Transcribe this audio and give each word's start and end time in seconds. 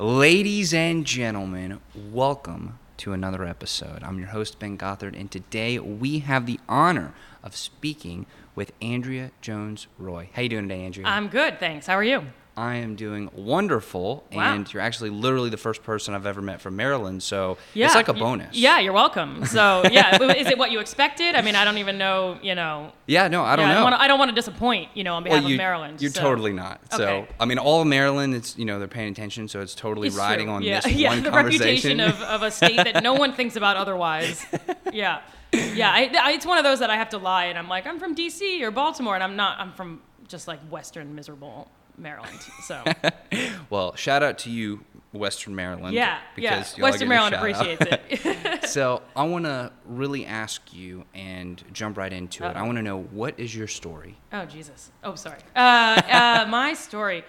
Ladies 0.00 0.72
and 0.72 1.04
gentlemen, 1.04 1.80
welcome 2.12 2.78
to 2.98 3.12
another 3.12 3.44
episode. 3.44 4.04
I'm 4.04 4.16
your 4.20 4.28
host, 4.28 4.60
Ben 4.60 4.78
Gothard, 4.78 5.18
and 5.18 5.28
today 5.28 5.80
we 5.80 6.20
have 6.20 6.46
the 6.46 6.60
honor 6.68 7.14
of 7.42 7.56
speaking 7.56 8.26
with 8.54 8.70
Andrea 8.80 9.32
Jones 9.40 9.88
Roy. 9.98 10.30
How 10.34 10.42
you 10.42 10.50
doing 10.50 10.68
today, 10.68 10.84
Andrea? 10.84 11.08
I'm 11.08 11.26
good, 11.26 11.58
thanks. 11.58 11.88
How 11.88 11.94
are 11.94 12.04
you? 12.04 12.22
I 12.58 12.74
am 12.74 12.96
doing 12.96 13.30
wonderful, 13.36 14.24
Wow. 14.32 14.52
and 14.54 14.72
you're 14.74 14.82
actually 14.82 15.10
literally 15.10 15.48
the 15.48 15.56
first 15.56 15.84
person 15.84 16.12
I've 16.12 16.26
ever 16.26 16.42
met 16.42 16.60
from 16.60 16.74
Maryland, 16.74 17.22
so 17.22 17.56
Yeah, 17.72 17.86
it's 17.86 17.94
like 17.94 18.08
a 18.08 18.12
bonus. 18.12 18.56
Yeah, 18.56 18.80
you're 18.80 18.92
welcome. 18.92 19.46
So, 19.46 19.84
yeah, 19.92 20.20
is 20.32 20.48
it 20.48 20.58
what 20.58 20.72
you 20.72 20.80
expected? 20.80 21.36
I 21.36 21.42
mean, 21.42 21.54
I 21.54 21.64
don't 21.64 21.78
even 21.78 21.98
know. 21.98 22.36
You 22.42 22.56
know, 22.56 22.92
Yeah, 23.06 23.28
no, 23.28 23.44
I 23.44 23.54
don't 23.54 23.68
yeah, 23.68 23.74
know. 23.74 23.84
wanna, 23.84 23.96
I 24.00 24.08
don't 24.08 24.18
want 24.18 24.30
to 24.30 24.34
disappoint. 24.34 24.88
You 24.94 25.04
know, 25.04 25.14
on 25.14 25.22
behalf 25.22 25.44
you, 25.44 25.54
of 25.54 25.58
Maryland. 25.58 26.02
You're 26.02 26.10
so. 26.10 26.20
totally 26.20 26.52
not. 26.52 26.80
So, 26.92 27.04
Okay. 27.04 27.28
I 27.38 27.44
mean, 27.44 27.58
all 27.58 27.80
of 27.80 27.86
Maryland, 27.86 28.34
it's, 28.34 28.58
you 28.58 28.64
know, 28.64 28.80
they're 28.80 28.88
paying 28.88 29.12
attention, 29.12 29.46
so 29.46 29.60
it's 29.60 29.76
totally 29.76 30.08
It's 30.08 30.16
riding 30.16 30.46
true. 30.46 30.54
on 30.54 30.62
yeah. 30.62 30.80
this 30.80 30.92
yeah, 30.94 31.10
one 31.10 31.22
the 31.22 31.30
conversation. 31.30 31.98
reputation 31.98 32.00
of, 32.00 32.20
of 32.22 32.42
a 32.42 32.50
state 32.50 32.76
that 32.78 33.04
no 33.04 33.14
one 33.14 33.34
thinks 33.34 33.54
about 33.54 33.76
otherwise. 33.76 34.44
Yeah, 34.90 35.20
yeah. 35.52 35.90
I, 35.92 36.10
I, 36.18 36.32
it's 36.32 36.46
one 36.46 36.56
of 36.56 36.64
those 36.64 36.78
that 36.80 36.88
I 36.88 36.96
have 36.96 37.10
to 37.10 37.18
lie, 37.18 37.44
and 37.46 37.58
I'm 37.58 37.68
like, 37.68 37.86
I'm 37.86 37.98
from 37.98 38.14
D.C. 38.14 38.64
or 38.64 38.70
Baltimore, 38.70 39.14
and 39.14 39.22
I'm 39.22 39.36
not. 39.36 39.60
I'm 39.60 39.72
from 39.72 40.00
just 40.26 40.48
like 40.48 40.60
Western 40.70 41.14
miserable 41.14 41.70
Maryland. 41.98 42.38
So 42.62 42.82
well, 43.70 43.94
shout 43.96 44.22
out 44.22 44.38
to 44.38 44.50
you, 44.50 44.84
Western 45.12 45.54
Maryland. 45.54 45.94
yeah, 45.94 46.18
yeah. 46.36 46.64
Western 46.78 47.08
Maryland 47.08 47.34
shout 47.34 47.44
out. 47.44 47.76
appreciates 47.80 48.02
it. 48.10 48.64
so, 48.68 49.02
I 49.16 49.24
want 49.24 49.44
to 49.44 49.72
really 49.86 50.26
ask 50.26 50.72
you 50.72 51.04
and 51.14 51.62
jump 51.72 51.96
right 51.96 52.12
into 52.12 52.44
it. 52.44 52.56
I 52.56 52.62
want 52.62 52.76
to 52.76 52.82
know 52.82 53.02
what 53.02 53.38
is 53.38 53.54
your 53.54 53.66
story? 53.66 54.16
Oh 54.32 54.44
Jesus! 54.44 54.90
Oh, 55.02 55.14
sorry. 55.14 55.40
Uh, 55.54 56.00
uh, 56.10 56.46
my 56.48 56.74
story. 56.74 57.24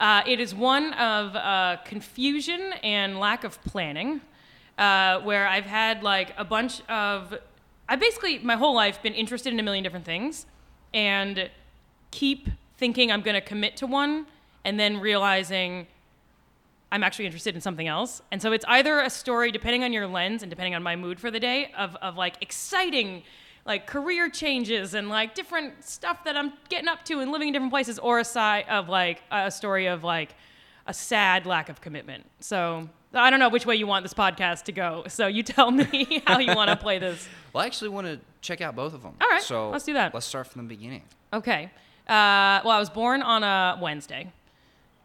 Uh, 0.00 0.22
it 0.26 0.40
is 0.40 0.54
one 0.54 0.92
of 0.94 1.36
uh, 1.36 1.76
confusion 1.84 2.72
and 2.82 3.20
lack 3.20 3.44
of 3.44 3.62
planning, 3.62 4.20
uh, 4.76 5.20
where 5.20 5.46
I've 5.46 5.66
had 5.66 6.02
like 6.02 6.34
a 6.36 6.44
bunch 6.44 6.80
of. 6.88 7.34
I 7.88 7.96
basically 7.96 8.38
my 8.38 8.56
whole 8.56 8.74
life 8.74 9.02
been 9.02 9.14
interested 9.14 9.52
in 9.52 9.60
a 9.60 9.62
million 9.62 9.84
different 9.84 10.06
things, 10.06 10.46
and 10.92 11.50
keep 12.10 12.48
thinking 12.82 13.12
I'm 13.12 13.20
going 13.22 13.36
to 13.36 13.40
commit 13.40 13.76
to 13.76 13.86
one, 13.86 14.26
and 14.64 14.74
then 14.78 14.98
realizing 14.98 15.86
I'm 16.90 17.04
actually 17.04 17.26
interested 17.26 17.54
in 17.54 17.60
something 17.60 17.86
else. 17.86 18.20
And 18.32 18.42
so 18.42 18.50
it's 18.50 18.64
either 18.66 18.98
a 18.98 19.08
story, 19.08 19.52
depending 19.52 19.84
on 19.84 19.92
your 19.92 20.08
lens 20.08 20.42
and 20.42 20.50
depending 20.50 20.74
on 20.74 20.82
my 20.82 20.96
mood 20.96 21.20
for 21.20 21.30
the 21.30 21.38
day, 21.38 21.70
of, 21.78 21.94
of 22.02 22.16
like 22.16 22.34
exciting, 22.40 23.22
like 23.64 23.86
career 23.86 24.28
changes 24.28 24.94
and 24.94 25.08
like 25.08 25.36
different 25.36 25.84
stuff 25.84 26.24
that 26.24 26.36
I'm 26.36 26.54
getting 26.70 26.88
up 26.88 27.04
to 27.04 27.20
and 27.20 27.30
living 27.30 27.46
in 27.46 27.52
different 27.52 27.72
places, 27.72 28.00
or 28.00 28.18
a 28.18 28.24
side 28.24 28.64
of 28.68 28.88
like 28.88 29.22
a 29.30 29.48
story 29.52 29.86
of 29.86 30.02
like 30.02 30.34
a 30.88 30.92
sad 30.92 31.46
lack 31.46 31.68
of 31.68 31.80
commitment. 31.80 32.26
So 32.40 32.88
I 33.14 33.30
don't 33.30 33.38
know 33.38 33.48
which 33.48 33.64
way 33.64 33.76
you 33.76 33.86
want 33.86 34.02
this 34.02 34.12
podcast 34.12 34.64
to 34.64 34.72
go. 34.72 35.04
So 35.06 35.28
you 35.28 35.44
tell 35.44 35.70
me 35.70 36.20
how 36.26 36.40
you 36.40 36.52
want 36.56 36.68
to 36.70 36.76
play 36.76 36.98
this. 36.98 37.28
Well, 37.52 37.62
I 37.62 37.66
actually 37.66 37.90
want 37.90 38.08
to 38.08 38.18
check 38.40 38.60
out 38.60 38.74
both 38.74 38.92
of 38.92 39.04
them. 39.04 39.14
All 39.20 39.28
right, 39.28 39.40
So, 39.40 39.70
let's 39.70 39.84
do 39.84 39.92
that. 39.92 40.12
Let's 40.12 40.26
start 40.26 40.48
from 40.48 40.62
the 40.64 40.68
beginning. 40.68 41.04
Okay. 41.32 41.70
Uh, 42.08 42.60
well, 42.64 42.70
I 42.70 42.78
was 42.78 42.90
born 42.90 43.22
on 43.22 43.42
a 43.42 43.78
Wednesday. 43.80 44.32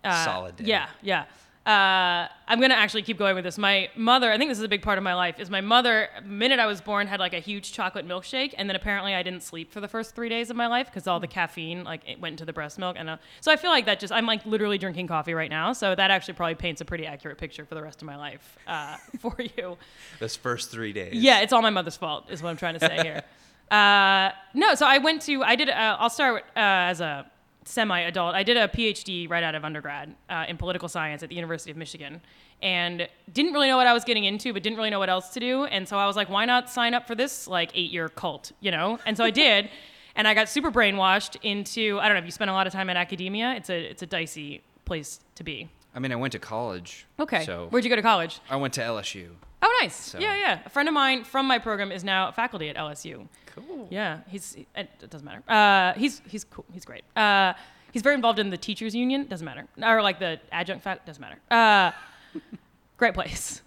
Uh, 0.04 0.26
Solid 0.26 0.56
day. 0.56 0.66
Yeah, 0.66 0.88
yeah. 1.02 1.26
Uh, 1.68 2.30
I'm 2.48 2.62
gonna 2.62 2.76
actually 2.76 3.02
keep 3.02 3.18
going 3.18 3.36
with 3.36 3.44
this. 3.44 3.58
My 3.58 3.90
mother, 3.94 4.32
I 4.32 4.38
think 4.38 4.50
this 4.50 4.58
is 4.58 4.64
a 4.64 4.70
big 4.70 4.82
part 4.82 4.98
of 4.98 5.04
my 5.04 5.14
life, 5.16 5.38
is 5.38 5.50
my 5.50 5.60
mother. 5.60 6.08
The 6.18 6.26
minute 6.26 6.60
I 6.60 6.66
was 6.66 6.80
born, 6.80 7.08
had 7.08 7.20
like 7.20 7.34
a 7.34 7.40
huge 7.40 7.74
chocolate 7.74 8.08
milkshake, 8.08 8.54
and 8.58 8.70
then 8.70 8.78
apparently 8.78 9.14
I 9.14 9.22
didn't 9.22 9.44
sleep 9.44 9.74
for 9.74 9.82
the 9.82 9.88
first 9.90 10.16
three 10.16 10.30
days 10.30 10.50
of 10.50 10.56
my 10.56 10.68
life 10.68 10.86
because 10.86 11.08
all 11.08 11.20
the 11.20 11.28
caffeine 11.28 11.84
like 11.84 12.08
it 12.08 12.22
went 12.22 12.34
into 12.34 12.46
the 12.46 12.54
breast 12.54 12.80
milk, 12.80 12.96
and 12.98 13.10
uh, 13.10 13.18
so 13.42 13.52
I 13.52 13.58
feel 13.58 13.70
like 13.70 13.86
that 13.88 14.00
just 14.00 14.14
I'm 14.14 14.26
like 14.26 14.46
literally 14.46 14.78
drinking 14.78 15.08
coffee 15.08 15.34
right 15.34 15.50
now. 15.50 15.74
So 15.74 15.94
that 15.94 16.10
actually 16.10 16.36
probably 16.36 16.56
paints 16.56 16.80
a 16.80 16.86
pretty 16.86 17.06
accurate 17.06 17.38
picture 17.38 17.66
for 17.66 17.76
the 17.76 17.84
rest 17.84 18.02
of 18.02 18.06
my 18.06 18.16
life 18.16 18.58
uh, 18.66 18.96
for 19.20 19.36
you. 19.38 19.78
Those 20.22 20.38
first 20.38 20.72
three 20.72 20.94
days. 20.94 21.16
Yeah, 21.16 21.42
it's 21.42 21.52
all 21.52 21.62
my 21.62 21.70
mother's 21.70 21.98
fault, 21.98 22.28
is 22.30 22.42
what 22.42 22.50
I'm 22.50 22.58
trying 22.58 22.76
to 22.76 22.80
say 22.80 23.02
here. 23.04 23.24
Uh, 23.72 24.32
no, 24.54 24.76
so 24.76 24.86
I 24.86 24.98
went 24.98 25.22
to, 25.24 25.44
I 25.44 25.56
did, 25.56 25.70
uh, 25.70 25.98
I'll 26.00 26.10
start 26.10 26.44
uh, 26.56 26.90
as 26.92 27.02
a 27.02 27.30
semi 27.66 28.00
adult. 28.00 28.34
I 28.34 28.44
did 28.44 28.58
a 28.58 28.68
PhD 28.68 29.30
right 29.30 29.44
out 29.44 29.56
of 29.56 29.66
undergrad 29.66 30.16
uh, 30.30 30.46
in 30.48 30.58
political 30.58 30.88
science 30.88 31.22
at 31.24 31.30
the 31.30 31.36
University 31.36 31.72
of 31.72 31.78
Michigan 31.78 32.22
and 32.62 33.08
didn't 33.34 33.54
really 33.54 33.68
know 33.68 33.78
what 33.78 33.88
I 33.88 33.94
was 33.94 34.04
getting 34.04 34.24
into, 34.24 34.54
but 34.54 34.64
didn't 34.64 34.78
really 34.78 34.90
know 34.90 35.00
what 35.00 35.10
else 35.10 35.30
to 35.30 35.40
do. 35.40 35.66
And 35.66 35.88
so 35.88 35.98
I 35.98 36.08
was 36.08 36.16
like, 36.16 36.30
why 36.30 36.46
not 36.46 36.70
sign 36.70 36.94
up 36.94 37.06
for 37.08 37.16
this 37.16 37.48
like 37.48 37.72
eight 37.76 37.92
year 37.92 38.10
cult, 38.10 38.52
you 38.62 38.72
know? 38.72 39.00
And 39.06 39.16
so 39.18 39.24
I 39.24 39.32
did. 39.32 39.70
And 40.18 40.28
I 40.28 40.34
got 40.34 40.50
super 40.50 40.72
brainwashed 40.72 41.38
into, 41.44 42.00
I 42.00 42.08
don't 42.08 42.16
know 42.16 42.22
if 42.22 42.26
you 42.26 42.32
spend 42.32 42.50
a 42.50 42.54
lot 42.54 42.66
of 42.66 42.74
time 42.74 42.90
in 42.90 42.98
academia, 42.98 43.54
it's 43.54 43.70
a, 43.70 43.80
it's 43.80 44.02
a 44.02 44.08
dicey 44.08 44.64
place 44.84 45.20
to 45.36 45.44
be. 45.44 45.70
I 45.98 46.00
mean, 46.00 46.12
I 46.12 46.16
went 46.16 46.34
to 46.34 46.40
college. 46.40 47.08
Okay. 47.20 47.44
So, 47.44 47.66
Where'd 47.72 47.84
you 47.84 47.90
go 47.90 47.96
to 47.96 48.04
college? 48.04 48.40
I 48.52 48.56
went 48.56 48.76
to 48.76 48.82
LSU. 48.82 49.30
Oh, 49.64 49.78
nice. 49.82 49.96
So- 49.96 50.20
Yeah, 50.20 50.38
yeah. 50.38 50.60
A 50.64 50.70
friend 50.70 50.88
of 50.88 50.94
mine 50.94 51.24
from 51.24 51.48
my 51.48 51.58
program 51.58 51.92
is 51.92 52.04
now 52.04 52.32
faculty 52.32 52.70
at 52.70 52.76
LSU. 52.76 53.28
Cool. 53.48 53.88
Yeah, 53.90 54.20
he's 54.28 54.56
it, 54.76 55.10
doesn't 55.10 55.26
matter. 55.26 55.42
Uh, 55.48 55.94
he's 56.00 56.22
he's 56.30 56.44
cool. 56.44 56.66
He's 56.72 56.86
great. 56.86 57.04
Uh, 57.16 57.54
he's 57.92 58.04
very 58.04 58.14
involved 58.14 58.38
in 58.38 58.52
the 58.52 58.58
teachers 58.58 58.94
union. 58.94 59.26
Doesn't 59.26 59.44
matter. 59.44 59.66
Or 59.82 60.04
like 60.04 60.20
the 60.20 60.40
adjunct 60.52 60.84
fact. 60.84 61.08
Doesn't 61.08 61.20
matter. 61.20 61.40
Uh, 61.50 61.92
great 62.98 63.16
place. 63.16 63.64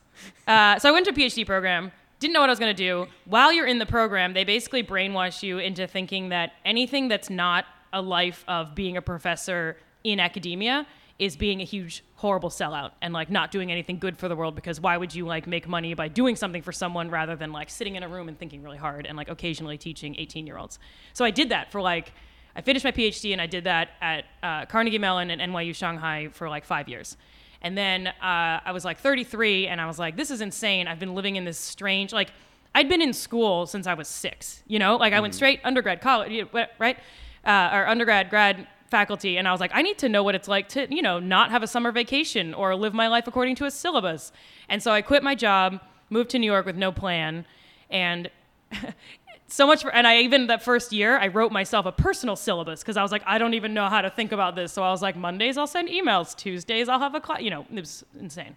Uh, 0.47 0.79
so 0.79 0.89
I 0.89 0.93
went 0.93 1.07
to 1.07 1.11
a 1.11 1.15
PhD 1.15 1.45
program. 1.45 1.91
Didn't 2.21 2.35
know 2.35 2.41
what 2.41 2.49
I 2.51 2.53
was 2.53 2.61
going 2.61 2.77
to 2.77 2.81
do. 2.81 3.09
While 3.25 3.53
you're 3.53 3.67
in 3.67 3.79
the 3.81 3.87
program, 3.87 4.35
they 4.35 4.45
basically 4.45 4.85
brainwash 4.85 5.43
you 5.43 5.59
into 5.59 5.89
thinking 5.89 6.29
that 6.29 6.53
anything 6.65 7.09
that's 7.09 7.29
not 7.31 7.65
a 7.93 8.01
life 8.01 8.45
of 8.47 8.77
being 8.77 8.97
a 8.97 9.03
professor 9.03 9.77
in 10.05 10.21
academia 10.21 10.87
is 11.21 11.37
being 11.37 11.61
a 11.61 11.65
huge 11.65 12.03
horrible 12.17 12.49
sellout 12.49 12.93
and 13.03 13.13
like 13.13 13.29
not 13.31 13.51
doing 13.51 13.71
anything 13.71 13.99
good 13.99 14.17
for 14.17 14.27
the 14.27 14.35
world 14.35 14.55
because 14.55 14.81
why 14.81 14.97
would 14.97 15.15
you 15.15 15.27
like 15.27 15.47
make 15.47 15.69
money 15.69 15.93
by 15.93 16.09
doing 16.09 16.35
something 16.35 16.63
for 16.63 16.73
someone 16.73 17.11
rather 17.11 17.37
than 17.37 17.53
like 17.53 17.69
sitting 17.69 17.95
in 17.95 18.03
a 18.03 18.09
room 18.09 18.27
and 18.27 18.39
thinking 18.39 18.63
really 18.63 18.79
hard 18.79 19.05
and 19.05 19.19
like 19.19 19.29
occasionally 19.29 19.77
teaching 19.77 20.17
18 20.19 20.47
year 20.47 20.57
olds 20.57 20.79
so 21.13 21.23
i 21.23 21.31
did 21.31 21.51
that 21.51 21.71
for 21.71 21.83
like 21.83 22.15
i 22.57 22.63
finished 22.63 22.87
my 22.87 22.91
phd 22.91 23.31
and 23.33 23.41
i 23.41 23.47
did 23.47 23.65
that 23.65 23.91
at 24.01 24.25
uh, 24.43 24.65
carnegie 24.65 24.99
mellon 24.99 25.31
and 25.31 25.53
nyu 25.53 25.75
shanghai 25.75 26.29
for 26.33 26.49
like 26.49 26.65
five 26.65 26.89
years. 26.89 27.17
And 27.63 27.77
then 27.77 28.07
uh, 28.07 28.61
i 28.65 28.73
was 28.73 28.87
like 28.87 28.99
33 28.99 29.67
and 29.67 29.79
i 29.79 29.87
was 29.87 29.99
like 29.99 30.17
this 30.17 30.31
is 30.31 30.41
insane. 30.41 30.89
I've 30.89 30.99
been 30.99 31.15
living 31.15 31.37
in 31.37 31.45
this 31.45 31.59
strange 31.59 32.15
like 32.15 32.33
i'd 32.75 32.89
been 32.89 33.03
in 33.03 33.13
school 33.13 33.67
since 33.67 33.87
i 33.87 33.93
was 33.93 34.09
six 34.09 34.63
you 34.67 34.79
know? 34.79 34.97
Like 34.97 35.13
i 35.13 35.21
went 35.21 35.35
straight 35.35 35.61
undergrad 35.65 36.01
college 36.01 36.47
right? 36.79 36.99
Uh, 37.45 37.71
or 37.73 37.87
undergrad 37.87 38.31
grad 38.31 38.67
faculty 38.91 39.39
and 39.39 39.47
I 39.47 39.53
was 39.53 39.61
like, 39.61 39.71
I 39.73 39.83
need 39.83 39.99
to 39.99 40.09
know 40.09 40.23
what 40.23 40.35
it's 40.35 40.49
like 40.49 40.69
to, 40.71 40.93
you 40.95 41.03
know, 41.03 41.19
not 41.19 41.51
have 41.51 41.63
a 41.63 41.67
summer 41.67 41.93
vacation 41.93 42.53
or 42.53 42.75
live 42.75 42.93
my 42.93 43.09
life 43.09 43.27
according 43.27 43.55
to 43.57 43.65
a 43.65 43.71
syllabus. 43.71 44.33
And 44.69 44.83
so 44.83 44.91
I 44.91 45.03
quit 45.03 45.23
my 45.23 45.35
job, 45.35 45.81
moved 46.11 46.31
to 46.31 46.39
New 46.39 46.51
York 46.51 46.67
with 46.67 46.77
no 46.77 46.93
plan, 46.93 47.47
and 47.89 48.31
so 49.49 49.67
much 49.67 49.83
for, 49.83 49.95
and 49.95 50.07
I 50.07 50.19
even 50.19 50.49
that 50.49 50.63
first 50.63 50.93
year 50.93 51.19
I 51.19 51.29
wrote 51.29 51.53
myself 51.53 51.87
a 51.87 51.93
personal 51.93 52.37
syllabus 52.37 52.81
because 52.81 52.97
I 52.97 53.03
was 53.03 53.13
like, 53.13 53.23
I 53.27 53.39
don't 53.39 53.55
even 53.55 53.73
know 53.75 53.89
how 53.89 54.01
to 54.01 54.11
think 54.11 54.33
about 54.33 54.57
this. 54.57 54.73
So 54.73 54.83
I 54.83 54.91
was 54.91 55.03
like, 55.03 55.17
Mondays 55.17 55.57
I'll 55.57 55.67
send 55.67 55.89
emails, 55.89 56.37
Tuesdays 56.37 56.89
I'll 56.89 57.01
have 57.01 57.15
a 57.15 57.21
class, 57.21 57.41
you 57.41 57.51
know, 57.51 57.67
it 57.73 57.81
was 57.81 58.05
insane. 58.19 58.57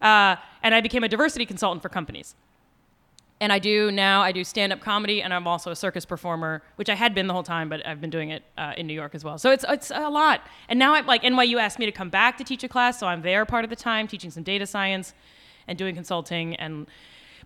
Uh, 0.00 0.36
and 0.62 0.74
I 0.74 0.80
became 0.80 1.04
a 1.04 1.08
diversity 1.08 1.46
consultant 1.46 1.82
for 1.82 1.88
companies 1.88 2.34
and 3.44 3.52
I 3.52 3.58
do 3.58 3.92
now. 3.92 4.22
I 4.22 4.32
do 4.32 4.42
stand-up 4.42 4.80
comedy, 4.80 5.20
and 5.20 5.32
I'm 5.34 5.46
also 5.46 5.70
a 5.70 5.76
circus 5.76 6.06
performer, 6.06 6.62
which 6.76 6.88
I 6.88 6.94
had 6.94 7.14
been 7.14 7.26
the 7.26 7.34
whole 7.34 7.42
time, 7.42 7.68
but 7.68 7.86
I've 7.86 8.00
been 8.00 8.08
doing 8.08 8.30
it 8.30 8.42
uh, 8.56 8.72
in 8.78 8.86
New 8.86 8.94
York 8.94 9.14
as 9.14 9.22
well. 9.22 9.36
So 9.36 9.50
it's 9.50 9.66
it's 9.68 9.90
a 9.94 10.08
lot. 10.08 10.48
And 10.70 10.78
now 10.78 10.94
I'm 10.94 11.06
like 11.06 11.22
NYU 11.22 11.60
asked 11.60 11.78
me 11.78 11.84
to 11.84 11.92
come 11.92 12.08
back 12.08 12.38
to 12.38 12.44
teach 12.44 12.64
a 12.64 12.68
class, 12.68 12.98
so 12.98 13.06
I'm 13.06 13.20
there 13.20 13.44
part 13.44 13.62
of 13.62 13.68
the 13.68 13.76
time 13.76 14.08
teaching 14.08 14.30
some 14.30 14.44
data 14.44 14.66
science 14.66 15.12
and 15.68 15.76
doing 15.76 15.94
consulting, 15.94 16.56
and 16.56 16.86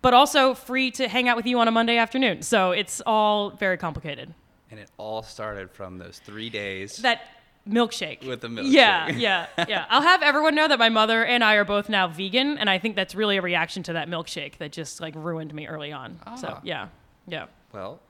but 0.01 0.15
also 0.15 0.55
free 0.55 0.93
to 0.93 1.09
hang 1.09 1.29
out 1.29 1.37
with 1.37 1.47
you 1.47 1.59
on 1.59 1.67
a 1.67 1.73
Monday 1.73 1.97
afternoon. 1.97 2.43
So 2.43 2.71
it's 2.71 3.03
all 3.05 3.51
very 3.51 3.77
complicated. 3.77 4.33
And 4.71 4.79
it 4.79 4.91
all 4.99 5.25
started 5.25 5.69
from 5.69 5.99
those 5.99 6.21
three 6.25 6.49
days. 6.49 6.99
That 6.99 7.23
milkshake 7.69 8.27
With 8.27 8.41
the 8.41 8.49
milk. 8.49 8.67
Yeah, 8.71 9.09
yeah, 9.11 9.47
yeah. 9.69 9.85
I'll 9.91 10.03
have 10.03 10.23
everyone 10.23 10.55
know 10.55 10.69
that 10.69 10.79
my 10.79 10.89
mother 10.89 11.25
and 11.25 11.45
I 11.45 11.55
are 11.55 11.65
both 11.65 11.89
now 11.89 12.09
vegan, 12.09 12.59
and 12.59 12.69
I 12.71 12.79
think 12.79 12.97
that's 12.97 13.15
really 13.15 13.37
a 13.37 13.43
reaction 13.43 13.83
to 13.85 13.93
that 13.95 14.09
milkshake 14.09 14.57
that 14.59 14.73
just 14.73 15.01
like 15.01 15.15
ruined 15.17 15.53
me 15.55 15.67
early 15.67 15.93
on. 15.93 16.19
So 16.39 16.49
Ah. 16.49 16.61
yeah, 16.65 16.89
yeah. 17.27 17.47
well, 17.73 18.01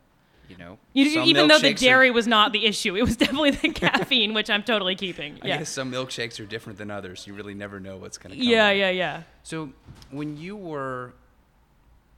you 0.48 0.56
know. 0.56 0.78
You, 0.94 1.22
even 1.24 1.48
though 1.48 1.58
the 1.58 1.68
milkshakes 1.68 1.76
are- 1.76 1.84
dairy 1.84 2.10
was 2.10 2.26
not 2.26 2.52
the 2.52 2.64
issue, 2.66 2.96
it 2.96 3.02
was 3.02 3.16
definitely 3.16 3.50
the 3.50 3.68
caffeine, 3.74 4.32
which 4.32 4.48
I'm 4.48 4.62
totally 4.62 4.94
keeping. 4.94 5.38
I 5.42 5.48
Yeah, 5.48 5.58
guess 5.58 5.68
some 5.70 5.90
milkshakes 5.92 6.40
are 6.40 6.46
different 6.46 6.78
than 6.78 6.90
others. 6.90 7.26
You 7.26 7.34
really 7.34 7.54
never 7.54 7.80
know 7.80 7.96
what's 7.98 8.16
going 8.18 8.30
to 8.34 8.36
come. 8.40 8.48
yeah, 8.48 8.66
out. 8.68 8.76
yeah, 8.76 8.90
yeah. 8.90 9.22
So, 9.42 9.72
when 10.10 10.36
you 10.36 10.56
were 10.56 11.12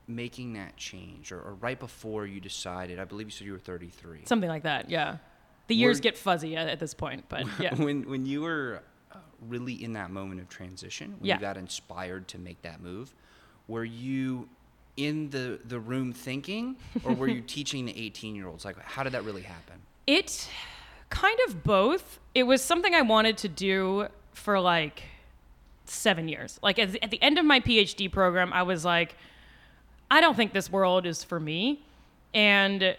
making 0.07 0.53
that 0.53 0.75
change, 0.77 1.31
or, 1.31 1.39
or 1.41 1.53
right 1.55 1.79
before 1.79 2.25
you 2.25 2.39
decided, 2.39 2.99
I 2.99 3.05
believe 3.05 3.27
you 3.27 3.31
said 3.31 3.45
you 3.47 3.53
were 3.53 3.59
33. 3.59 4.21
Something 4.25 4.49
like 4.49 4.63
that. 4.63 4.89
Yeah. 4.89 5.17
The 5.67 5.75
years 5.75 5.99
get 6.01 6.17
fuzzy 6.17 6.55
at, 6.57 6.67
at 6.67 6.79
this 6.79 6.93
point, 6.93 7.25
but 7.29 7.45
yeah. 7.59 7.73
when 7.75 8.09
when 8.09 8.25
you 8.25 8.41
were 8.41 8.81
uh, 9.11 9.17
really 9.47 9.81
in 9.83 9.93
that 9.93 10.11
moment 10.11 10.41
of 10.41 10.49
transition, 10.49 11.15
when 11.19 11.27
Yeah. 11.29 11.35
you 11.35 11.41
got 11.41 11.57
inspired 11.57 12.27
to 12.29 12.37
make 12.37 12.61
that 12.63 12.81
move, 12.81 13.13
were 13.67 13.85
you 13.85 14.49
in 14.97 15.29
the 15.29 15.59
the 15.65 15.79
room 15.79 16.11
thinking, 16.13 16.75
or 17.03 17.13
were 17.13 17.27
you 17.29 17.41
teaching 17.57 17.85
the 17.85 17.97
18 17.97 18.35
year 18.35 18.47
olds? 18.47 18.65
Like, 18.65 18.81
how 18.83 19.03
did 19.03 19.13
that 19.13 19.23
really 19.23 19.43
happen? 19.43 19.75
It 20.07 20.49
kind 21.09 21.37
of 21.47 21.63
both. 21.63 22.19
It 22.35 22.43
was 22.43 22.61
something 22.61 22.93
I 22.93 23.01
wanted 23.01 23.37
to 23.39 23.47
do 23.47 24.07
for 24.33 24.59
like 24.59 25.03
seven 25.85 26.27
years. 26.27 26.59
Like 26.63 26.79
at 26.79 26.91
the, 26.93 27.03
at 27.03 27.11
the 27.11 27.21
end 27.21 27.37
of 27.37 27.45
my 27.45 27.59
PhD 27.59 28.11
program, 28.11 28.51
I 28.53 28.63
was 28.63 28.83
like, 28.85 29.15
I 30.09 30.19
don't 30.21 30.35
think 30.35 30.53
this 30.53 30.71
world 30.71 31.05
is 31.05 31.23
for 31.23 31.39
me, 31.39 31.83
and 32.33 32.95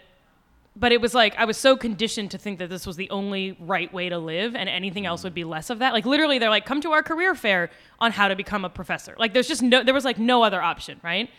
but 0.75 0.91
it 0.91 1.01
was 1.01 1.13
like 1.13 1.35
I 1.37 1.45
was 1.45 1.57
so 1.57 1.77
conditioned 1.77 2.31
to 2.31 2.37
think 2.37 2.59
that 2.59 2.69
this 2.69 2.87
was 2.87 2.95
the 2.95 3.09
only 3.09 3.55
right 3.59 3.93
way 3.93 4.09
to 4.09 4.17
live 4.17 4.55
and 4.55 4.67
anything 4.67 5.05
else 5.05 5.23
would 5.23 5.33
be 5.33 5.43
less 5.43 5.69
of 5.69 5.79
that. 5.79 5.93
Like 5.93 6.05
literally 6.05 6.39
they're 6.39 6.49
like 6.49 6.65
come 6.65 6.81
to 6.81 6.91
our 6.91 7.03
career 7.03 7.35
fair 7.35 7.69
on 7.99 8.11
how 8.11 8.27
to 8.27 8.35
become 8.35 8.65
a 8.65 8.69
professor. 8.69 9.15
Like 9.17 9.33
there's 9.33 9.47
just 9.47 9.61
no 9.61 9.83
there 9.83 9.93
was 9.93 10.05
like 10.05 10.17
no 10.17 10.43
other 10.43 10.61
option, 10.61 10.99
right? 11.03 11.29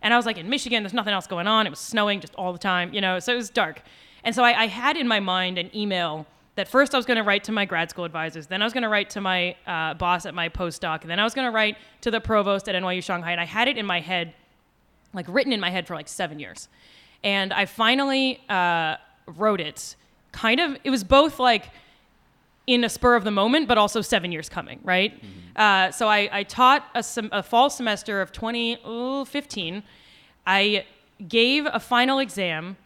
And 0.00 0.14
I 0.14 0.16
was 0.16 0.26
like 0.26 0.38
in 0.38 0.48
Michigan, 0.48 0.82
there's 0.82 0.94
nothing 0.94 1.12
else 1.12 1.26
going 1.26 1.48
on. 1.48 1.66
It 1.66 1.70
was 1.70 1.80
snowing 1.80 2.20
just 2.20 2.34
all 2.36 2.52
the 2.52 2.58
time, 2.58 2.92
you 2.94 3.00
know, 3.00 3.18
so 3.18 3.32
it 3.32 3.36
was 3.36 3.50
dark. 3.50 3.82
And 4.22 4.34
so 4.34 4.44
I, 4.44 4.62
I 4.62 4.66
had 4.66 4.96
in 4.96 5.08
my 5.08 5.20
mind 5.20 5.58
an 5.58 5.74
email 5.76 6.26
that 6.54 6.68
first 6.68 6.94
I 6.94 6.96
was 6.96 7.04
going 7.04 7.16
to 7.16 7.24
write 7.24 7.42
to 7.44 7.52
my 7.52 7.64
grad 7.64 7.90
school 7.90 8.04
advisors, 8.04 8.46
then 8.46 8.62
I 8.62 8.64
was 8.64 8.72
going 8.72 8.84
to 8.84 8.88
write 8.88 9.10
to 9.10 9.20
my 9.20 9.56
uh, 9.66 9.94
boss 9.94 10.24
at 10.24 10.34
my 10.34 10.48
postdoc, 10.48 11.00
and 11.00 11.10
then 11.10 11.18
I 11.18 11.24
was 11.24 11.34
going 11.34 11.46
to 11.46 11.50
write 11.50 11.76
to 12.02 12.12
the 12.12 12.20
provost 12.20 12.68
at 12.68 12.80
NYU 12.80 13.02
Shanghai. 13.02 13.32
And 13.32 13.40
I 13.40 13.44
had 13.44 13.66
it 13.66 13.76
in 13.76 13.84
my 13.84 13.98
head, 13.98 14.34
like 15.12 15.26
written 15.28 15.52
in 15.52 15.58
my 15.58 15.70
head 15.70 15.88
for 15.88 15.94
like 15.94 16.06
seven 16.06 16.38
years 16.38 16.68
and 17.24 17.52
I 17.52 17.64
finally 17.64 18.38
uh, 18.48 18.96
wrote 19.26 19.60
it. 19.60 19.96
Kind 20.30 20.60
of, 20.60 20.76
it 20.84 20.90
was 20.90 21.02
both 21.02 21.40
like 21.40 21.70
in 22.66 22.84
a 22.84 22.88
spur 22.88 23.16
of 23.16 23.24
the 23.24 23.30
moment, 23.30 23.66
but 23.66 23.78
also 23.78 24.00
seven 24.00 24.30
years 24.30 24.48
coming, 24.48 24.78
right? 24.84 25.12
Uh, 25.56 25.90
so 25.90 26.08
I, 26.08 26.28
I 26.32 26.42
taught 26.44 26.84
a, 26.94 27.02
sem- 27.02 27.28
a 27.32 27.42
fall 27.42 27.70
semester 27.70 28.20
of 28.20 28.30
2015. 28.32 29.82
I 30.46 30.84
gave 31.28 31.66
a 31.66 31.80
final 31.80 32.18
exam, 32.18 32.76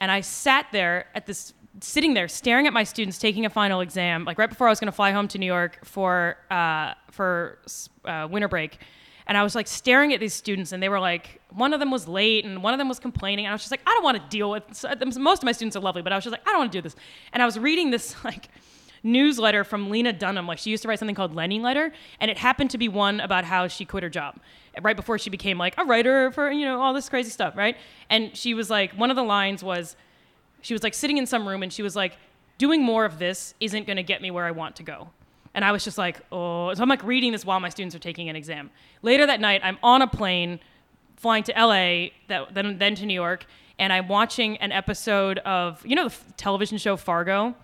and 0.00 0.10
I 0.10 0.20
sat 0.20 0.66
there 0.72 1.06
at 1.14 1.26
this, 1.26 1.52
sitting 1.80 2.14
there 2.14 2.28
staring 2.28 2.66
at 2.66 2.72
my 2.72 2.84
students 2.84 3.18
taking 3.18 3.44
a 3.46 3.50
final 3.50 3.80
exam, 3.80 4.24
like 4.24 4.38
right 4.38 4.48
before 4.48 4.66
I 4.66 4.70
was 4.70 4.80
going 4.80 4.86
to 4.86 4.92
fly 4.92 5.10
home 5.10 5.28
to 5.28 5.38
New 5.38 5.46
York 5.46 5.84
for 5.84 6.36
uh, 6.50 6.94
for 7.10 7.58
uh, 8.04 8.28
winter 8.30 8.48
break. 8.48 8.78
And 9.26 9.38
I 9.38 9.42
was 9.42 9.54
like 9.54 9.66
staring 9.66 10.12
at 10.12 10.20
these 10.20 10.34
students, 10.34 10.72
and 10.72 10.82
they 10.82 10.88
were 10.88 11.00
like, 11.00 11.40
one 11.50 11.72
of 11.72 11.80
them 11.80 11.90
was 11.90 12.06
late, 12.06 12.44
and 12.44 12.62
one 12.62 12.74
of 12.74 12.78
them 12.78 12.88
was 12.88 12.98
complaining. 12.98 13.46
And 13.46 13.52
I 13.52 13.54
was 13.54 13.62
just 13.62 13.70
like, 13.70 13.80
I 13.86 13.90
don't 13.90 14.04
want 14.04 14.18
to 14.22 14.28
deal 14.28 14.50
with. 14.50 14.64
So, 14.72 14.88
uh, 14.88 14.96
most 15.18 15.38
of 15.38 15.44
my 15.44 15.52
students 15.52 15.76
are 15.76 15.80
lovely, 15.80 16.02
but 16.02 16.12
I 16.12 16.16
was 16.16 16.24
just 16.24 16.32
like, 16.32 16.46
I 16.46 16.50
don't 16.50 16.60
want 16.60 16.72
to 16.72 16.78
do 16.78 16.82
this. 16.82 16.94
And 17.32 17.42
I 17.42 17.46
was 17.46 17.58
reading 17.58 17.90
this 17.90 18.14
like 18.24 18.48
newsletter 19.02 19.64
from 19.64 19.90
Lena 19.90 20.12
Dunham. 20.12 20.46
Like 20.46 20.58
she 20.58 20.70
used 20.70 20.82
to 20.82 20.88
write 20.88 20.98
something 20.98 21.14
called 21.14 21.34
Lenny 21.34 21.60
Letter, 21.60 21.92
and 22.20 22.30
it 22.30 22.38
happened 22.38 22.70
to 22.70 22.78
be 22.78 22.88
one 22.88 23.20
about 23.20 23.44
how 23.44 23.68
she 23.68 23.84
quit 23.84 24.02
her 24.02 24.10
job 24.10 24.36
right 24.82 24.96
before 24.96 25.18
she 25.18 25.30
became 25.30 25.56
like 25.56 25.74
a 25.78 25.84
writer 25.84 26.32
for 26.32 26.50
you 26.50 26.64
know 26.64 26.80
all 26.80 26.92
this 26.92 27.08
crazy 27.08 27.30
stuff, 27.30 27.56
right? 27.56 27.76
And 28.10 28.36
she 28.36 28.54
was 28.54 28.70
like, 28.70 28.92
one 28.92 29.10
of 29.10 29.16
the 29.16 29.22
lines 29.22 29.62
was, 29.62 29.96
she 30.62 30.74
was 30.74 30.82
like 30.82 30.94
sitting 30.94 31.18
in 31.18 31.26
some 31.26 31.46
room, 31.46 31.62
and 31.62 31.72
she 31.72 31.82
was 31.82 31.94
like, 31.94 32.16
doing 32.58 32.82
more 32.82 33.04
of 33.04 33.18
this 33.18 33.54
isn't 33.60 33.86
going 33.86 33.96
to 33.96 34.02
get 34.02 34.22
me 34.22 34.30
where 34.30 34.44
I 34.44 34.50
want 34.50 34.76
to 34.76 34.82
go. 34.82 35.08
And 35.54 35.64
I 35.64 35.72
was 35.72 35.84
just 35.84 35.98
like, 35.98 36.20
oh. 36.32 36.74
So 36.74 36.82
I'm 36.82 36.88
like 36.88 37.04
reading 37.04 37.32
this 37.32 37.44
while 37.44 37.60
my 37.60 37.68
students 37.68 37.94
are 37.94 38.00
taking 38.00 38.28
an 38.28 38.36
exam. 38.36 38.70
Later 39.02 39.26
that 39.26 39.40
night, 39.40 39.60
I'm 39.64 39.78
on 39.82 40.02
a 40.02 40.06
plane 40.06 40.58
flying 41.16 41.44
to 41.44 41.52
LA, 41.52 42.08
that, 42.28 42.52
then, 42.52 42.78
then 42.78 42.94
to 42.96 43.06
New 43.06 43.14
York, 43.14 43.46
and 43.78 43.92
I'm 43.92 44.08
watching 44.08 44.56
an 44.58 44.72
episode 44.72 45.38
of, 45.38 45.84
you 45.86 45.94
know, 45.96 46.02
the 46.08 46.14
f- 46.14 46.36
television 46.36 46.76
show 46.78 46.96
Fargo? 46.96 47.54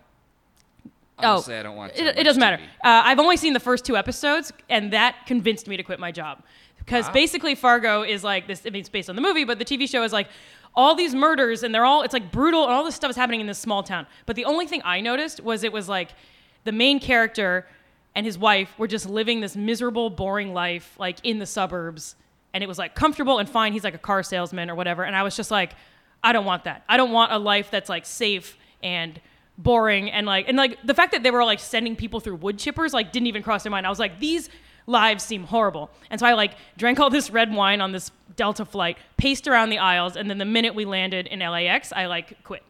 Honestly, 1.18 1.54
I 1.56 1.62
don't 1.62 1.76
want 1.76 1.92
It, 1.96 2.18
it 2.18 2.24
doesn't 2.24 2.40
matter. 2.40 2.62
Uh, 2.82 3.02
I've 3.04 3.18
only 3.18 3.36
seen 3.36 3.52
the 3.52 3.60
first 3.60 3.84
two 3.84 3.96
episodes, 3.96 4.52
and 4.68 4.92
that 4.92 5.26
convinced 5.26 5.68
me 5.68 5.76
to 5.76 5.82
quit 5.82 6.00
my 6.00 6.10
job. 6.10 6.42
Because 6.78 7.06
Wow. 7.06 7.12
basically, 7.12 7.54
Fargo 7.54 8.02
is 8.02 8.24
like 8.24 8.46
this. 8.46 8.62
I 8.64 8.70
mean, 8.70 8.80
it's 8.80 8.88
based 8.88 9.10
on 9.10 9.16
the 9.16 9.22
movie, 9.22 9.44
but 9.44 9.58
the 9.58 9.64
TV 9.64 9.86
show 9.88 10.02
is 10.02 10.12
like 10.12 10.28
all 10.74 10.94
these 10.94 11.14
murders, 11.14 11.62
and 11.62 11.74
they're 11.74 11.84
all. 11.84 12.02
It's 12.02 12.14
like 12.14 12.32
brutal, 12.32 12.64
and 12.64 12.72
all 12.72 12.84
this 12.84 12.94
stuff 12.94 13.10
is 13.10 13.16
happening 13.16 13.40
in 13.40 13.46
this 13.46 13.58
small 13.58 13.82
town. 13.82 14.06
But 14.24 14.36
the 14.36 14.46
only 14.46 14.66
thing 14.66 14.80
I 14.84 15.00
noticed 15.00 15.40
was 15.40 15.62
it 15.62 15.72
was 15.72 15.88
like 15.88 16.12
the 16.64 16.72
main 16.72 16.98
character 16.98 17.66
and 18.14 18.26
his 18.26 18.36
wife 18.36 18.76
were 18.78 18.88
just 18.88 19.08
living 19.08 19.40
this 19.40 19.56
miserable, 19.56 20.10
boring 20.10 20.52
life, 20.52 20.94
like 20.98 21.18
in 21.22 21.38
the 21.38 21.46
suburbs, 21.46 22.16
and 22.52 22.64
it 22.64 22.66
was 22.66 22.78
like 22.78 22.94
comfortable 22.94 23.38
and 23.38 23.48
fine. 23.48 23.72
He's 23.72 23.84
like 23.84 23.94
a 23.94 23.98
car 23.98 24.22
salesman 24.22 24.70
or 24.70 24.74
whatever, 24.74 25.04
and 25.04 25.14
I 25.14 25.22
was 25.22 25.36
just 25.36 25.50
like, 25.50 25.74
I 26.22 26.32
don't 26.32 26.44
want 26.44 26.64
that. 26.64 26.84
I 26.88 26.96
don't 26.96 27.12
want 27.12 27.32
a 27.32 27.38
life 27.38 27.70
that's 27.70 27.88
like 27.88 28.04
safe 28.04 28.56
and 28.82 29.20
boring 29.58 30.10
and 30.10 30.26
like 30.26 30.48
and 30.48 30.56
like 30.56 30.78
the 30.84 30.94
fact 30.94 31.12
that 31.12 31.22
they 31.22 31.30
were 31.30 31.44
like 31.44 31.60
sending 31.60 31.94
people 31.94 32.18
through 32.18 32.36
wood 32.36 32.56
chippers 32.56 32.94
like 32.94 33.12
didn't 33.12 33.26
even 33.26 33.42
cross 33.42 33.62
their 33.62 33.70
mind. 33.70 33.86
I 33.86 33.90
was 33.90 33.98
like, 33.98 34.18
these 34.18 34.48
lives 34.86 35.22
seem 35.22 35.44
horrible. 35.44 35.90
And 36.10 36.18
so 36.18 36.26
I 36.26 36.34
like 36.34 36.54
drank 36.76 36.98
all 36.98 37.10
this 37.10 37.30
red 37.30 37.54
wine 37.54 37.80
on 37.80 37.92
this 37.92 38.10
Delta 38.36 38.64
flight, 38.64 38.96
paced 39.16 39.46
around 39.48 39.70
the 39.70 39.78
aisles, 39.78 40.16
and 40.16 40.30
then 40.30 40.38
the 40.38 40.44
minute 40.44 40.74
we 40.74 40.84
landed 40.84 41.26
in 41.26 41.40
LAX, 41.40 41.92
I 41.92 42.06
like 42.06 42.42
quit. 42.42 42.62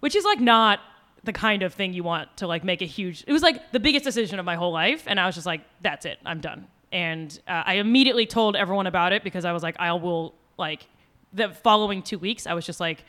Which 0.00 0.14
is 0.14 0.24
like 0.24 0.40
not 0.40 0.80
the 1.28 1.32
kind 1.32 1.62
of 1.62 1.74
thing 1.74 1.92
you 1.92 2.02
want 2.02 2.34
to 2.38 2.46
like 2.46 2.64
make 2.64 2.80
a 2.80 2.86
huge 2.86 3.22
it 3.26 3.32
was 3.34 3.42
like 3.42 3.70
the 3.70 3.78
biggest 3.78 4.02
decision 4.04 4.38
of 4.38 4.46
my 4.46 4.56
whole 4.56 4.72
life 4.72 5.04
and 5.06 5.20
i 5.20 5.26
was 5.26 5.34
just 5.34 5.46
like 5.46 5.60
that's 5.82 6.06
it 6.06 6.18
i'm 6.24 6.40
done. 6.40 6.66
And 6.90 7.38
uh, 7.46 7.64
i 7.66 7.74
immediately 7.74 8.24
told 8.24 8.56
everyone 8.56 8.86
about 8.86 9.12
it 9.12 9.22
because 9.22 9.44
i 9.44 9.52
was 9.52 9.62
like 9.62 9.76
i 9.78 9.92
will 9.92 10.34
like 10.56 10.86
the 11.34 11.50
following 11.50 12.02
two 12.02 12.18
weeks 12.18 12.46
i 12.46 12.54
was 12.54 12.64
just 12.64 12.80
like 12.80 13.04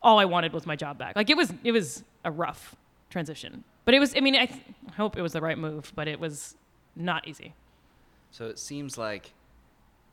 all 0.00 0.20
i 0.20 0.24
wanted 0.24 0.52
was 0.52 0.64
my 0.66 0.76
job 0.76 0.96
back. 0.98 1.16
Like 1.16 1.30
it 1.30 1.36
was 1.36 1.52
it 1.64 1.72
was 1.72 2.04
a 2.24 2.30
rough 2.30 2.76
transition. 3.10 3.64
But 3.84 3.94
it 3.94 3.98
was 3.98 4.14
i 4.16 4.20
mean 4.20 4.36
i 4.36 4.46
th- 4.46 4.62
hope 4.96 5.16
it 5.16 5.22
was 5.22 5.32
the 5.32 5.40
right 5.40 5.58
move 5.58 5.92
but 5.96 6.06
it 6.06 6.20
was 6.20 6.54
not 6.94 7.26
easy. 7.26 7.54
So 8.30 8.46
it 8.46 8.58
seems 8.60 8.96
like 8.96 9.32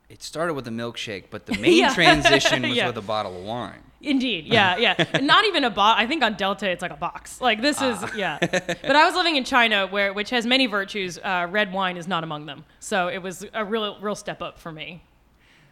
it 0.09 0.21
started 0.23 0.53
with 0.53 0.67
a 0.67 0.71
milkshake, 0.71 1.25
but 1.29 1.45
the 1.45 1.57
main 1.59 1.77
Yeah. 1.79 1.93
transition 1.93 2.61
was 2.63 2.71
Yeah. 2.77 2.87
with 2.87 2.97
a 2.97 3.01
bottle 3.01 3.37
of 3.37 3.43
wine. 3.43 3.81
Indeed, 4.01 4.45
yeah, 4.45 4.77
yeah. 4.77 5.19
Not 5.21 5.45
even 5.45 5.63
a 5.63 5.69
box. 5.71 5.99
I 5.99 6.05
think 6.05 6.21
on 6.23 6.35
Delta 6.35 6.69
it's 6.69 6.83
like 6.83 6.91
a 6.91 6.95
box. 6.97 7.41
Like 7.41 7.59
this 7.61 7.81
is, 7.81 7.97
Ah. 8.03 8.11
yeah. 8.15 8.37
But 8.39 8.95
I 8.95 9.03
was 9.05 9.15
living 9.15 9.35
in 9.35 9.43
China, 9.43 9.87
where 9.87 10.13
which 10.13 10.29
has 10.29 10.45
many 10.45 10.67
virtues. 10.67 11.17
Uh, 11.17 11.47
red 11.49 11.73
wine 11.73 11.97
is 11.97 12.07
not 12.07 12.23
among 12.23 12.45
them. 12.45 12.65
So 12.79 13.07
it 13.07 13.17
was 13.17 13.43
a 13.53 13.65
real, 13.65 13.97
real 13.99 14.13
step 14.15 14.43
up 14.43 14.59
for 14.59 14.71
me. 14.71 15.01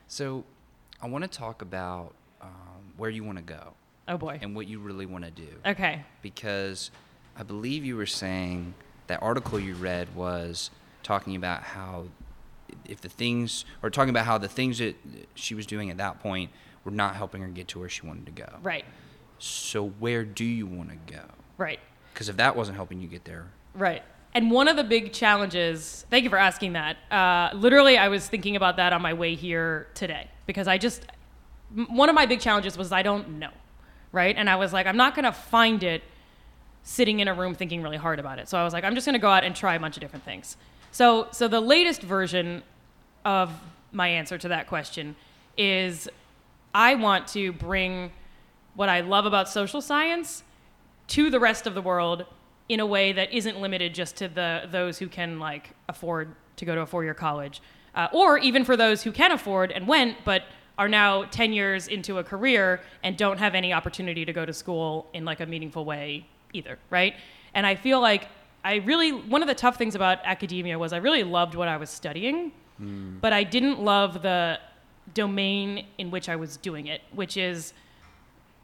So 0.07 0.43
I 1.01 1.07
want 1.07 1.23
to 1.23 1.27
talk 1.27 1.61
about 1.61 2.13
um, 2.41 2.49
where 2.97 3.09
you 3.11 3.23
want 3.23 3.37
to 3.37 3.43
go 3.43 3.73
Oh 4.07 4.17
boy. 4.17 4.39
and 4.41 4.55
what 4.55 4.67
you 4.67 4.79
really 4.79 5.05
want 5.05 5.25
to 5.25 5.31
do. 5.31 5.47
Okay. 5.65 6.03
because 6.23 6.89
I 7.37 7.43
believe 7.43 7.85
you 7.85 7.95
were 7.97 8.05
saying 8.07 8.73
that 9.07 9.21
article 9.21 9.59
you 9.59 9.75
read 9.75 10.07
was 10.15 10.71
talking 11.03 11.35
about 11.35 11.61
how 11.61 12.05
if 12.85 13.01
the 13.01 13.09
things 13.09 13.65
or 13.81 13.89
talking 13.89 14.09
about 14.09 14.25
how 14.25 14.37
the 14.37 14.47
things 14.47 14.79
that 14.79 14.95
she 15.35 15.55
was 15.55 15.65
doing 15.65 15.89
at 15.89 15.97
that 15.97 16.19
point 16.21 16.51
were 16.83 16.91
not 16.91 17.15
helping 17.15 17.41
her 17.41 17.47
get 17.47 17.67
to 17.69 17.79
where 17.79 17.89
she 17.89 18.05
wanted 18.05 18.25
to 18.25 18.31
go. 18.31 18.49
Right. 18.61 18.85
So 19.39 19.87
where 19.87 20.23
do 20.23 20.45
you 20.45 20.65
want 20.65 20.89
to 20.89 21.13
go? 21.13 21.23
Right. 21.57 21.79
Because 22.13 22.29
if 22.29 22.37
that 22.37 22.55
wasn't 22.55 22.77
helping 22.77 22.99
you 22.99 23.07
get 23.07 23.25
there, 23.25 23.47
Right. 23.75 24.03
And 24.35 24.49
one 24.49 24.67
of 24.67 24.77
the 24.77 24.83
big 24.83 25.13
challenges, 25.13 26.05
thank 26.09 26.23
you 26.23 26.29
for 26.29 26.37
asking 26.37 26.73
that. 26.73 26.97
Uh, 27.11 27.55
literally, 27.55 27.97
I 27.97 28.07
was 28.07 28.27
thinking 28.27 28.55
about 28.55 28.77
that 28.77 28.91
on 28.91 29.01
my 29.01 29.13
way 29.13 29.35
here 29.35 29.87
today 29.93 30.27
because 30.47 30.67
I 30.67 30.77
just, 30.77 31.05
one 31.87 32.09
of 32.09 32.15
my 32.15 32.25
big 32.25 32.39
challenges 32.39 32.77
was 32.77 32.91
I 32.91 33.03
don't 33.03 33.37
know. 33.37 33.51
Right. 34.11 34.35
And 34.35 34.49
I 34.49 34.55
was 34.55 34.73
like, 34.73 34.87
I'm 34.87 34.97
not 34.97 35.15
going 35.15 35.25
to 35.25 35.31
find 35.31 35.83
it 35.83 36.03
sitting 36.83 37.19
in 37.19 37.27
a 37.27 37.33
room 37.33 37.55
thinking 37.55 37.81
really 37.81 37.97
hard 37.97 38.19
about 38.19 38.39
it. 38.39 38.49
So 38.49 38.57
I 38.57 38.63
was 38.63 38.73
like, 38.73 38.83
I'm 38.83 38.95
just 38.95 39.05
going 39.05 39.13
to 39.13 39.19
go 39.19 39.29
out 39.29 39.43
and 39.43 39.55
try 39.55 39.75
a 39.75 39.79
bunch 39.79 39.97
of 39.97 40.01
different 40.01 40.25
things. 40.25 40.57
So, 40.93 41.27
so 41.31 41.47
the 41.47 41.59
latest 41.59 42.03
version 42.03 42.61
of 43.25 43.51
my 43.91 44.07
answer 44.07 44.37
to 44.37 44.47
that 44.49 44.67
question 44.67 45.15
is 45.57 46.07
I 46.75 46.93
want 46.93 47.27
to 47.29 47.51
bring 47.51 48.11
what 48.75 48.89
I 48.89 49.01
love 49.01 49.25
about 49.25 49.49
social 49.49 49.81
science 49.81 50.43
to 51.07 51.31
the 51.31 51.39
rest 51.39 51.65
of 51.65 51.73
the 51.73 51.81
world 51.81 52.27
in 52.69 52.79
a 52.79 52.85
way 52.85 53.11
that 53.11 53.33
isn't 53.33 53.59
limited 53.59 53.95
just 53.95 54.17
to 54.17 54.27
the 54.27 54.67
those 54.69 54.99
who 54.99 55.07
can 55.07 55.39
like 55.39 55.71
afford 55.89 56.35
to 56.57 56.65
go 56.65 56.75
to 56.75 56.81
a 56.81 56.85
four-year 56.85 57.15
college 57.15 57.59
uh, 57.95 58.07
or 58.13 58.37
even 58.37 58.63
for 58.63 58.77
those 58.77 59.01
who 59.01 59.11
can 59.11 59.31
afford 59.31 59.71
and 59.71 59.87
went 59.87 60.17
but 60.23 60.43
are 60.77 60.87
now 60.87 61.23
10 61.23 61.53
years 61.53 61.87
into 61.87 62.19
a 62.19 62.23
career 62.23 62.81
and 63.01 63.17
don't 63.17 63.39
have 63.39 63.55
any 63.55 63.73
opportunity 63.73 64.25
to 64.25 64.33
go 64.33 64.45
to 64.45 64.53
school 64.53 65.07
in 65.13 65.25
like 65.25 65.39
a 65.39 65.45
meaningful 65.47 65.85
way 65.85 66.23
either 66.53 66.77
right? 66.91 67.15
And 67.55 67.65
i 67.65 67.73
feel 67.73 67.99
like 67.99 68.27
i 68.63 68.75
really 68.75 69.11
one 69.11 69.41
of 69.41 69.47
the 69.47 69.55
tough 69.55 69.77
things 69.77 69.95
about 69.95 70.19
academia 70.23 70.77
was 70.77 70.93
i 70.93 70.97
really 70.97 71.23
loved 71.23 71.55
what 71.55 71.67
i 71.67 71.77
was 71.77 71.89
studying 71.89 72.51
but 73.21 73.31
i 73.33 73.43
didn't 73.43 73.79
love 73.81 74.21
the 74.21 74.59
domain 75.13 75.85
in 75.97 76.11
which 76.11 76.27
i 76.29 76.35
was 76.35 76.57
doing 76.57 76.87
it 76.87 77.01
which 77.13 77.37
is 77.37 77.73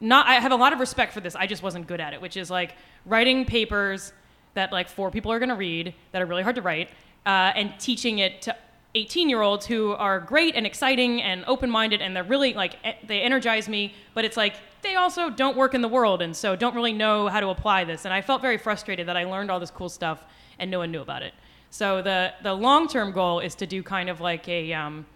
not 0.00 0.26
I 0.26 0.34
have 0.34 0.52
a 0.52 0.56
lot 0.56 0.72
of 0.72 0.80
respect 0.80 1.12
for 1.12 1.20
this. 1.20 1.36
I 1.36 1.46
just 1.46 1.62
wasn't 1.62 1.86
good 1.86 2.00
at 2.00 2.14
it, 2.14 2.20
which 2.20 2.36
is 2.36 2.50
like 2.50 2.74
writing 3.04 3.44
papers 3.44 4.12
that 4.54 4.72
like 4.72 4.88
four 4.88 5.10
people 5.10 5.30
are 5.30 5.38
going 5.38 5.50
to 5.50 5.54
read 5.54 5.94
that 6.12 6.22
are 6.22 6.26
really 6.26 6.42
hard 6.42 6.56
to 6.56 6.62
write, 6.62 6.88
uh, 7.26 7.52
and 7.54 7.78
teaching 7.78 8.18
it 8.18 8.42
to 8.42 8.56
18 8.94 9.28
year 9.28 9.42
olds 9.42 9.66
who 9.66 9.92
are 9.92 10.20
great 10.20 10.54
and 10.54 10.66
exciting 10.66 11.22
and 11.22 11.44
open 11.46 11.70
minded, 11.70 12.02
and 12.02 12.14
they're 12.14 12.24
really 12.24 12.54
like 12.54 12.76
they 13.06 13.20
energize 13.20 13.68
me. 13.68 13.94
But 14.14 14.24
it's 14.24 14.36
like 14.36 14.56
they 14.82 14.96
also 14.96 15.30
don't 15.30 15.56
work 15.56 15.74
in 15.74 15.80
the 15.80 15.88
world, 15.88 16.22
and 16.22 16.36
so 16.36 16.56
don't 16.56 16.74
really 16.74 16.92
know 16.92 17.28
how 17.28 17.40
to 17.40 17.48
apply 17.48 17.84
this. 17.84 18.04
And 18.04 18.14
I 18.14 18.20
felt 18.20 18.42
very 18.42 18.58
frustrated 18.58 19.06
that 19.08 19.16
I 19.16 19.24
learned 19.24 19.50
all 19.50 19.60
this 19.60 19.70
cool 19.70 19.88
stuff 19.88 20.24
and 20.58 20.70
no 20.70 20.78
one 20.78 20.90
knew 20.90 21.00
about 21.00 21.22
it. 21.22 21.34
So 21.70 22.02
the 22.02 22.32
the 22.42 22.54
long 22.54 22.88
term 22.88 23.12
goal 23.12 23.40
is 23.40 23.54
to 23.56 23.66
do 23.66 23.82
kind 23.82 24.08
of 24.08 24.20
like 24.20 24.48
a 24.48 24.72
um, 24.72 25.06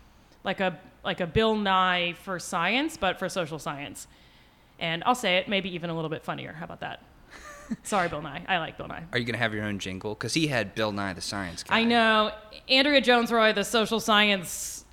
like 0.45 0.61
a 0.61 0.78
like 1.04 1.21
a 1.21 1.26
Bill 1.26 1.57
Nye 1.57 2.14
for 2.23 2.38
science, 2.38 2.97
but 2.97 3.19
for 3.19 3.28
social 3.28 3.59
science 3.59 4.07
and 4.78 5.02
I'll 5.04 5.14
say 5.14 5.37
it, 5.38 5.49
maybe 5.49 5.75
even 5.75 5.90
a 5.90 5.95
little 5.95 6.11
bit 6.11 6.23
funnier. 6.23 6.52
How 6.52 6.64
about 6.64 6.81
that? 6.81 7.00
Sorry, 7.83 8.09
Bill 8.09 8.23
Nye. 8.23 8.44
I 8.49 8.59
like 8.59 8.76
Bill 8.76 8.88
Nye. 8.88 9.04
Are 9.12 9.18
you 9.18 9.25
gonna 9.25 9.38
have 9.38 9.54
your 9.54 9.64
own 9.64 9.78
jingle? 9.78 10.14
Because 10.14 10.35
he 10.35 10.47
had 10.47 10.75
Bill 10.75 10.92
Nye 10.92 11.12
the 11.12 11.21
Science 11.21 11.62
Guy. 11.62 11.80
I 11.80 11.85
know 11.85 12.33
Andrea 12.68 13.00
Jones-Rooy, 13.00 13.54
the 13.54 13.64
social 13.64 14.00
science 14.00 14.85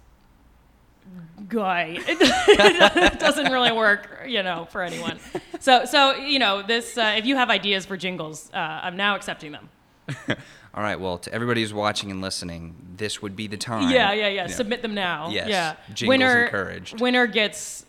guy. 1.47 1.97
It 2.07 3.19
doesn't 3.19 3.51
really 3.51 3.71
work, 3.71 4.23
you 4.27 4.43
know, 4.43 4.65
for 4.65 4.81
anyone. 4.81 5.19
So, 5.59 5.85
so 5.85 6.15
you 6.15 6.39
know, 6.39 6.61
this. 6.61 6.97
Uh, 6.97 7.15
if 7.17 7.25
you 7.25 7.35
have 7.35 7.49
ideas 7.49 7.85
for 7.85 7.97
jingles, 7.97 8.49
uh, 8.53 8.57
I'm 8.57 8.97
now 8.97 9.15
accepting 9.15 9.51
them. 9.51 9.69
All 10.73 10.83
right. 10.83 10.99
Well, 10.99 11.17
to 11.19 11.33
everybody 11.33 11.61
who's 11.61 11.73
watching 11.73 12.11
and 12.11 12.21
listening, 12.21 12.75
this 12.95 13.21
would 13.21 13.35
be 13.35 13.47
the 13.47 13.57
time. 13.57 13.89
Yeah, 13.89 14.11
yeah, 14.13 14.27
yeah. 14.27 14.43
you 14.43 14.47
know. 14.49 14.55
Submit 14.55 14.81
them 14.81 14.93
now. 14.93 15.29
Yes. 15.29 15.49
Yeah. 15.49 15.75
Jingles 15.93 16.09
winner, 16.09 16.43
encouraged. 16.45 17.01
Winner 17.01 17.27
gets. 17.27 17.85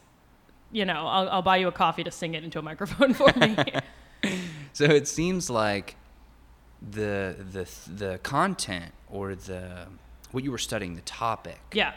You 0.73 0.87
know, 0.87 1.07
I'll, 1.07 1.29
I'll 1.29 1.43
buy 1.43 1.59
you 1.59 1.69
a 1.69 1.73
coffee 1.73 2.03
to 2.03 2.11
sing 2.11 2.35
it 2.35 2.45
into 2.45 2.59
a 2.59 2.63
microphone 2.63 3.13
for 3.13 3.31
me. 3.39 3.57
So 4.75 4.85
it 4.85 5.07
seems 5.07 5.51
like 5.51 5.97
the 6.81 7.37
the 7.39 7.69
the 7.93 8.19
content 8.23 8.93
or 9.11 9.35
the 9.35 9.87
what 10.31 10.43
you 10.43 10.51
were 10.51 10.59
studying, 10.59 10.95
the 10.95 11.03
topic, 11.03 11.61
yeah. 11.73 11.93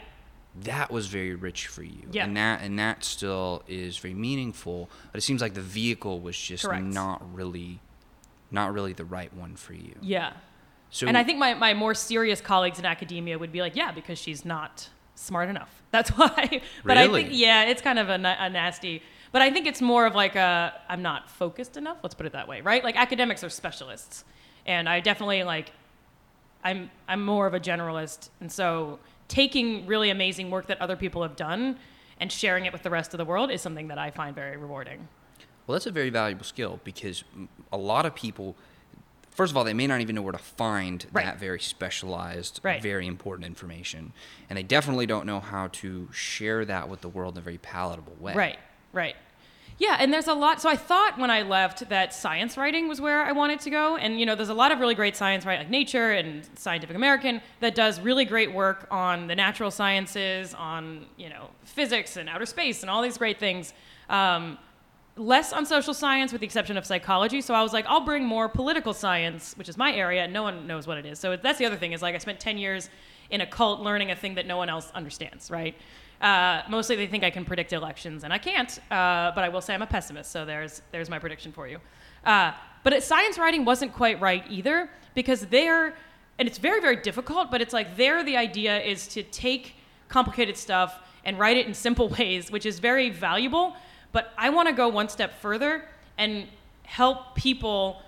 that 0.60 0.90
was 0.90 1.06
very 1.06 1.34
rich 1.34 1.68
for 1.68 1.82
you. 1.82 2.02
Yeah. 2.12 2.24
And 2.24 2.36
that 2.36 2.60
and 2.60 2.78
that 2.78 3.02
still 3.02 3.62
is 3.66 3.96
very 3.96 4.12
meaningful. 4.14 4.90
But 5.10 5.18
it 5.18 5.22
seems 5.22 5.40
like 5.40 5.54
the 5.54 5.62
vehicle 5.62 6.20
was 6.20 6.38
just 6.38 6.64
Correct. 6.64 6.84
not 6.84 7.34
really 7.34 7.80
not 8.50 8.72
really 8.72 8.92
the 8.92 9.04
right 9.04 9.32
one 9.34 9.56
for 9.56 9.72
you. 9.72 9.94
Yeah. 10.00 10.34
So 10.90 11.06
and 11.06 11.18
I 11.18 11.24
think 11.24 11.38
my, 11.38 11.54
my 11.54 11.74
more 11.74 11.94
serious 11.94 12.40
colleagues 12.40 12.78
in 12.78 12.84
academia 12.84 13.38
would 13.38 13.52
be 13.52 13.60
like, 13.60 13.74
yeah, 13.74 13.90
because 13.90 14.18
she's 14.18 14.44
not 14.44 14.88
smart 15.14 15.48
enough. 15.48 15.82
That's 15.90 16.10
why. 16.10 16.60
but 16.84 16.98
I 16.98 17.08
think, 17.08 17.30
yeah, 17.32 17.64
it's 17.64 17.82
kind 17.82 17.98
of 17.98 18.08
a, 18.08 18.14
a 18.14 18.50
nasty. 18.50 19.02
But 19.36 19.42
I 19.42 19.50
think 19.50 19.66
it's 19.66 19.82
more 19.82 20.06
of 20.06 20.14
like 20.14 20.34
a, 20.34 20.72
I'm 20.88 21.02
not 21.02 21.28
focused 21.28 21.76
enough. 21.76 21.98
Let's 22.02 22.14
put 22.14 22.24
it 22.24 22.32
that 22.32 22.48
way, 22.48 22.62
right? 22.62 22.82
Like 22.82 22.96
academics 22.96 23.44
are 23.44 23.50
specialists, 23.50 24.24
and 24.64 24.88
I 24.88 25.00
definitely 25.00 25.44
like, 25.44 25.72
I'm 26.64 26.90
I'm 27.06 27.22
more 27.22 27.46
of 27.46 27.52
a 27.52 27.60
generalist, 27.60 28.30
and 28.40 28.50
so 28.50 28.98
taking 29.28 29.86
really 29.86 30.08
amazing 30.08 30.50
work 30.50 30.68
that 30.68 30.80
other 30.80 30.96
people 30.96 31.20
have 31.20 31.36
done 31.36 31.78
and 32.18 32.32
sharing 32.32 32.64
it 32.64 32.72
with 32.72 32.82
the 32.82 32.88
rest 32.88 33.12
of 33.12 33.18
the 33.18 33.26
world 33.26 33.50
is 33.50 33.60
something 33.60 33.88
that 33.88 33.98
I 33.98 34.10
find 34.10 34.34
very 34.34 34.56
rewarding. 34.56 35.06
Well, 35.66 35.74
that's 35.74 35.84
a 35.84 35.90
very 35.90 36.08
valuable 36.08 36.44
skill 36.46 36.80
because 36.82 37.22
a 37.70 37.76
lot 37.76 38.06
of 38.06 38.14
people, 38.14 38.56
first 39.32 39.50
of 39.50 39.58
all, 39.58 39.64
they 39.64 39.74
may 39.74 39.86
not 39.86 40.00
even 40.00 40.14
know 40.14 40.22
where 40.22 40.32
to 40.32 40.38
find 40.38 41.04
Right. 41.12 41.26
that 41.26 41.38
very 41.38 41.60
specialized, 41.60 42.60
Right. 42.62 42.80
very 42.80 43.06
important 43.06 43.44
information. 43.44 44.14
And 44.48 44.56
they 44.56 44.62
definitely 44.62 45.04
don't 45.04 45.26
know 45.26 45.40
how 45.40 45.66
to 45.82 46.08
share 46.10 46.64
that 46.64 46.88
with 46.88 47.02
the 47.02 47.10
world 47.10 47.34
in 47.34 47.40
a 47.40 47.42
very 47.42 47.58
palatable 47.58 48.16
way. 48.18 48.32
Right, 48.32 48.58
right. 48.94 49.14
Yeah, 49.78 49.96
and 50.00 50.10
there's 50.10 50.26
a 50.26 50.34
lot. 50.34 50.62
So 50.62 50.70
I 50.70 50.76
thought 50.76 51.18
when 51.18 51.30
I 51.30 51.42
left 51.42 51.88
that 51.90 52.14
science 52.14 52.56
writing 52.56 52.88
was 52.88 52.98
where 52.98 53.22
I 53.22 53.32
wanted 53.32 53.60
to 53.60 53.70
go. 53.70 53.96
And, 53.96 54.18
you 54.18 54.24
know, 54.24 54.34
there's 54.34 54.48
a 54.48 54.54
lot 54.54 54.72
of 54.72 54.80
really 54.80 54.94
great 54.94 55.16
science, 55.16 55.44
right? 55.44 55.58
Like 55.58 55.68
Nature 55.68 56.12
and 56.12 56.48
Scientific 56.58 56.96
American 56.96 57.42
that 57.60 57.74
does 57.74 58.00
really 58.00 58.24
great 58.24 58.52
work 58.52 58.86
on 58.90 59.26
the 59.26 59.34
natural 59.34 59.70
sciences, 59.70 60.54
on, 60.54 61.04
you 61.18 61.28
know, 61.28 61.50
physics 61.64 62.16
and 62.16 62.28
outer 62.28 62.46
space 62.46 62.82
and 62.82 62.90
all 62.90 63.02
these 63.02 63.18
great 63.18 63.38
things. 63.38 63.74
Um, 64.08 64.56
less 65.16 65.52
on 65.52 65.66
social 65.66 65.94
science 65.94 66.32
with 66.32 66.40
the 66.40 66.46
exception 66.46 66.76
of 66.76 66.86
psychology. 66.86 67.42
So 67.42 67.52
I 67.52 67.62
was 67.62 67.72
like, 67.72 67.84
I'll 67.86 68.04
bring 68.04 68.24
more 68.24 68.48
political 68.48 68.94
science, 68.94 69.54
which 69.56 69.68
is 69.68 69.76
my 69.76 69.92
area, 69.92 70.24
and 70.24 70.32
no 70.32 70.42
one 70.42 70.66
knows 70.66 70.86
what 70.86 70.96
it 70.98 71.06
is. 71.06 71.18
So 71.18 71.36
that's 71.36 71.58
the 71.58 71.66
other 71.66 71.76
thing 71.76 71.92
is 71.92 72.02
like 72.02 72.14
I 72.14 72.18
spent 72.18 72.40
10 72.40 72.56
years 72.58 72.88
in 73.30 73.40
a 73.40 73.46
cult 73.46 73.80
learning 73.80 74.10
a 74.10 74.16
thing 74.16 74.34
that 74.36 74.46
no 74.46 74.56
one 74.56 74.68
else 74.68 74.90
understands, 74.94 75.50
right? 75.50 75.74
Uh, 76.20 76.62
mostly 76.68 76.96
they 76.96 77.06
think 77.06 77.24
I 77.24 77.30
can 77.30 77.44
predict 77.44 77.72
elections, 77.72 78.24
and 78.24 78.32
I 78.32 78.38
can't. 78.38 78.78
Uh, 78.90 79.32
but 79.34 79.44
I 79.44 79.48
will 79.48 79.60
say 79.60 79.74
I'm 79.74 79.82
a 79.82 79.86
pessimist, 79.86 80.30
so 80.30 80.44
there's 80.44 80.82
there's 80.92 81.10
my 81.10 81.18
prediction 81.18 81.52
for 81.52 81.68
you. 81.68 81.78
Uh, 82.24 82.52
but 82.82 83.02
science 83.02 83.38
writing 83.38 83.64
wasn't 83.64 83.92
quite 83.92 84.20
right 84.20 84.44
either 84.48 84.88
because 85.14 85.46
there, 85.46 85.94
and 86.38 86.48
it's 86.48 86.58
very 86.58 86.80
very 86.80 86.96
difficult. 86.96 87.50
But 87.50 87.60
it's 87.60 87.72
like 87.72 87.96
there 87.96 88.24
the 88.24 88.36
idea 88.36 88.80
is 88.80 89.06
to 89.08 89.22
take 89.22 89.74
complicated 90.08 90.56
stuff 90.56 91.00
and 91.24 91.38
write 91.38 91.56
it 91.56 91.66
in 91.66 91.74
simple 91.74 92.08
ways, 92.18 92.50
which 92.50 92.64
is 92.64 92.78
very 92.78 93.10
valuable. 93.10 93.76
But 94.12 94.32
I 94.38 94.50
want 94.50 94.68
to 94.68 94.74
go 94.74 94.88
one 94.88 95.08
step 95.08 95.40
further 95.40 95.84
and 96.16 96.46
help 96.84 97.34
people 97.34 98.00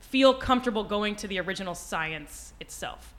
feel 0.00 0.34
comfortable 0.34 0.84
going 0.84 1.16
to 1.16 1.26
the 1.26 1.40
original 1.40 1.74
science 1.74 2.52
itself. 2.60 3.11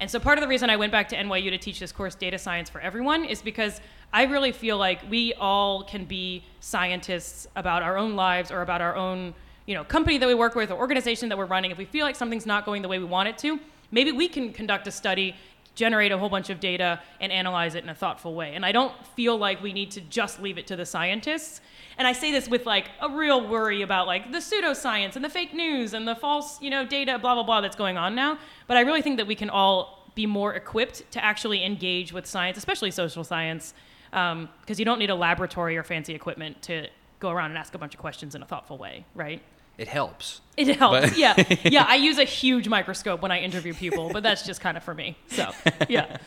And 0.00 0.10
so 0.10 0.18
part 0.18 0.38
of 0.38 0.42
the 0.42 0.48
reason 0.48 0.70
I 0.70 0.76
went 0.76 0.92
back 0.92 1.10
to 1.10 1.16
NYU 1.16 1.50
to 1.50 1.58
teach 1.58 1.78
this 1.78 1.92
course, 1.92 2.14
Data 2.14 2.38
Science 2.38 2.70
for 2.70 2.80
Everyone, 2.80 3.22
is 3.22 3.42
because 3.42 3.82
I 4.14 4.24
really 4.24 4.50
feel 4.50 4.78
like 4.78 4.98
we 5.10 5.34
all 5.34 5.84
can 5.84 6.06
be 6.06 6.42
scientists 6.60 7.46
about 7.54 7.82
our 7.82 7.98
own 7.98 8.16
lives 8.16 8.50
or 8.50 8.62
about 8.62 8.80
our 8.80 8.96
own, 8.96 9.34
you 9.66 9.74
know, 9.74 9.84
company 9.84 10.16
that 10.16 10.26
we 10.26 10.34
work 10.34 10.54
with 10.54 10.70
or 10.70 10.78
organization 10.78 11.28
that 11.28 11.36
we're 11.36 11.44
running. 11.44 11.70
If 11.70 11.76
we 11.76 11.84
feel 11.84 12.06
like 12.06 12.16
something's 12.16 12.46
not 12.46 12.64
going 12.64 12.80
the 12.80 12.88
way 12.88 12.98
we 12.98 13.04
want 13.04 13.28
it 13.28 13.36
to, 13.38 13.60
maybe 13.90 14.10
we 14.10 14.26
can 14.26 14.54
conduct 14.54 14.86
a 14.86 14.90
study, 14.90 15.36
generate 15.80 16.12
a 16.12 16.18
whole 16.18 16.28
bunch 16.28 16.50
of 16.50 16.60
data, 16.60 17.00
and 17.20 17.32
analyze 17.32 17.74
it 17.74 17.82
in 17.82 17.88
a 17.88 17.94
thoughtful 17.94 18.34
way. 18.34 18.54
And 18.54 18.66
I 18.66 18.72
don't 18.78 18.94
feel 19.16 19.38
like 19.38 19.62
we 19.62 19.72
need 19.72 19.90
to 19.92 20.02
just 20.02 20.34
leave 20.42 20.58
it 20.58 20.66
to 20.66 20.76
the 20.76 20.84
scientists. 20.84 21.62
And 21.96 22.06
I 22.06 22.12
say 22.12 22.30
this 22.30 22.48
with 22.48 22.66
like 22.66 22.86
a 23.00 23.08
real 23.08 23.48
worry 23.48 23.80
about 23.80 24.06
like 24.06 24.30
the 24.30 24.38
pseudoscience 24.38 25.16
and 25.16 25.24
the 25.24 25.30
fake 25.30 25.54
news 25.54 25.94
and 25.94 26.06
the 26.06 26.14
false, 26.14 26.60
you 26.60 26.68
know, 26.68 26.84
data, 26.84 27.18
blah 27.18 27.34
blah 27.34 27.44
blah 27.44 27.62
that's 27.62 27.76
going 27.76 27.96
on 27.96 28.14
now. 28.14 28.38
But 28.66 28.76
I 28.76 28.82
really 28.82 29.00
think 29.00 29.16
that 29.16 29.26
we 29.26 29.34
can 29.34 29.48
all 29.48 29.78
be 30.14 30.26
more 30.26 30.52
equipped 30.54 31.10
to 31.12 31.24
actually 31.24 31.64
engage 31.64 32.12
with 32.12 32.26
science, 32.26 32.58
especially 32.58 32.90
social 32.90 33.24
science, 33.24 33.72
um, 34.12 34.50
because 34.60 34.78
you 34.78 34.84
don't 34.84 34.98
need 34.98 35.10
a 35.10 35.14
laboratory 35.14 35.78
or 35.78 35.82
fancy 35.82 36.14
equipment 36.14 36.60
to 36.62 36.88
go 37.20 37.30
around 37.30 37.50
and 37.52 37.58
ask 37.58 37.74
a 37.74 37.78
bunch 37.78 37.94
of 37.94 38.00
questions 38.00 38.34
in 38.34 38.42
a 38.42 38.46
thoughtful 38.46 38.76
way, 38.76 39.06
right? 39.14 39.40
It 39.80 39.88
helps. 39.88 40.42
It 40.58 40.76
helps. 40.76 41.08
But- 41.08 41.16
yeah. 41.16 41.34
Yeah. 41.64 41.86
I 41.88 41.96
use 41.96 42.18
a 42.18 42.24
huge 42.24 42.68
microscope 42.68 43.22
when 43.22 43.32
I 43.32 43.40
interview 43.40 43.72
people, 43.72 44.10
but 44.12 44.22
that's 44.22 44.44
just 44.44 44.60
kind 44.60 44.76
of 44.76 44.84
for 44.84 44.94
me. 44.94 45.16
So, 45.28 45.50
yeah. 45.88 46.18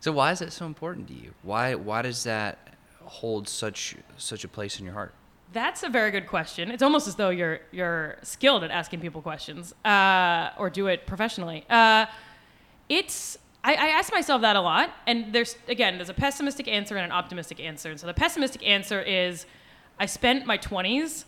So 0.00 0.12
why 0.12 0.32
is 0.32 0.40
that 0.40 0.52
so 0.52 0.66
important 0.66 1.08
to 1.08 1.14
you? 1.14 1.32
Why 1.42 1.74
why 1.76 2.02
does 2.02 2.24
that 2.24 2.58
hold 3.04 3.48
such 3.48 3.96
such 4.18 4.44
a 4.44 4.48
place 4.48 4.78
in 4.78 4.84
your 4.84 4.92
heart? 4.92 5.14
That's 5.54 5.82
a 5.82 5.88
very 5.88 6.10
good 6.10 6.26
question. 6.26 6.70
It's 6.70 6.82
almost 6.82 7.08
as 7.08 7.14
though 7.14 7.30
you're 7.30 7.60
you're 7.72 8.16
skilled 8.22 8.64
at 8.64 8.70
asking 8.70 9.00
people 9.00 9.22
questions 9.22 9.72
uh, 9.84 10.50
or 10.58 10.68
do 10.68 10.88
it 10.88 11.06
professionally. 11.06 11.64
Uh, 11.70 12.04
it's 12.90 13.38
I, 13.62 13.72
I 13.74 13.86
ask 13.98 14.12
myself 14.12 14.42
that 14.42 14.56
a 14.56 14.60
lot, 14.60 14.90
and 15.06 15.32
there's 15.32 15.56
again 15.68 15.96
there's 15.96 16.10
a 16.10 16.14
pessimistic 16.14 16.68
answer 16.68 16.96
and 16.96 17.04
an 17.06 17.12
optimistic 17.12 17.58
answer. 17.60 17.90
And 17.90 17.98
so 17.98 18.06
the 18.06 18.12
pessimistic 18.14 18.62
answer 18.66 19.00
is, 19.00 19.46
I 19.98 20.04
spent 20.06 20.44
my 20.44 20.58
20s 20.58 21.24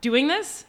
doing 0.00 0.26
this, 0.26 0.64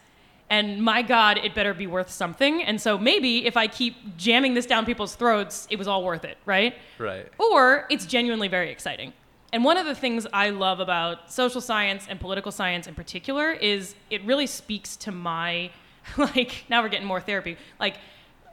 and 0.49 0.81
my 0.81 1.01
God, 1.01 1.37
it 1.37 1.53
better 1.53 1.73
be 1.73 1.87
worth 1.87 2.09
something. 2.09 2.63
And 2.63 2.79
so 2.79 2.97
maybe 2.97 3.45
if 3.45 3.57
I 3.57 3.67
keep 3.67 4.15
jamming 4.15 4.53
this 4.53 4.65
down 4.65 4.85
people's 4.85 5.15
throats, 5.15 5.67
it 5.69 5.77
was 5.77 5.87
all 5.87 6.03
worth 6.03 6.23
it, 6.23 6.37
right? 6.45 6.75
Right. 6.97 7.27
or 7.37 7.85
it's 7.89 8.05
genuinely 8.05 8.47
very 8.47 8.71
exciting. 8.71 9.13
And 9.53 9.63
one 9.63 9.77
of 9.77 9.85
the 9.85 9.95
things 9.95 10.27
I 10.33 10.49
love 10.49 10.79
about 10.79 11.31
social 11.31 11.61
science 11.61 12.05
and 12.09 12.19
political 12.19 12.51
science 12.51 12.87
in 12.87 12.95
particular 12.95 13.51
is 13.51 13.95
it 14.09 14.23
really 14.23 14.47
speaks 14.47 14.95
to 14.97 15.11
my, 15.11 15.71
like, 16.17 16.65
now 16.69 16.81
we're 16.81 16.89
getting 16.89 17.07
more 17.07 17.21
therapy. 17.21 17.57
Like, 17.79 17.97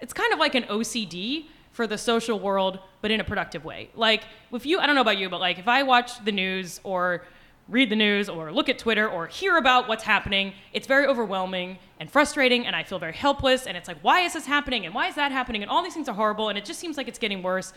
it's 0.01 0.13
kind 0.13 0.33
of 0.33 0.39
like 0.39 0.55
an 0.55 0.65
OCD 0.65 1.47
for 1.73 1.87
the 1.89 1.99
social 1.99 2.39
world, 2.39 2.79
but 3.03 3.11
in 3.11 3.21
a 3.21 3.25
productive 3.25 3.65
way. 3.65 3.91
Like, 3.95 4.23
if 4.53 4.65
you, 4.65 4.79
I 4.79 4.87
don't 4.87 4.95
know 4.95 5.01
about 5.01 5.19
you, 5.19 5.29
but 5.29 5.41
like, 5.41 5.59
if 5.59 5.67
I 5.67 5.83
watch 5.83 6.25
the 6.25 6.31
news 6.33 6.81
or 6.85 7.25
read 7.69 7.91
the 7.91 7.97
news 7.97 8.29
or 8.29 8.53
look 8.53 8.69
at 8.69 8.79
Twitter 8.79 9.09
or 9.09 9.27
hear 9.27 9.57
about 9.57 9.89
what's 9.89 10.03
happening, 10.03 10.53
it's 10.73 10.87
very 10.87 11.07
overwhelming 11.07 11.79
and 11.99 12.11
frustrating, 12.11 12.67
and 12.67 12.77
I 12.77 12.83
feel 12.83 12.99
very 12.99 13.15
helpless. 13.15 13.67
And 13.67 13.77
it's 13.77 13.89
like, 13.89 13.99
why 14.03 14.21
is 14.21 14.35
this 14.35 14.47
happening? 14.47 14.85
And 14.85 14.95
why 14.95 15.09
is 15.09 15.15
that 15.15 15.33
happening? 15.33 15.63
And 15.63 15.71
all 15.71 15.83
these 15.83 15.95
things 15.95 16.09
are 16.09 16.15
horrible, 16.15 16.49
and 16.51 16.59
it 16.59 16.65
just 16.65 16.79
seems 16.79 16.97
like 16.97 17.09
it's 17.09 17.19
getting 17.19 17.43
worse. 17.43 17.73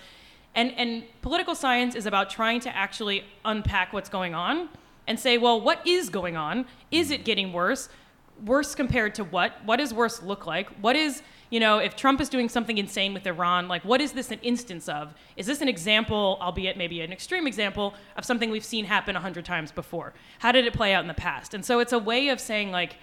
And, 0.55 0.73
and 0.73 1.03
political 1.21 1.55
science 1.55 1.95
is 1.95 2.05
about 2.05 2.29
trying 2.29 2.59
to 2.61 2.75
actually 2.75 3.23
unpack 3.45 3.93
what's 3.93 4.09
going 4.09 4.33
on 4.33 4.69
and 5.07 5.19
say, 5.19 5.37
well, 5.37 5.61
what 5.61 5.85
is 5.87 6.09
going 6.09 6.35
on? 6.35 6.65
Is 6.91 7.11
it 7.11 7.23
getting 7.23 7.53
worse? 7.53 7.89
Worse 8.45 8.75
compared 8.75 9.15
to 9.15 9.23
what? 9.23 9.53
What 9.65 9.77
does 9.77 9.93
worse 9.93 10.21
look 10.21 10.45
like? 10.45 10.69
What 10.81 10.95
is, 10.95 11.21
you 11.49 11.59
know, 11.59 11.77
if 11.79 11.95
Trump 11.95 12.19
is 12.19 12.29
doing 12.29 12.49
something 12.49 12.77
insane 12.77 13.13
with 13.13 13.25
Iran, 13.25 13.67
like 13.67 13.83
what 13.85 14.01
is 14.01 14.11
this 14.11 14.31
an 14.31 14.39
instance 14.41 14.89
of? 14.89 15.13
Is 15.37 15.45
this 15.45 15.61
an 15.61 15.67
example, 15.67 16.37
albeit 16.41 16.77
maybe 16.77 17.01
an 17.01 17.11
extreme 17.11 17.47
example, 17.47 17.93
of 18.17 18.25
something 18.25 18.49
we've 18.49 18.65
seen 18.65 18.85
happen 18.85 19.15
a 19.15 19.19
hundred 19.19 19.45
times 19.45 19.71
before? 19.71 20.13
How 20.39 20.51
did 20.51 20.65
it 20.65 20.73
play 20.73 20.93
out 20.93 21.01
in 21.01 21.07
the 21.07 21.13
past? 21.13 21.53
And 21.53 21.63
so 21.63 21.79
it's 21.79 21.93
a 21.93 21.99
way 21.99 22.29
of 22.29 22.39
saying, 22.39 22.71
like, 22.71 22.97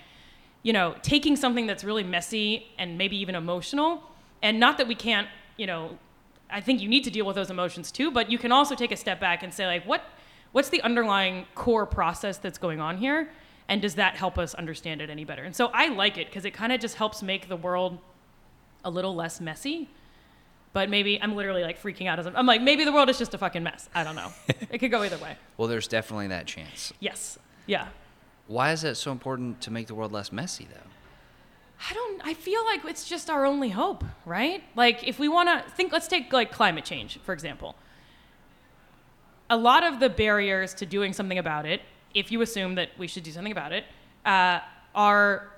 you 0.62 0.72
know, 0.72 0.94
taking 1.02 1.36
something 1.36 1.66
that's 1.66 1.84
really 1.84 2.02
messy 2.02 2.66
and 2.78 2.98
maybe 2.98 3.16
even 3.16 3.34
emotional, 3.34 4.02
and 4.42 4.60
not 4.60 4.78
that 4.78 4.88
we 4.88 4.94
can't, 4.94 5.28
you 5.56 5.66
know, 5.66 5.98
I 6.50 6.60
think 6.60 6.80
you 6.80 6.88
need 6.88 7.04
to 7.04 7.10
deal 7.10 7.24
with 7.26 7.36
those 7.36 7.50
emotions 7.50 7.90
too, 7.90 8.10
but 8.10 8.30
you 8.30 8.38
can 8.38 8.52
also 8.52 8.74
take 8.74 8.92
a 8.92 8.96
step 8.96 9.20
back 9.20 9.42
and 9.42 9.52
say, 9.52 9.66
like, 9.66 9.84
what, 9.86 10.04
what's 10.52 10.68
the 10.68 10.82
underlying 10.82 11.46
core 11.54 11.86
process 11.86 12.38
that's 12.38 12.58
going 12.58 12.80
on 12.80 12.98
here? 12.98 13.30
And 13.68 13.80
does 13.80 13.94
that 13.94 14.16
help 14.16 14.38
us 14.38 14.54
understand 14.54 15.00
it 15.00 15.08
any 15.08 15.24
better? 15.24 15.42
And 15.42 15.56
so 15.56 15.70
I 15.72 15.88
like 15.88 16.18
it 16.18 16.26
because 16.26 16.44
it 16.44 16.52
kind 16.52 16.72
of 16.72 16.80
just 16.80 16.96
helps 16.96 17.22
make 17.22 17.48
the 17.48 17.56
world 17.56 17.98
a 18.84 18.90
little 18.90 19.14
less 19.14 19.40
messy. 19.40 19.88
But 20.72 20.90
maybe 20.90 21.20
I'm 21.22 21.36
literally 21.36 21.62
like 21.62 21.80
freaking 21.80 22.08
out 22.08 22.18
as 22.18 22.26
I'm, 22.26 22.36
I'm 22.36 22.46
like, 22.46 22.60
maybe 22.60 22.84
the 22.84 22.92
world 22.92 23.08
is 23.08 23.18
just 23.18 23.32
a 23.32 23.38
fucking 23.38 23.62
mess. 23.62 23.88
I 23.94 24.02
don't 24.02 24.16
know. 24.16 24.32
it 24.70 24.78
could 24.78 24.90
go 24.90 25.02
either 25.02 25.18
way. 25.18 25.36
Well, 25.56 25.68
there's 25.68 25.86
definitely 25.86 26.28
that 26.28 26.46
chance. 26.46 26.92
Yes. 26.98 27.38
Yeah. 27.66 27.88
Why 28.48 28.72
is 28.72 28.82
that 28.82 28.96
so 28.96 29.12
important 29.12 29.60
to 29.62 29.70
make 29.70 29.86
the 29.86 29.94
world 29.94 30.12
less 30.12 30.32
messy, 30.32 30.66
though? 30.70 30.90
I 31.90 31.92
don't. 31.92 32.20
I 32.24 32.34
feel 32.34 32.64
like 32.64 32.84
it's 32.84 33.08
just 33.08 33.28
our 33.28 33.44
only 33.44 33.68
hope, 33.68 34.04
right? 34.24 34.62
Like 34.74 35.06
if 35.06 35.18
we 35.18 35.28
want 35.28 35.48
to 35.48 35.70
think, 35.72 35.92
let's 35.92 36.08
take 36.08 36.32
like 36.32 36.50
climate 36.50 36.84
change 36.84 37.18
for 37.20 37.32
example. 37.32 37.74
A 39.50 39.56
lot 39.56 39.84
of 39.84 40.00
the 40.00 40.08
barriers 40.08 40.72
to 40.74 40.86
doing 40.86 41.12
something 41.12 41.38
about 41.38 41.66
it, 41.66 41.82
if 42.14 42.32
you 42.32 42.40
assume 42.40 42.76
that 42.76 42.90
we 42.96 43.06
should 43.06 43.22
do 43.22 43.30
something 43.30 43.52
about 43.52 43.72
it, 43.72 43.84
uh, 44.24 44.60
are 44.94 45.50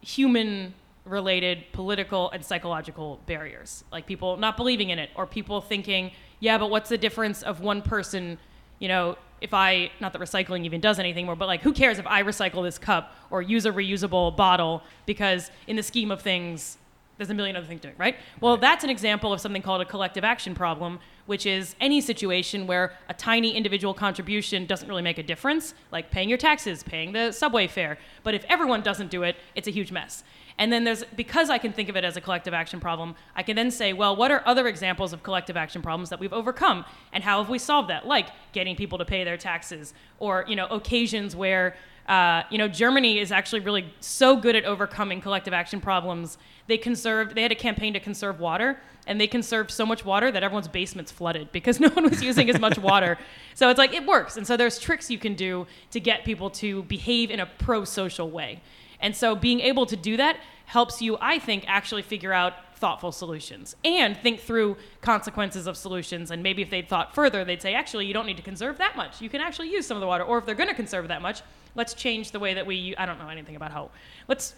human 0.00 0.74
related 1.04 1.64
political 1.72 2.30
and 2.30 2.44
psychological 2.44 3.20
barriers. 3.26 3.84
Like 3.90 4.06
people 4.06 4.36
not 4.36 4.56
believing 4.56 4.90
in 4.90 4.98
it 4.98 5.10
or 5.16 5.26
people 5.26 5.60
thinking 5.60 6.12
yeah 6.42 6.58
but 6.58 6.68
what's 6.68 6.90
the 6.90 6.98
difference 6.98 7.42
of 7.42 7.60
one 7.60 7.80
person 7.80 8.36
you 8.78 8.88
know 8.88 9.16
if 9.40 9.54
i 9.54 9.90
not 10.00 10.12
that 10.12 10.20
recycling 10.20 10.64
even 10.64 10.80
does 10.80 10.98
anything 10.98 11.24
more 11.24 11.36
but 11.36 11.46
like 11.46 11.62
who 11.62 11.72
cares 11.72 11.98
if 11.98 12.06
i 12.06 12.22
recycle 12.22 12.62
this 12.62 12.78
cup 12.78 13.14
or 13.30 13.40
use 13.40 13.64
a 13.64 13.70
reusable 13.70 14.36
bottle 14.36 14.82
because 15.06 15.50
in 15.68 15.76
the 15.76 15.82
scheme 15.82 16.10
of 16.10 16.20
things 16.20 16.76
there's 17.18 17.30
a 17.30 17.34
million 17.34 17.54
other 17.54 17.66
things 17.66 17.80
doing 17.80 17.94
right? 17.98 18.16
Well 18.40 18.56
that's 18.56 18.82
an 18.82 18.90
example 18.90 19.32
of 19.32 19.40
something 19.40 19.62
called 19.62 19.80
a 19.80 19.84
collective 19.84 20.24
action 20.24 20.54
problem 20.54 20.98
which 21.26 21.46
is 21.46 21.76
any 21.80 22.00
situation 22.00 22.66
where 22.66 22.94
a 23.08 23.14
tiny 23.14 23.54
individual 23.54 23.94
contribution 23.94 24.66
doesn't 24.66 24.88
really 24.88 25.02
make 25.02 25.18
a 25.18 25.22
difference 25.22 25.74
like 25.92 26.10
paying 26.10 26.28
your 26.28 26.38
taxes 26.38 26.82
paying 26.82 27.12
the 27.12 27.30
subway 27.30 27.68
fare. 27.68 27.98
But 28.24 28.34
if 28.34 28.44
everyone 28.48 28.82
doesn't 28.82 29.10
do 29.10 29.22
it 29.22 29.36
it's 29.54 29.68
a 29.68 29.70
huge 29.70 29.92
mess 29.92 30.24
and 30.58 30.72
then 30.72 30.84
there's, 30.84 31.04
because 31.16 31.50
I 31.50 31.58
can 31.58 31.72
think 31.72 31.88
of 31.88 31.96
it 31.96 32.04
as 32.04 32.16
a 32.16 32.20
collective 32.20 32.54
action 32.54 32.80
problem, 32.80 33.14
I 33.34 33.42
can 33.42 33.56
then 33.56 33.70
say, 33.70 33.92
well, 33.92 34.14
what 34.14 34.30
are 34.30 34.42
other 34.46 34.68
examples 34.68 35.12
of 35.12 35.22
collective 35.22 35.56
action 35.56 35.82
problems 35.82 36.10
that 36.10 36.20
we've 36.20 36.32
overcome? 36.32 36.84
And 37.12 37.24
how 37.24 37.38
have 37.38 37.48
we 37.48 37.58
solved 37.58 37.90
that? 37.90 38.06
Like 38.06 38.28
getting 38.52 38.76
people 38.76 38.98
to 38.98 39.04
pay 39.04 39.24
their 39.24 39.36
taxes 39.36 39.94
or, 40.18 40.44
you 40.46 40.56
know, 40.56 40.66
occasions 40.66 41.34
where, 41.34 41.76
uh, 42.08 42.42
you 42.50 42.58
know, 42.58 42.68
Germany 42.68 43.18
is 43.18 43.32
actually 43.32 43.60
really 43.60 43.92
so 44.00 44.36
good 44.36 44.56
at 44.56 44.64
overcoming 44.64 45.20
collective 45.20 45.54
action 45.54 45.80
problems. 45.80 46.38
They 46.66 46.78
conserved, 46.78 47.34
they 47.34 47.42
had 47.42 47.52
a 47.52 47.56
campaign 47.56 47.92
to 47.94 48.00
conserve 48.00 48.40
water 48.40 48.80
and 49.06 49.20
they 49.20 49.26
conserved 49.26 49.70
so 49.70 49.84
much 49.84 50.04
water 50.04 50.30
that 50.30 50.42
everyone's 50.42 50.68
basements 50.68 51.10
flooded 51.10 51.50
because 51.52 51.80
no 51.86 51.88
one 51.88 52.08
was 52.08 52.22
using 52.22 52.50
as 52.50 52.60
much 52.60 52.78
water. 52.78 53.18
So 53.54 53.68
it's 53.68 53.76
like, 53.78 53.92
it 53.92 54.06
works. 54.06 54.38
And 54.38 54.46
so 54.46 54.56
there's 54.56 54.78
tricks 54.78 55.10
you 55.10 55.18
can 55.18 55.34
do 55.34 55.66
to 55.90 56.00
get 56.00 56.24
people 56.24 56.48
to 56.50 56.84
behave 56.84 57.30
in 57.30 57.38
a 57.38 57.44
pro-social 57.44 58.30
way. 58.30 58.62
And 59.02 59.14
so 59.14 59.34
being 59.34 59.60
able 59.60 59.84
to 59.86 59.96
do 59.96 60.16
that 60.16 60.38
helps 60.66 61.02
you, 61.02 61.18
I 61.20 61.38
think, 61.38 61.64
actually 61.66 62.02
figure 62.02 62.32
out 62.32 62.54
thoughtful 62.76 63.12
solutions 63.12 63.76
and 63.84 64.16
think 64.16 64.40
through 64.40 64.76
consequences 65.02 65.66
of 65.66 65.76
solutions. 65.76 66.30
And 66.30 66.42
maybe 66.42 66.62
if 66.62 66.70
they'd 66.70 66.88
thought 66.88 67.14
further, 67.14 67.44
they'd 67.44 67.62
say, 67.62 67.74
actually, 67.74 68.06
you 68.06 68.14
don't 68.14 68.26
need 68.26 68.38
to 68.38 68.42
conserve 68.42 68.78
that 68.78 68.96
much. 68.96 69.20
You 69.20 69.28
can 69.28 69.40
actually 69.40 69.70
use 69.70 69.86
some 69.86 69.96
of 69.96 70.00
the 70.00 70.06
water. 70.06 70.24
Or 70.24 70.38
if 70.38 70.46
they're 70.46 70.54
going 70.54 70.68
to 70.68 70.74
conserve 70.74 71.08
that 71.08 71.22
much, 71.22 71.42
let's 71.74 71.94
change 71.94 72.30
the 72.30 72.40
way 72.40 72.54
that 72.54 72.66
we, 72.66 72.96
I 72.96 73.06
don't 73.06 73.18
know 73.18 73.28
anything 73.28 73.54
about 73.54 73.70
how, 73.70 73.90
let's 74.28 74.54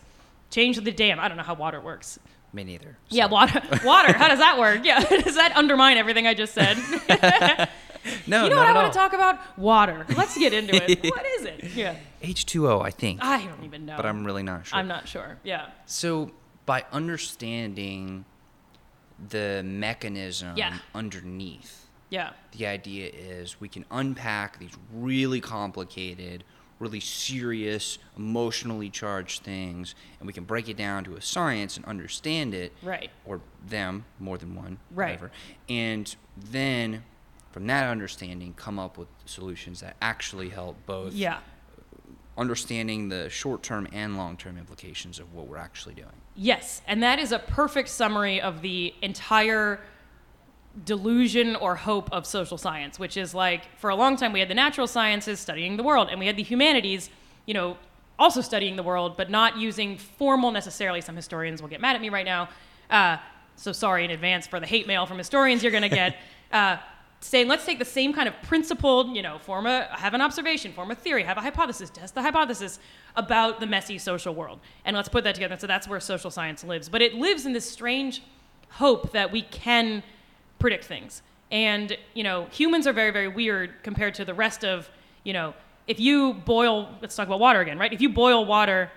change 0.51 0.79
the 0.79 0.93
dam. 0.93 1.19
I 1.19 1.29
don't 1.29 1.37
know 1.37 1.43
how 1.43 1.55
water 1.55 1.81
works. 1.81 2.19
Me 2.55 2.63
neither. 2.63 2.97
Yeah, 3.09 3.27
water. 3.27 3.61
Water. 3.85 4.13
How 4.13 4.29
does 4.29 4.39
that 4.39 4.57
work? 4.59 4.85
Yeah. 4.85 5.01
does 5.25 5.35
that 5.35 5.57
undermine 5.57 5.97
everything 5.97 6.29
I 6.29 6.35
just 6.35 6.55
said? 6.55 6.79
no, 8.27 8.45
you 8.45 8.51
know 8.51 8.57
what 8.57 8.67
I 8.69 8.73
want 8.75 8.93
to 8.93 8.99
talk 8.99 9.13
about? 9.13 9.39
Water. 9.59 10.07
Let's 10.17 10.37
get 10.37 10.53
into 10.53 10.75
it. 10.75 11.03
what 11.15 11.25
is 11.39 11.45
it? 11.45 11.65
Yeah. 11.75 11.97
H2O, 12.23 12.85
I 12.85 12.91
think, 12.91 13.23
I 13.23 13.45
don't 13.45 13.65
even 13.65 13.87
know. 13.87 13.97
but 13.97 14.07
I'm 14.07 14.25
really 14.25 14.43
not 14.43 14.67
sure. 14.67 14.79
I'm 14.79 14.89
not 14.89 15.09
sure. 15.09 15.39
Yeah. 15.45 15.67
So, 15.87 16.31
by 16.67 16.85
understanding 16.93 18.25
the 19.29 19.63
mechanism 19.65 20.57
Yeah. 20.57 20.79
underneath, 20.95 21.87
Yeah. 22.11 22.31
the 22.57 22.67
idea 22.67 23.11
is 23.13 23.61
we 23.61 23.69
can 23.69 23.85
unpack 23.91 24.59
these 24.59 24.73
really 24.93 25.41
complicated, 25.41 26.45
really 26.79 27.01
serious, 27.01 27.99
emotionally 28.17 28.91
charged 28.91 29.43
things, 29.43 29.95
and 30.19 30.27
we 30.27 30.33
can 30.33 30.45
break 30.45 30.69
it 30.69 30.77
down 30.77 31.05
to 31.05 31.15
a 31.17 31.21
science 31.23 31.77
and 31.77 31.85
understand 31.87 32.53
it, 32.55 32.73
Right. 32.83 33.11
or 33.25 33.41
them, 33.67 34.05
more 34.19 34.37
than 34.39 34.55
one, 34.55 34.79
Right. 34.91 35.11
whatever. 35.11 35.31
And 35.69 36.15
then 36.37 37.05
from 37.55 37.69
that 37.69 37.89
understanding, 37.89 38.53
come 38.57 38.81
up 38.81 38.99
with 38.99 39.07
solutions 39.27 39.79
that 39.79 39.95
actually 40.03 40.49
help 40.49 40.75
both 40.87 41.13
Yeah. 41.13 41.39
understanding 42.37 43.11
the 43.11 43.31
short 43.31 43.63
term 43.63 43.87
and 43.93 44.17
long 44.17 44.37
term 44.37 44.59
implications 44.59 45.21
of 45.21 45.33
what 45.33 45.47
we're 45.47 45.57
actually 45.57 45.95
doing. 45.95 46.17
Yes, 46.35 46.83
and 46.89 47.01
that 47.05 47.21
is 47.21 47.31
a 47.31 47.39
perfect 47.39 47.91
summary 47.91 48.41
of 48.41 48.61
the 48.61 48.93
entire 49.03 49.79
delusion 50.85 51.55
or 51.55 51.77
hope 51.77 52.11
of 52.11 52.27
social 52.27 52.59
science, 52.59 52.99
which 52.99 53.17
is 53.17 53.37
like 53.37 53.63
for 53.79 53.89
a 53.89 53.95
long 53.95 54.17
time 54.17 54.33
we 54.33 54.41
had 54.41 54.49
the 54.49 54.55
natural 54.55 54.89
sciences 54.89 55.39
studying 55.39 55.77
the 55.77 55.85
world, 55.85 56.09
and 56.11 56.19
we 56.19 56.27
had 56.27 56.35
the 56.37 56.43
humanities, 56.43 57.09
you 57.47 57.55
know, 57.55 57.77
also 58.19 58.41
studying 58.41 58.75
the 58.75 58.83
world, 58.83 59.17
but 59.17 59.31
not 59.31 59.57
using 59.59 59.97
formal 59.97 60.51
necessarily. 60.51 61.01
Some 61.01 61.15
historians 61.15 61.63
will 61.63 61.69
get 61.69 61.81
mad 61.81 61.95
at 61.95 62.03
me 62.03 62.09
right 62.09 62.27
now. 62.27 62.49
Uh, 62.91 63.19
so 63.55 63.71
sorry 63.71 64.05
in 64.05 64.11
advance 64.11 64.45
for 64.45 64.59
the 64.59 64.67
hate 64.67 64.89
mail 64.89 65.07
from 65.07 65.19
historians 65.19 65.63
you're 65.63 65.71
going 65.71 65.83
to 65.89 65.89
get. 65.89 66.17
Uh, 66.53 66.79
saying 67.25 67.49
let's 67.49 67.65
take 67.65 67.79
the 67.79 67.85
same 67.85 68.13
kind 68.13 68.29
of 68.29 68.35
principled, 68.43 69.17
you 69.17 69.23
know, 69.23 69.39
form 69.39 69.67
a 69.67 69.85
have 69.97 70.15
an 70.15 70.21
observation, 70.21 70.73
form 70.73 70.91
a 70.91 70.95
theory, 70.95 71.23
have 71.23 71.39
a 71.39 71.41
hypothesis, 71.41 71.91
test 71.91 72.15
the 72.15 72.23
hypothesis 72.23 72.79
about 73.17 73.61
the 73.61 73.67
messy 73.67 73.99
social 73.99 74.35
world, 74.35 74.61
and 74.85 74.97
let's 74.97 75.09
put 75.09 75.25
that 75.25 75.35
together. 75.35 75.57
So 75.59 75.67
that's 75.67 75.89
where 75.89 76.01
social 76.01 76.31
science 76.31 76.63
lives, 76.65 76.89
but 76.89 77.03
it 77.03 77.15
lives 77.15 77.47
in 77.47 77.53
this 77.53 77.69
strange 77.69 78.23
hope 78.71 79.13
that 79.13 79.33
we 79.33 79.43
can 79.43 80.03
predict 80.59 80.85
things. 80.85 81.23
And 81.51 81.97
you 82.15 82.25
know, 82.25 82.47
humans 82.51 82.87
are 82.87 82.93
very 82.93 83.11
very 83.11 83.29
weird 83.29 83.83
compared 83.83 84.15
to 84.15 84.25
the 84.25 84.35
rest 84.35 84.65
of 84.65 84.91
you 85.25 85.33
know. 85.33 85.55
If 85.87 86.01
you 86.01 86.33
boil, 86.33 86.89
let's 87.03 87.15
talk 87.15 87.27
about 87.27 87.41
water 87.41 87.61
again, 87.61 87.79
right? 87.79 87.93
If 87.93 88.01
you 88.01 88.09
boil 88.09 88.47
water, 88.47 88.91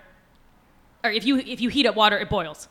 or 1.04 1.10
if 1.10 1.26
you 1.26 1.38
if 1.38 1.60
you 1.60 1.68
heat 1.68 1.86
up 1.86 1.96
water, 1.96 2.18
it 2.18 2.30
boils 2.30 2.68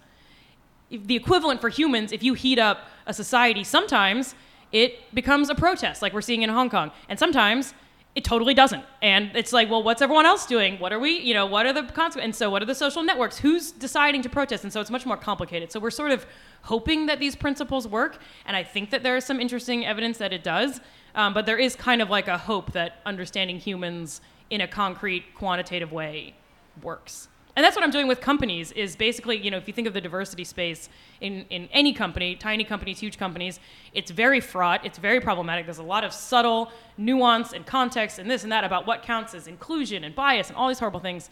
if 0.89 1.05
the 1.05 1.15
equivalent 1.15 1.61
for 1.61 1.69
humans, 1.69 2.11
if 2.11 2.23
you 2.23 2.33
heat 2.33 2.59
up 2.59 2.87
a 3.05 3.13
society, 3.13 3.63
sometimes 3.63 4.35
it 4.71 5.13
becomes 5.13 5.49
a 5.49 5.55
protest, 5.55 6.01
like 6.01 6.13
we're 6.13 6.21
seeing 6.21 6.41
in 6.41 6.49
Hong 6.49 6.69
Kong, 6.69 6.91
and 7.09 7.17
sometimes 7.17 7.73
it 8.15 8.23
totally 8.23 8.55
doesn't. 8.55 8.83
And 9.03 9.29
it's 9.35 9.53
like, 9.53 9.69
well, 9.69 9.83
what's 9.83 10.01
everyone 10.01 10.25
else 10.25 10.47
doing? 10.47 10.79
What 10.79 10.91
are 10.91 10.99
we, 10.99 11.19
you 11.19 11.35
know, 11.35 11.45
what 11.45 11.67
are 11.67 11.73
the 11.73 11.83
consequences? 11.83 12.23
And 12.23 12.35
so, 12.35 12.49
what 12.49 12.63
are 12.63 12.65
the 12.65 12.73
social 12.73 13.03
networks? 13.03 13.37
Who's 13.37 13.71
deciding 13.71 14.23
to 14.23 14.29
protest? 14.29 14.63
And 14.63 14.73
so, 14.73 14.81
it's 14.81 14.89
much 14.89 15.05
more 15.05 15.17
complicated. 15.17 15.71
So, 15.71 15.79
we're 15.79 15.91
sort 15.91 16.11
of 16.11 16.25
hoping 16.63 17.05
that 17.05 17.19
these 17.19 17.35
principles 17.35 17.87
work, 17.87 18.19
and 18.45 18.57
I 18.57 18.63
think 18.63 18.89
that 18.89 19.03
there 19.03 19.15
is 19.17 19.23
some 19.23 19.39
interesting 19.39 19.85
evidence 19.85 20.17
that 20.17 20.33
it 20.33 20.43
does. 20.43 20.81
Um, 21.13 21.33
but 21.33 21.45
there 21.45 21.57
is 21.57 21.75
kind 21.75 22.01
of 22.01 22.09
like 22.09 22.27
a 22.27 22.37
hope 22.37 22.73
that 22.73 23.01
understanding 23.05 23.59
humans 23.59 24.21
in 24.49 24.61
a 24.61 24.67
concrete, 24.67 25.33
quantitative 25.35 25.91
way 25.91 26.35
works 26.81 27.27
and 27.57 27.65
that's 27.65 27.75
what 27.75 27.83
i'm 27.83 27.91
doing 27.91 28.07
with 28.07 28.21
companies 28.21 28.71
is 28.71 28.95
basically 28.95 29.35
you 29.35 29.51
know 29.51 29.57
if 29.57 29.67
you 29.67 29.73
think 29.73 29.87
of 29.87 29.93
the 29.93 29.99
diversity 29.99 30.45
space 30.45 30.87
in, 31.19 31.43
in 31.49 31.67
any 31.73 31.91
company 31.91 32.35
tiny 32.35 32.63
companies 32.63 32.99
huge 32.99 33.17
companies 33.17 33.59
it's 33.93 34.11
very 34.11 34.39
fraught 34.39 34.85
it's 34.85 34.97
very 34.97 35.19
problematic. 35.19 35.65
There's 35.65 35.79
a 35.79 35.83
lot 35.83 36.03
of 36.03 36.13
subtle 36.13 36.71
nuance 36.97 37.53
and 37.53 37.65
context 37.65 38.19
and 38.19 38.29
this 38.29 38.43
and 38.43 38.51
that 38.51 38.63
about 38.63 38.87
what 38.87 39.01
counts 39.01 39.33
as 39.33 39.47
inclusion 39.47 40.03
and 40.03 40.15
bias 40.15 40.47
and 40.47 40.55
all 40.55 40.67
these 40.67 40.79
horrible 40.79 40.99
things. 40.99 41.29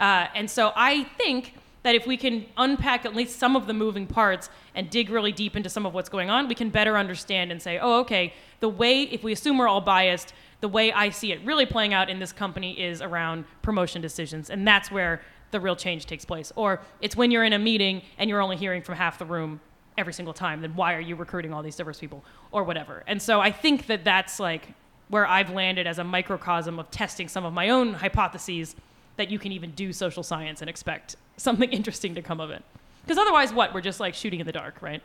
Uh, 0.00 0.26
and 0.34 0.50
so 0.50 0.72
i 0.74 1.04
think 1.18 1.54
that 1.84 1.94
if 1.94 2.06
we 2.06 2.16
can 2.16 2.44
unpack 2.56 3.04
at 3.04 3.14
least 3.14 3.38
some 3.38 3.54
of 3.56 3.66
the 3.66 3.74
moving 3.74 4.06
parts 4.06 4.50
and 4.74 4.90
dig 4.90 5.10
really 5.10 5.32
deep 5.32 5.54
into 5.56 5.68
some 5.68 5.86
of 5.86 5.94
what's 5.94 6.08
going 6.08 6.30
on 6.30 6.48
we 6.48 6.54
can 6.54 6.70
better 6.70 6.96
understand 6.96 7.50
and 7.50 7.60
say 7.60 7.78
oh 7.78 8.00
okay 8.00 8.32
the 8.60 8.68
way 8.68 9.02
if 9.02 9.22
we 9.22 9.32
assume 9.32 9.58
we're 9.58 9.68
all 9.68 9.80
biased 9.80 10.32
the 10.60 10.68
way 10.68 10.92
i 10.92 11.10
see 11.10 11.32
it 11.32 11.40
really 11.44 11.66
playing 11.66 11.92
out 11.92 12.08
in 12.08 12.18
this 12.18 12.32
company 12.32 12.80
is 12.80 13.00
around 13.02 13.44
promotion 13.62 14.00
decisions. 14.00 14.50
And 14.50 14.66
that's 14.66 14.90
where 14.90 15.20
the 15.50 15.60
real 15.60 15.76
change 15.76 16.06
takes 16.06 16.24
place. 16.24 16.52
Or 16.56 16.80
it's 17.00 17.16
when 17.16 17.30
you're 17.30 17.44
in 17.44 17.52
a 17.52 17.58
meeting 17.58 18.02
and 18.18 18.28
you're 18.28 18.40
only 18.40 18.56
hearing 18.56 18.82
from 18.82 18.96
half 18.96 19.18
the 19.18 19.24
room 19.24 19.60
every 19.96 20.12
single 20.12 20.34
time, 20.34 20.60
then 20.60 20.74
why 20.76 20.94
are 20.94 21.00
you 21.00 21.16
recruiting 21.16 21.52
all 21.52 21.62
these 21.62 21.76
diverse 21.76 21.98
people 21.98 22.24
or 22.52 22.64
whatever? 22.64 23.02
And 23.06 23.20
so 23.20 23.40
I 23.40 23.50
think 23.50 23.86
that 23.86 24.04
that's 24.04 24.38
like 24.38 24.68
where 25.08 25.26
I've 25.26 25.50
landed 25.50 25.86
as 25.86 25.98
a 25.98 26.04
microcosm 26.04 26.78
of 26.78 26.90
testing 26.90 27.28
some 27.28 27.44
of 27.44 27.52
my 27.52 27.70
own 27.70 27.94
hypotheses 27.94 28.76
that 29.16 29.30
you 29.30 29.38
can 29.38 29.52
even 29.52 29.72
do 29.72 29.92
social 29.92 30.22
science 30.22 30.60
and 30.60 30.70
expect 30.70 31.16
something 31.36 31.70
interesting 31.72 32.14
to 32.14 32.22
come 32.22 32.40
of 32.40 32.50
it. 32.50 32.62
Because 33.02 33.18
otherwise, 33.18 33.52
what? 33.52 33.72
We're 33.72 33.80
just 33.80 34.00
like 34.00 34.14
shooting 34.14 34.40
in 34.40 34.46
the 34.46 34.52
dark, 34.52 34.80
right? 34.82 35.02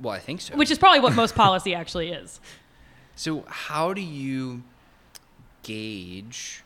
Well, 0.00 0.14
I 0.14 0.18
think 0.18 0.40
so. 0.40 0.56
Which 0.56 0.70
is 0.70 0.78
probably 0.78 1.00
what 1.00 1.14
most 1.14 1.34
policy 1.44 1.74
actually 1.74 2.10
is. 2.10 2.40
So 3.14 3.44
how 3.46 3.92
do 3.92 4.00
you 4.00 4.62
gauge 5.62 6.64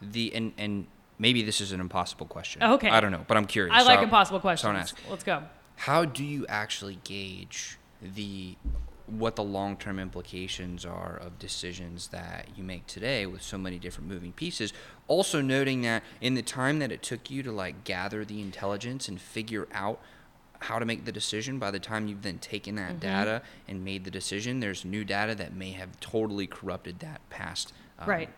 the 0.00 0.34
and 0.34 0.52
and 0.56 0.86
maybe 1.18 1.42
this 1.42 1.60
is 1.60 1.72
an 1.72 1.80
impossible 1.80 2.26
question. 2.26 2.62
Oh, 2.62 2.74
okay. 2.74 2.88
I 2.90 3.00
don't 3.00 3.12
know, 3.12 3.24
but 3.26 3.36
I'm 3.36 3.46
curious. 3.46 3.74
I 3.76 3.82
like 3.82 3.98
So- 4.00 4.04
impossible 4.04 4.40
questions. 4.40 4.66
Don't 4.68 4.76
ask. 4.76 4.96
Let's 5.10 5.24
go. 5.24 5.42
How 5.76 6.04
do 6.04 6.24
you 6.24 6.46
actually 6.48 6.98
gauge 7.04 7.78
the 8.00 8.56
what 9.06 9.36
the 9.36 9.44
long-term 9.44 9.98
implications 9.98 10.86
are 10.86 11.14
of 11.18 11.38
decisions 11.38 12.08
that 12.08 12.46
you 12.56 12.64
make 12.64 12.86
today 12.86 13.26
with 13.26 13.42
so 13.42 13.58
many 13.58 13.78
different 13.78 14.08
moving 14.08 14.32
pieces 14.32 14.72
also 15.08 15.42
noting 15.42 15.82
that 15.82 16.02
in 16.22 16.32
the 16.32 16.40
time 16.40 16.78
that 16.78 16.90
it 16.90 17.02
took 17.02 17.30
you 17.30 17.42
to 17.42 17.52
like 17.52 17.84
gather 17.84 18.24
the 18.24 18.40
intelligence 18.40 19.06
and 19.06 19.20
figure 19.20 19.68
out 19.74 20.00
how 20.60 20.78
to 20.78 20.86
make 20.86 21.04
the 21.04 21.12
decision 21.12 21.58
by 21.58 21.70
the 21.70 21.78
time 21.78 22.08
you've 22.08 22.22
then 22.22 22.38
taken 22.38 22.76
Mm-hmm. 22.76 22.86
that 22.94 23.00
data 23.00 23.42
and 23.68 23.84
made 23.84 24.04
the 24.04 24.10
decision 24.10 24.60
there's 24.60 24.86
new 24.86 25.04
data 25.04 25.34
that 25.34 25.52
may 25.52 25.72
have 25.72 26.00
totally 26.00 26.46
corrupted 26.46 27.00
that 27.00 27.20
past 27.28 27.74
um, 27.98 28.08
Right. 28.08 28.30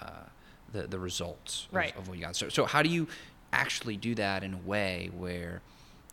uh, 0.00 0.06
the 0.72 0.86
the 0.86 0.98
results 0.98 1.66
of, 1.70 1.74
Right. 1.74 1.96
of 1.96 2.08
what 2.08 2.16
you 2.18 2.24
got 2.24 2.36
so 2.36 2.48
so 2.48 2.64
how 2.64 2.82
do 2.82 2.88
you 2.90 3.06
actually 3.52 3.96
do 3.96 4.14
that 4.14 4.42
in 4.42 4.54
a 4.54 4.58
way 4.58 5.10
where 5.16 5.62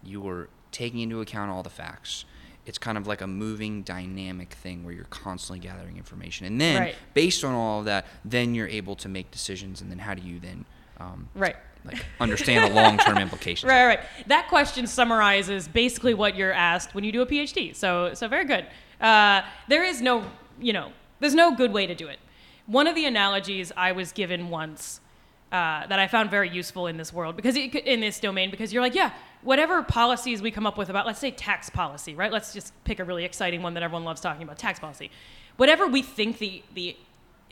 you're 0.03 0.47
taking 0.71 0.99
into 1.01 1.21
account 1.21 1.49
all 1.51 1.63
the 1.63 1.69
facts. 1.69 2.25
It's 2.65 2.77
kind 2.77 2.97
of 2.97 3.07
like 3.07 3.21
a 3.21 3.27
moving 3.27 3.83
dynamic 3.83 4.53
thing 4.53 4.83
where 4.83 4.93
you're 4.93 5.05
constantly 5.05 5.59
gathering 5.59 5.97
information. 5.97 6.45
And 6.47 6.59
then 6.59 6.81
Right. 6.81 6.95
based 7.13 7.43
on 7.43 7.53
all 7.53 7.79
of 7.79 7.85
that, 7.85 8.05
then 8.23 8.55
you're 8.55 8.67
able 8.67 8.95
to 8.97 9.09
make 9.09 9.31
decisions 9.31 9.81
and 9.81 9.91
then 9.91 9.99
how 9.99 10.13
do 10.13 10.21
you 10.21 10.39
then 10.39 10.65
um, 10.99 11.27
Right. 11.35 11.55
like 11.83 12.05
understand 12.19 12.63
the 12.71 12.75
long-term 12.75 13.17
implications? 13.17 13.69
Right, 13.69 13.85
right. 13.85 13.99
That 14.27 14.47
question 14.47 14.87
summarizes 14.87 15.67
basically 15.67 16.13
what 16.13 16.35
you're 16.35 16.53
asked 16.53 16.95
when 16.95 17.03
you 17.03 17.11
do 17.11 17.21
a 17.21 17.25
PhD. 17.25 17.75
So, 17.75 18.13
so 18.13 18.27
very 18.27 18.45
good. 18.45 18.65
Uh, 18.99 19.41
there 19.67 19.83
is 19.83 20.01
no, 20.01 20.25
you 20.59 20.73
know, 20.73 20.91
there's 21.19 21.35
no 21.35 21.53
good 21.55 21.71
way 21.73 21.85
to 21.85 21.95
do 21.95 22.07
it. 22.07 22.19
One 22.67 22.87
of 22.87 22.95
the 22.95 23.05
analogies 23.05 23.71
I 23.75 23.91
was 23.91 24.11
given 24.11 24.49
once 24.49 24.99
uh, 25.51 25.85
that 25.87 25.99
I 25.99 26.07
found 26.07 26.31
very 26.31 26.49
useful 26.49 26.87
in 26.87 26.97
this 26.97 27.13
world 27.13 27.35
because 27.35 27.55
it, 27.55 27.75
in 27.75 27.99
this 27.99 28.19
domain 28.19 28.49
because 28.51 28.73
you're 28.73 28.81
like, 28.81 28.95
yeah, 28.95 29.11
whatever 29.43 29.83
policies 29.83 30.41
we 30.41 30.51
come 30.51 30.65
up 30.65 30.77
with 30.77 30.89
about, 30.89 31.05
let's 31.05 31.19
say 31.19 31.31
tax 31.31 31.69
policy, 31.69 32.15
right? 32.15 32.31
Let's 32.31 32.53
just 32.53 32.73
pick 32.83 32.99
a 32.99 33.03
really 33.03 33.23
exciting 33.23 33.61
one 33.61 33.73
that 33.75 33.83
everyone 33.83 34.03
loves 34.03 34.19
talking 34.19 34.43
about, 34.43 34.57
tax 34.57 34.79
policy. 34.79 35.11
Whatever 35.57 35.87
we 35.87 36.01
think 36.01 36.39
the 36.39 36.63
the 36.73 36.97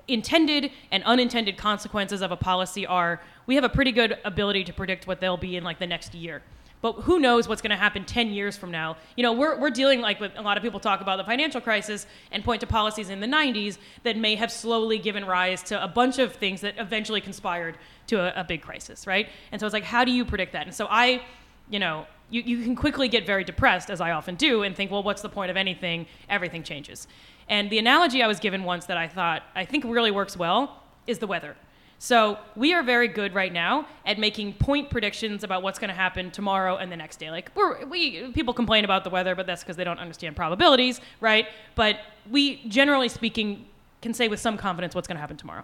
intended 0.07 0.71
and 0.91 1.01
unintended 1.05 1.55
consequences 1.55 2.21
of 2.21 2.31
a 2.31 2.35
policy 2.35 2.85
are 2.85 3.21
we 3.45 3.55
have 3.55 3.63
a 3.63 3.69
pretty 3.69 3.91
good 3.91 4.17
ability 4.25 4.63
to 4.65 4.73
predict 4.73 5.07
what 5.07 5.21
they'll 5.21 5.37
be 5.37 5.55
in 5.55 5.63
like 5.63 5.79
the 5.79 5.87
next 5.87 6.13
year 6.13 6.41
but 6.83 6.93
who 7.03 7.17
knows 7.17 7.47
what's 7.47 7.61
going 7.61 7.71
to 7.71 7.77
happen 7.77 8.03
10 8.03 8.33
years 8.33 8.57
from 8.57 8.69
now? 8.69 8.97
You 9.15 9.23
know 9.23 9.31
we're, 9.31 9.57
we're 9.57 9.69
dealing 9.69 10.01
like 10.01 10.19
with 10.19 10.33
a 10.35 10.41
lot 10.41 10.57
of 10.57 10.63
people 10.63 10.81
talk 10.81 10.99
about 10.99 11.15
the 11.15 11.23
financial 11.23 11.61
crisis 11.61 12.05
and 12.29 12.43
point 12.43 12.59
to 12.59 12.67
policies 12.67 13.09
in 13.09 13.21
the 13.21 13.27
90s 13.27 13.77
that 14.03 14.17
may 14.17 14.35
have 14.35 14.51
slowly 14.51 14.99
given 14.99 15.23
rise 15.23 15.63
to 15.63 15.81
a 15.81 15.87
bunch 15.87 16.19
of 16.19 16.33
things 16.33 16.59
that 16.59 16.75
eventually 16.77 17.21
conspired 17.21 17.77
to 18.07 18.19
a, 18.19 18.41
a 18.41 18.43
big 18.43 18.61
crisis 18.61 19.07
right? 19.07 19.29
And 19.53 19.61
so 19.61 19.65
it's 19.65 19.73
like 19.73 19.85
how 19.85 20.03
do 20.03 20.11
you 20.11 20.25
predict 20.25 20.51
that? 20.53 20.67
And 20.67 20.75
so 20.75 20.87
i 20.89 21.23
you 21.69 21.79
know 21.79 22.05
you, 22.29 22.41
you 22.41 22.61
can 22.63 22.75
quickly 22.75 23.07
get 23.07 23.25
very 23.25 23.45
depressed 23.45 23.89
as 23.89 24.01
i 24.01 24.11
often 24.11 24.35
do 24.35 24.63
and 24.63 24.75
think 24.75 24.91
well 24.91 25.03
what's 25.03 25.21
the 25.21 25.29
point 25.29 25.49
of 25.51 25.55
anything? 25.55 26.05
Everything 26.29 26.63
changes. 26.63 27.07
And 27.47 27.69
the 27.69 27.79
analogy 27.79 28.21
I 28.21 28.27
was 28.27 28.39
given 28.39 28.65
once 28.65 28.85
that 28.87 28.97
I 28.97 29.07
thought 29.07 29.43
I 29.55 29.63
think 29.63 29.85
really 29.85 30.11
works 30.11 30.35
well 30.35 30.83
is 31.07 31.19
the 31.19 31.27
weather. 31.27 31.55
So 32.03 32.37
we 32.57 32.73
are 32.73 32.83
very 32.83 33.07
good 33.07 33.33
right 33.33 33.53
now 33.53 33.87
at 34.05 34.19
making 34.19 34.55
point 34.55 34.89
predictions 34.89 35.45
about 35.45 35.63
what's 35.63 35.79
going 35.79 35.87
to 35.87 35.95
happen 35.95 36.31
tomorrow 36.31 36.75
and 36.75 36.91
the 36.91 36.97
next 36.97 37.15
day. 37.15 37.31
Like 37.31 37.49
we 37.89 38.29
people 38.33 38.53
complain 38.53 38.83
about 38.83 39.05
the 39.05 39.09
weather, 39.09 39.35
but 39.35 39.47
that's 39.47 39.63
because 39.63 39.77
they 39.77 39.85
don't 39.85 39.99
understand 39.99 40.35
probabilities, 40.35 40.99
right? 41.21 41.47
But 41.75 42.01
we 42.29 42.67
generally 42.67 43.07
speaking 43.07 43.67
can 44.01 44.13
say 44.13 44.27
with 44.27 44.41
some 44.41 44.57
confidence 44.57 44.93
what's 44.93 45.07
going 45.07 45.15
to 45.15 45.21
happen 45.21 45.37
tomorrow. 45.37 45.63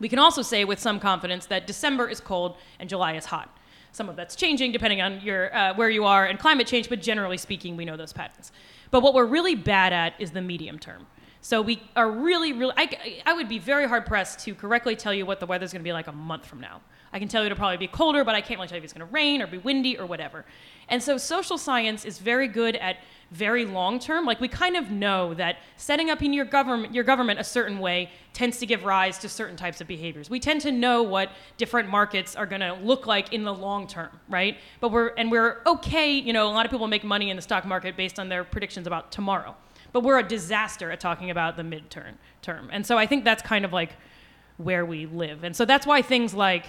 We 0.00 0.08
can 0.08 0.18
also 0.18 0.40
say 0.40 0.64
with 0.64 0.78
some 0.78 0.98
confidence 0.98 1.44
that 1.44 1.66
December 1.66 2.08
is 2.08 2.18
cold 2.18 2.56
and 2.80 2.88
July 2.88 3.12
is 3.16 3.26
hot. 3.26 3.54
Some 3.92 4.08
of 4.08 4.16
that's 4.16 4.34
changing 4.34 4.72
depending 4.72 5.02
on 5.02 5.20
your 5.20 5.54
uh, 5.54 5.74
where 5.74 5.90
you 5.90 6.06
are 6.06 6.24
and 6.24 6.38
climate 6.38 6.66
change, 6.66 6.88
but 6.88 7.02
generally 7.02 7.36
speaking, 7.36 7.76
we 7.76 7.84
know 7.84 7.98
those 7.98 8.14
patterns. 8.14 8.52
But 8.90 9.02
what 9.02 9.12
we're 9.12 9.26
really 9.26 9.54
bad 9.54 9.92
at 9.92 10.14
is 10.18 10.30
the 10.30 10.40
medium 10.40 10.78
term. 10.78 11.06
So 11.44 11.60
we 11.60 11.82
are 11.96 12.08
really, 12.08 12.52
really. 12.52 12.72
I, 12.76 13.20
I 13.26 13.32
would 13.32 13.48
be 13.48 13.58
very 13.58 13.88
hard 13.88 14.06
pressed 14.06 14.38
to 14.44 14.54
correctly 14.54 14.94
tell 14.94 15.12
you 15.12 15.26
what 15.26 15.40
the 15.40 15.46
weather's 15.46 15.72
going 15.72 15.80
to 15.80 15.84
be 15.84 15.92
like 15.92 16.06
a 16.06 16.12
month 16.12 16.46
from 16.46 16.60
now. 16.60 16.80
I 17.12 17.18
can 17.18 17.26
tell 17.26 17.42
you 17.42 17.46
it'll 17.46 17.58
probably 17.58 17.76
be 17.76 17.88
colder, 17.88 18.22
but 18.24 18.36
I 18.36 18.40
can't 18.40 18.58
really 18.58 18.68
tell 18.68 18.76
you 18.76 18.80
if 18.80 18.84
it's 18.84 18.92
going 18.92 19.06
to 19.06 19.12
rain 19.12 19.42
or 19.42 19.48
be 19.48 19.58
windy 19.58 19.98
or 19.98 20.06
whatever. 20.06 20.44
And 20.88 21.02
so 21.02 21.18
social 21.18 21.58
science 21.58 22.04
is 22.04 22.18
very 22.18 22.46
good 22.46 22.76
at 22.76 22.98
very 23.32 23.64
long 23.64 23.98
term. 23.98 24.24
Like 24.24 24.40
we 24.40 24.46
kind 24.46 24.76
of 24.76 24.92
know 24.92 25.34
that 25.34 25.56
setting 25.76 26.10
up 26.10 26.22
in 26.22 26.32
your 26.32 26.44
government 26.44 26.94
your 26.94 27.02
government 27.02 27.40
a 27.40 27.44
certain 27.44 27.80
way 27.80 28.10
tends 28.32 28.58
to 28.58 28.66
give 28.66 28.84
rise 28.84 29.18
to 29.18 29.28
certain 29.28 29.56
types 29.56 29.80
of 29.80 29.88
behaviors. 29.88 30.30
We 30.30 30.38
tend 30.38 30.60
to 30.60 30.70
know 30.70 31.02
what 31.02 31.30
different 31.56 31.88
markets 31.88 32.36
are 32.36 32.46
going 32.46 32.60
to 32.60 32.74
look 32.74 33.06
like 33.06 33.32
in 33.32 33.42
the 33.42 33.52
long 33.52 33.88
term, 33.88 34.10
right? 34.28 34.58
But 34.80 34.92
we're 34.92 35.08
and 35.08 35.30
we're 35.30 35.60
okay, 35.66 36.12
you 36.12 36.32
know, 36.32 36.46
a 36.46 36.52
lot 36.52 36.66
of 36.66 36.70
people 36.70 36.86
make 36.86 37.02
money 37.02 37.30
in 37.30 37.36
the 37.36 37.42
stock 37.42 37.64
market 37.64 37.96
based 37.96 38.20
on 38.20 38.28
their 38.28 38.44
predictions 38.44 38.86
about 38.86 39.10
tomorrow. 39.10 39.56
But 39.92 40.02
we're 40.02 40.18
a 40.18 40.26
disaster 40.26 40.90
at 40.90 41.00
talking 41.00 41.30
about 41.30 41.56
the 41.56 41.62
midterm 41.62 42.14
term. 42.40 42.70
And 42.72 42.86
so 42.86 42.98
I 42.98 43.06
think 43.06 43.24
that's 43.24 43.42
kind 43.42 43.64
of 43.64 43.72
like 43.72 43.92
where 44.56 44.84
we 44.86 45.06
live. 45.06 45.44
And 45.44 45.54
so 45.54 45.64
that's 45.64 45.86
why 45.86 46.02
things 46.02 46.34
like, 46.34 46.66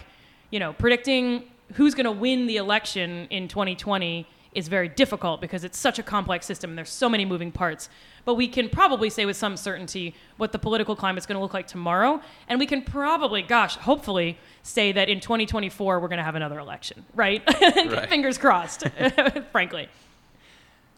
you 0.51 0.59
know, 0.59 0.73
predicting 0.73 1.45
who's 1.73 1.95
going 1.95 2.05
to 2.05 2.11
win 2.11 2.47
the 2.47 2.57
election 2.57 3.27
in 3.29 3.47
2020 3.47 4.27
is 4.53 4.67
very 4.67 4.87
difficult 4.87 5.41
because 5.41 5.63
it's 5.63 5.77
such 5.77 5.99
a 5.99 6.03
complex 6.03 6.45
system 6.45 6.71
and 6.71 6.77
there's 6.77 6.89
so 6.89 7.09
many 7.09 7.25
moving 7.25 7.51
parts. 7.51 7.89
But 8.25 8.35
we 8.35 8.47
can 8.47 8.69
probably 8.69 9.09
say 9.09 9.25
with 9.25 9.35
some 9.35 9.57
certainty 9.57 10.15
what 10.37 10.51
the 10.51 10.59
political 10.59 10.95
climate's 10.95 11.25
going 11.25 11.37
to 11.37 11.41
look 11.41 11.53
like 11.53 11.67
tomorrow. 11.67 12.21
And 12.47 12.59
we 12.59 12.65
can 12.65 12.83
probably, 12.83 13.41
gosh, 13.41 13.75
hopefully 13.75 14.37
say 14.61 14.91
that 14.91 15.09
in 15.09 15.19
2024 15.19 15.99
we're 15.99 16.07
going 16.07 16.17
to 16.17 16.23
have 16.23 16.35
another 16.35 16.59
election, 16.59 17.05
right? 17.15 17.41
Right. 17.73 18.09
Fingers 18.09 18.37
crossed, 18.37 18.83
frankly. 19.51 19.89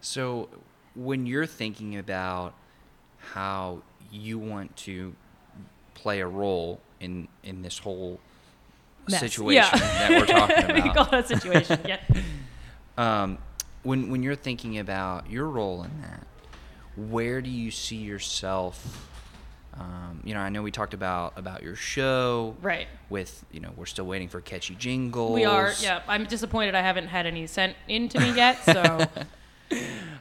So, 0.00 0.48
when 0.96 1.26
you're 1.26 1.46
thinking 1.46 1.96
about 1.98 2.54
how 3.18 3.82
you 4.10 4.38
want 4.38 4.74
to 4.76 5.14
play 5.94 6.20
a 6.20 6.26
role 6.26 6.80
in 7.00 7.28
in 7.42 7.62
this 7.62 7.78
whole 7.78 8.18
Mess. 9.08 9.20
situation 9.20 9.54
Yeah. 9.78 9.78
that 9.78 10.10
we're 10.10 10.26
talking 10.26 10.74
we 10.74 10.80
about, 10.90 11.10
call 11.10 11.18
it 11.18 11.24
a 11.24 11.28
situation. 11.28 11.80
Yeah. 11.86 12.00
um, 12.98 13.38
when 13.82 14.10
when 14.10 14.22
you're 14.22 14.34
thinking 14.36 14.78
about 14.78 15.30
your 15.30 15.46
role 15.48 15.82
in 15.82 16.00
that, 16.02 16.26
where 16.96 17.40
do 17.40 17.50
you 17.50 17.70
see 17.70 17.96
yourself? 17.96 19.10
Um, 19.78 20.22
you 20.24 20.32
know, 20.32 20.40
I 20.40 20.48
know 20.48 20.62
we 20.62 20.70
talked 20.70 20.94
about 20.94 21.34
about 21.36 21.62
your 21.62 21.76
show, 21.76 22.56
Right. 22.62 22.88
With 23.10 23.44
you 23.52 23.60
know, 23.60 23.70
we're 23.76 23.84
still 23.86 24.06
waiting 24.06 24.28
for 24.28 24.40
catchy 24.40 24.74
jingles. 24.74 25.34
We 25.34 25.44
are, 25.44 25.72
yeah. 25.80 26.00
I'm 26.08 26.24
disappointed 26.24 26.74
I 26.74 26.80
haven't 26.80 27.08
had 27.08 27.26
any 27.26 27.46
sent 27.46 27.76
in 27.86 28.08
to 28.08 28.18
me 28.20 28.32
yet. 28.34 28.64
So, 28.64 29.04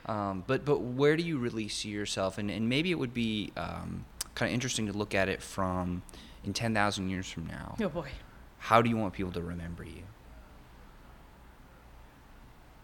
Um, 0.07 0.43
but 0.45 0.65
but 0.65 0.81
where 0.81 1.17
do 1.17 1.23
you 1.23 1.39
really 1.39 1.67
see 1.67 1.89
yourself? 1.89 2.37
And 2.37 2.51
and 2.51 2.69
maybe 2.69 2.91
it 2.91 2.99
would 2.99 3.13
be 3.13 3.51
um, 3.57 4.05
kind 4.35 4.49
of 4.51 4.53
interesting 4.53 4.85
to 4.85 4.93
look 4.93 5.15
at 5.15 5.29
it 5.29 5.41
from 5.41 6.03
in 6.43 6.53
ten 6.53 6.75
thousand 6.75 7.09
years 7.09 7.27
from 7.27 7.47
now. 7.47 7.75
oh 7.81 7.89
boy. 7.89 8.09
How 8.59 8.83
do 8.83 8.89
you 8.89 8.97
want 8.97 9.13
people 9.13 9.31
to 9.31 9.41
remember 9.41 9.83
you? 9.83 10.03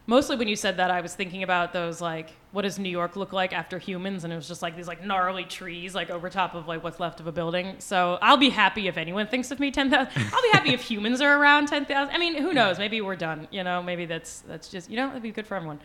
Mostly 0.06 0.36
when 0.36 0.48
you 0.48 0.56
said 0.56 0.78
that, 0.78 0.90
I 0.90 1.00
was 1.00 1.14
thinking 1.14 1.44
about 1.44 1.72
those 1.72 2.00
like, 2.00 2.30
what 2.50 2.62
does 2.62 2.76
New 2.76 2.88
York 2.88 3.14
look 3.14 3.32
like 3.32 3.52
after 3.52 3.78
humans? 3.78 4.24
And 4.24 4.32
it 4.32 4.36
was 4.36 4.48
just 4.48 4.60
like 4.60 4.74
these 4.76 4.88
like 4.88 5.04
gnarly 5.04 5.44
trees 5.44 5.94
like 5.94 6.10
over 6.10 6.28
top 6.28 6.56
of 6.56 6.66
like 6.66 6.82
what's 6.82 6.98
left 6.98 7.20
of 7.20 7.28
a 7.28 7.32
building. 7.32 7.76
So 7.78 8.18
I'll 8.20 8.36
be 8.36 8.50
happy 8.50 8.88
if 8.88 8.96
anyone 8.96 9.28
thinks 9.28 9.52
of 9.52 9.60
me 9.60 9.70
ten 9.70 9.90
thousand. 9.90 10.12
I'll 10.16 10.42
be 10.42 10.50
happy 10.52 10.74
if 10.74 10.80
humans 10.90 11.20
are 11.20 11.40
around 11.40 11.68
ten 11.68 11.84
thousand. 11.86 12.12
I 12.12 12.18
mean, 12.18 12.36
who 12.36 12.52
knows? 12.52 12.78
Maybe 12.78 13.00
we're 13.00 13.14
done. 13.14 13.46
You 13.52 13.62
know, 13.62 13.80
maybe 13.80 14.04
that's 14.06 14.40
that's 14.40 14.68
just 14.68 14.90
you 14.90 14.96
know 14.96 15.06
that'd 15.06 15.22
be 15.22 15.30
good 15.30 15.46
for 15.46 15.54
everyone. 15.54 15.78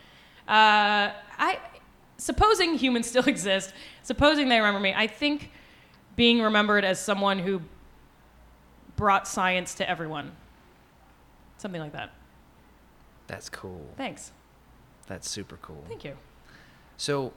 Uh, 0.48 1.12
I 1.38 1.58
supposing 2.16 2.74
humans 2.74 3.06
still 3.06 3.24
exist, 3.28 3.72
supposing 4.02 4.48
they 4.48 4.58
remember 4.58 4.80
me, 4.80 4.94
I 4.94 5.06
think 5.06 5.50
being 6.16 6.42
remembered 6.42 6.84
as 6.84 6.98
someone 6.98 7.38
who 7.38 7.62
brought 8.96 9.28
science 9.28 9.74
to 9.74 9.88
everyone, 9.88 10.32
something 11.58 11.80
like 11.80 11.92
that. 11.92 12.12
That's 13.28 13.48
cool. 13.48 13.86
Thanks. 13.96 14.32
That's 15.06 15.30
super 15.30 15.58
cool. 15.62 15.84
Thank 15.86 16.04
you. 16.04 16.16
So, 16.96 17.32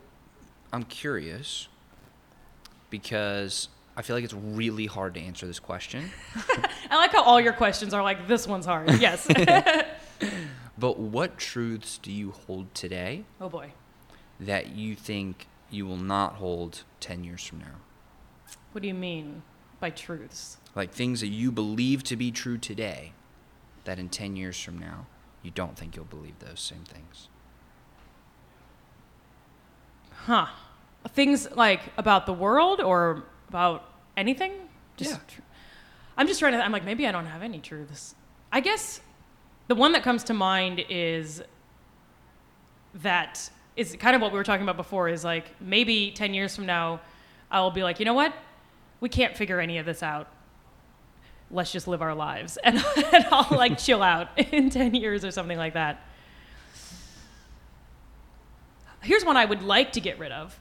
I'm 0.74 0.84
curious 0.84 1.67
because 2.89 3.67
I 3.95 4.02
feel 4.02 4.15
like 4.15 4.24
it's 4.24 4.34
really 4.34 4.86
hard 4.86 5.13
to 5.15 5.19
answer 5.19 5.45
this 5.45 5.60
question. 5.60 6.10
I 6.89 6.95
like 6.95 7.12
how 7.12 7.24
all 7.24 7.39
your 7.39 7.54
questions 7.54 7.93
are 7.93 8.02
like, 8.02 8.28
this 8.28 8.47
one's 8.47 8.65
hard. 8.65 9.00
Yes. 9.00 9.28
But 10.82 10.98
what 10.98 11.38
truths 11.38 12.00
do 12.00 12.12
you 12.12 12.32
hold 12.32 12.74
today 12.74 13.24
oh 13.39 13.50
boy. 13.50 13.74
that 14.39 14.70
you 14.70 14.96
think 14.96 15.46
you 15.70 15.86
will 15.86 15.96
not 15.96 16.34
hold 16.38 16.84
10 17.02 17.24
years 17.24 17.46
from 17.46 17.60
now? 17.60 17.76
What 18.72 18.82
do 18.82 18.88
you 18.88 18.96
mean 18.96 19.44
by 19.80 19.91
truths? 19.91 20.58
Like 20.74 20.91
things 20.91 21.20
that 21.22 21.28
you 21.28 21.52
believe 21.52 22.04
to 22.06 22.15
be 22.15 22.32
true 22.32 22.58
today 22.58 23.13
that 23.84 24.00
in 24.00 24.10
10 24.10 24.36
years 24.36 24.60
from 24.60 24.80
now 24.80 25.06
you 25.44 25.52
don't 25.52 25.78
think 25.78 25.96
you'll 25.96 26.06
believe 26.06 26.39
those 26.39 26.60
same 26.60 26.84
things. 26.84 27.30
Huh. 30.26 30.48
Things 31.10 31.48
like 31.52 31.82
about 31.96 32.26
the 32.26 32.34
world 32.34 32.82
or 32.82 33.26
about 33.50 33.88
anything? 34.17 34.52
Just 34.98 35.12
Yeah. 35.12 35.17
tr- 35.28 35.41
I'm 36.17 36.26
just 36.26 36.39
trying 36.39 36.54
to, 36.54 36.65
I'm 36.65 36.72
like, 36.72 36.86
maybe 36.86 37.06
I 37.08 37.12
don't 37.12 37.28
have 37.28 37.44
any 37.44 37.60
truths. 37.60 38.15
I 38.52 38.62
guess 38.62 39.00
the 39.72 39.76
one 39.76 39.94
that 39.94 40.04
comes 40.04 40.26
to 40.26 40.34
mind 40.34 40.84
is 40.90 41.42
that 42.96 43.50
is 43.78 43.96
kind 43.96 44.18
of 44.18 44.22
what 44.22 44.34
we 44.34 44.38
were 44.38 44.44
talking 44.44 44.64
about 44.64 44.76
before 44.76 45.08
is 45.08 45.24
like 45.24 45.46
maybe 45.62 46.12
10 46.12 46.34
years 46.34 46.54
from 46.54 46.66
now 46.66 47.00
I'll 47.50 47.72
be 47.72 47.82
like, 47.82 47.98
you 47.98 48.04
know 48.04 48.14
what? 48.14 48.34
We 49.00 49.08
can't 49.08 49.34
figure 49.38 49.62
any 49.62 49.78
of 49.78 49.86
this 49.86 50.04
out. 50.04 50.28
Let's 51.50 51.72
just 51.72 51.88
live 51.88 52.02
our 52.02 52.14
lives. 52.14 52.58
And, 52.66 52.84
and 53.14 53.26
I'll 53.32 53.58
like 53.58 53.78
chill 53.88 54.04
out 54.04 54.38
in 54.38 54.70
10 54.70 54.94
years 54.94 55.24
or 55.24 55.32
something 55.32 55.58
like 55.58 55.76
that. 55.76 56.06
Here's 59.04 59.24
one 59.24 59.38
I 59.38 59.46
would 59.46 59.62
like 59.62 59.94
to 59.94 60.02
get 60.02 60.20
rid 60.20 60.34
of. 60.34 60.60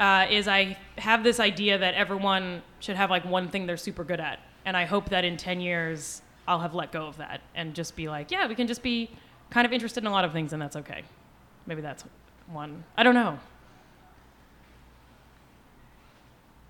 Uh, 0.00 0.26
is 0.28 0.48
I 0.48 0.76
have 0.96 1.22
this 1.22 1.38
idea 1.38 1.78
that 1.78 1.94
everyone 1.94 2.62
should 2.80 2.96
have 2.96 3.08
like 3.08 3.24
one 3.24 3.46
thing 3.50 3.66
they're 3.68 3.76
super 3.76 4.02
good 4.02 4.18
at, 4.18 4.40
and 4.64 4.76
I 4.76 4.84
hope 4.84 5.10
that 5.10 5.24
in 5.24 5.36
10 5.36 5.60
years 5.60 6.22
I'll 6.48 6.60
have 6.60 6.74
let 6.74 6.90
go 6.90 7.06
of 7.06 7.18
that 7.18 7.42
and 7.54 7.74
just 7.74 7.94
be 7.94 8.08
like, 8.08 8.30
yeah, 8.30 8.48
we 8.48 8.54
can 8.54 8.66
just 8.66 8.82
be 8.82 9.10
kind 9.50 9.66
of 9.66 9.72
interested 9.72 10.02
in 10.02 10.08
a 10.08 10.10
lot 10.10 10.24
of 10.24 10.32
things, 10.32 10.54
and 10.54 10.60
that's 10.60 10.76
okay. 10.76 11.02
Maybe 11.66 11.82
that's 11.82 12.04
one. 12.50 12.84
I 12.96 13.02
don't 13.02 13.14
know. 13.14 13.38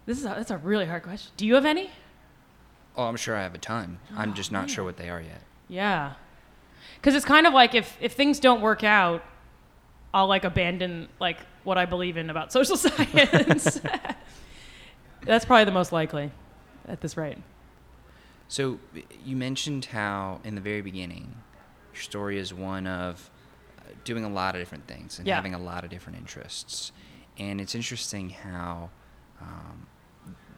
This 0.04 0.18
is 0.18 0.24
a, 0.24 0.28
that's 0.30 0.50
a 0.50 0.58
really 0.58 0.84
hard 0.84 1.04
question. 1.04 1.30
Do 1.36 1.46
you 1.46 1.54
have 1.54 1.64
any? 1.64 1.90
Oh, 2.96 3.04
I'm 3.04 3.14
sure 3.14 3.36
I 3.36 3.42
have 3.44 3.54
a 3.54 3.58
ton. 3.58 4.00
I'm 4.16 4.34
just 4.34 4.50
not 4.50 4.68
sure 4.74 4.84
what 4.84 4.96
they 4.96 5.08
are 5.10 5.20
yet. 5.20 5.42
Yeah. 5.68 6.14
Because 6.96 7.14
it's 7.14 7.24
kind 7.24 7.46
of 7.46 7.52
like 7.52 7.76
if, 7.76 7.96
if 8.00 8.14
things 8.14 8.40
don't 8.40 8.60
work 8.60 8.82
out, 8.82 9.22
I'll 10.12 10.26
like 10.26 10.42
abandon 10.42 11.08
like 11.20 11.36
what 11.62 11.78
I 11.78 11.84
believe 11.84 12.16
in 12.16 12.30
about 12.30 12.52
social 12.58 12.76
science. 12.76 13.80
That's 15.22 15.44
probably 15.44 15.66
the 15.66 15.72
most 15.72 15.92
likely 15.92 16.32
at 16.88 17.00
this 17.00 17.16
rate. 17.16 17.38
So 18.48 18.78
you 19.24 19.36
mentioned 19.36 19.86
how 19.86 20.40
in 20.44 20.54
the 20.54 20.60
very 20.60 20.80
beginning, 20.80 21.34
your 21.92 22.02
story 22.02 22.38
is 22.38 22.52
one 22.54 22.86
of 22.86 23.30
uh, 23.78 23.90
doing 24.04 24.24
a 24.24 24.28
lot 24.28 24.54
of 24.54 24.60
different 24.60 24.86
things 24.86 25.18
and 25.18 25.26
Yeah. 25.28 25.34
having 25.36 25.54
a 25.54 25.58
lot 25.58 25.84
of 25.84 25.90
different 25.90 26.18
interests. 26.18 26.92
And 27.38 27.60
it's 27.60 27.74
interesting 27.74 28.30
how 28.30 28.90
um, 29.40 29.86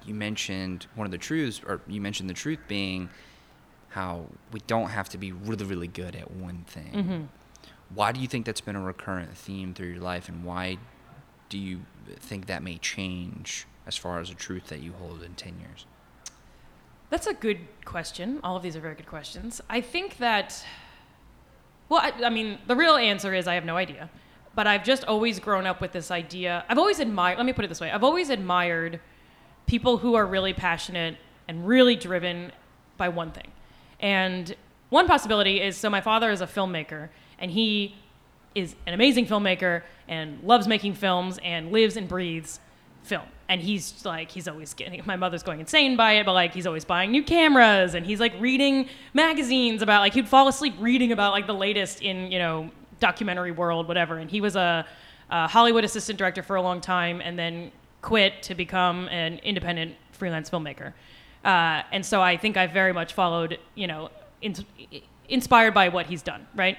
you 0.06 0.14
mentioned 0.14 0.86
one 0.94 1.04
of 1.04 1.10
the 1.10 1.18
truths, 1.18 1.60
or 1.66 1.80
you 1.86 2.00
mentioned 2.00 2.30
the 2.30 2.34
truth 2.34 2.60
being 2.68 3.10
how 3.88 4.26
we 4.52 4.60
don't 4.66 4.90
have 4.90 5.08
to 5.10 5.18
be 5.18 5.32
really, 5.32 5.64
really 5.64 5.88
good 5.88 6.14
at 6.14 6.30
one 6.30 6.64
thing. 6.68 6.92
Mm-hmm. 6.92 7.22
Why 7.92 8.12
do 8.12 8.20
you 8.20 8.28
think 8.28 8.46
that's 8.46 8.60
been 8.60 8.76
a 8.76 8.80
recurrent 8.80 9.36
theme 9.36 9.74
through 9.74 9.88
your 9.88 10.00
life, 10.00 10.28
and 10.28 10.44
why 10.44 10.78
do 11.48 11.58
you 11.58 11.80
think 12.20 12.46
that 12.46 12.62
may 12.62 12.78
change 12.78 13.66
as 13.86 13.96
far 13.96 14.20
as 14.20 14.30
a 14.30 14.34
truth 14.34 14.68
that 14.68 14.80
you 14.80 14.92
hold 14.92 15.22
in 15.24 15.34
10 15.34 15.58
years? 15.58 15.86
That's 17.10 17.26
a 17.26 17.34
good 17.34 17.58
question. 17.84 18.38
All 18.44 18.56
of 18.56 18.62
these 18.62 18.76
are 18.76 18.80
very 18.80 18.94
good 18.94 19.08
questions. 19.08 19.60
I 19.68 19.80
think 19.80 20.18
that, 20.18 20.64
well, 21.88 22.00
I, 22.00 22.12
I 22.24 22.30
mean, 22.30 22.58
the 22.68 22.76
real 22.76 22.94
answer 22.94 23.34
is 23.34 23.48
I 23.48 23.54
have 23.54 23.64
no 23.64 23.76
idea. 23.76 24.08
But 24.54 24.66
I've 24.66 24.84
just 24.84 25.04
always 25.04 25.38
grown 25.40 25.66
up 25.66 25.80
with 25.80 25.92
this 25.92 26.10
idea. 26.10 26.64
I've 26.68 26.78
always 26.78 27.00
admired, 27.00 27.36
let 27.38 27.46
me 27.46 27.52
put 27.52 27.64
it 27.64 27.68
this 27.68 27.80
way 27.80 27.90
I've 27.90 28.04
always 28.04 28.30
admired 28.30 29.00
people 29.66 29.98
who 29.98 30.14
are 30.14 30.26
really 30.26 30.52
passionate 30.52 31.16
and 31.46 31.66
really 31.66 31.96
driven 31.96 32.52
by 32.96 33.08
one 33.08 33.32
thing. 33.32 33.50
And 34.00 34.54
one 34.88 35.06
possibility 35.06 35.60
is 35.60 35.76
so 35.76 35.90
my 35.90 36.00
father 36.00 36.30
is 36.30 36.40
a 36.40 36.46
filmmaker, 36.46 37.08
and 37.38 37.50
he 37.50 37.94
is 38.54 38.74
an 38.86 38.94
amazing 38.94 39.26
filmmaker 39.26 39.82
and 40.08 40.42
loves 40.42 40.66
making 40.66 40.94
films 40.94 41.38
and 41.42 41.70
lives 41.70 41.96
and 41.96 42.08
breathes 42.08 42.58
film. 43.02 43.26
And 43.48 43.60
he's 43.60 44.04
like, 44.04 44.30
he's 44.30 44.46
always 44.46 44.74
getting, 44.74 45.02
my 45.06 45.16
mother's 45.16 45.42
going 45.42 45.58
insane 45.58 45.96
by 45.96 46.12
it, 46.12 46.26
but 46.26 46.34
like, 46.34 46.54
he's 46.54 46.66
always 46.66 46.84
buying 46.84 47.10
new 47.10 47.24
cameras 47.24 47.94
and 47.94 48.06
he's 48.06 48.20
like 48.20 48.32
reading 48.38 48.88
magazines 49.12 49.82
about, 49.82 50.02
like, 50.02 50.14
he'd 50.14 50.28
fall 50.28 50.46
asleep 50.46 50.74
reading 50.78 51.10
about 51.10 51.32
like 51.32 51.48
the 51.48 51.54
latest 51.54 52.00
in, 52.00 52.30
you 52.30 52.38
know, 52.38 52.70
documentary 53.00 53.50
world, 53.50 53.88
whatever. 53.88 54.18
And 54.18 54.30
he 54.30 54.40
was 54.40 54.54
a, 54.54 54.86
a 55.30 55.48
Hollywood 55.48 55.84
assistant 55.84 56.16
director 56.16 56.44
for 56.44 56.56
a 56.56 56.62
long 56.62 56.80
time 56.80 57.20
and 57.20 57.36
then 57.36 57.72
quit 58.02 58.42
to 58.44 58.54
become 58.54 59.08
an 59.08 59.40
independent 59.42 59.96
freelance 60.12 60.48
filmmaker. 60.48 60.92
Uh, 61.44 61.82
and 61.90 62.06
so 62.06 62.20
I 62.22 62.36
think 62.36 62.56
I 62.56 62.68
very 62.68 62.92
much 62.92 63.14
followed, 63.14 63.58
you 63.74 63.86
know, 63.88 64.10
in, 64.42 64.54
inspired 65.28 65.74
by 65.74 65.88
what 65.88 66.06
he's 66.06 66.22
done, 66.22 66.46
right? 66.54 66.78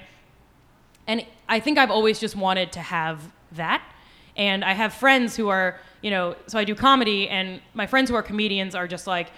And 1.07 1.25
I 1.49 1.59
think 1.59 1.77
I've 1.77 1.91
always 1.91 2.19
just 2.19 2.35
wanted 2.35 2.71
to 2.73 2.79
have 2.79 3.29
that. 3.53 3.83
And 4.37 4.63
I 4.63 4.73
have 4.73 4.93
friends 4.93 5.35
who 5.35 5.49
are, 5.49 5.77
you 6.01 6.11
know, 6.11 6.35
so 6.47 6.57
I 6.57 6.63
do 6.63 6.75
comedy, 6.75 7.29
and 7.29 7.61
my 7.73 7.87
friends 7.87 8.09
who 8.09 8.15
are 8.15 8.23
comedians 8.23 8.75
are 8.75 8.87
just 8.87 9.07
like, 9.07 9.31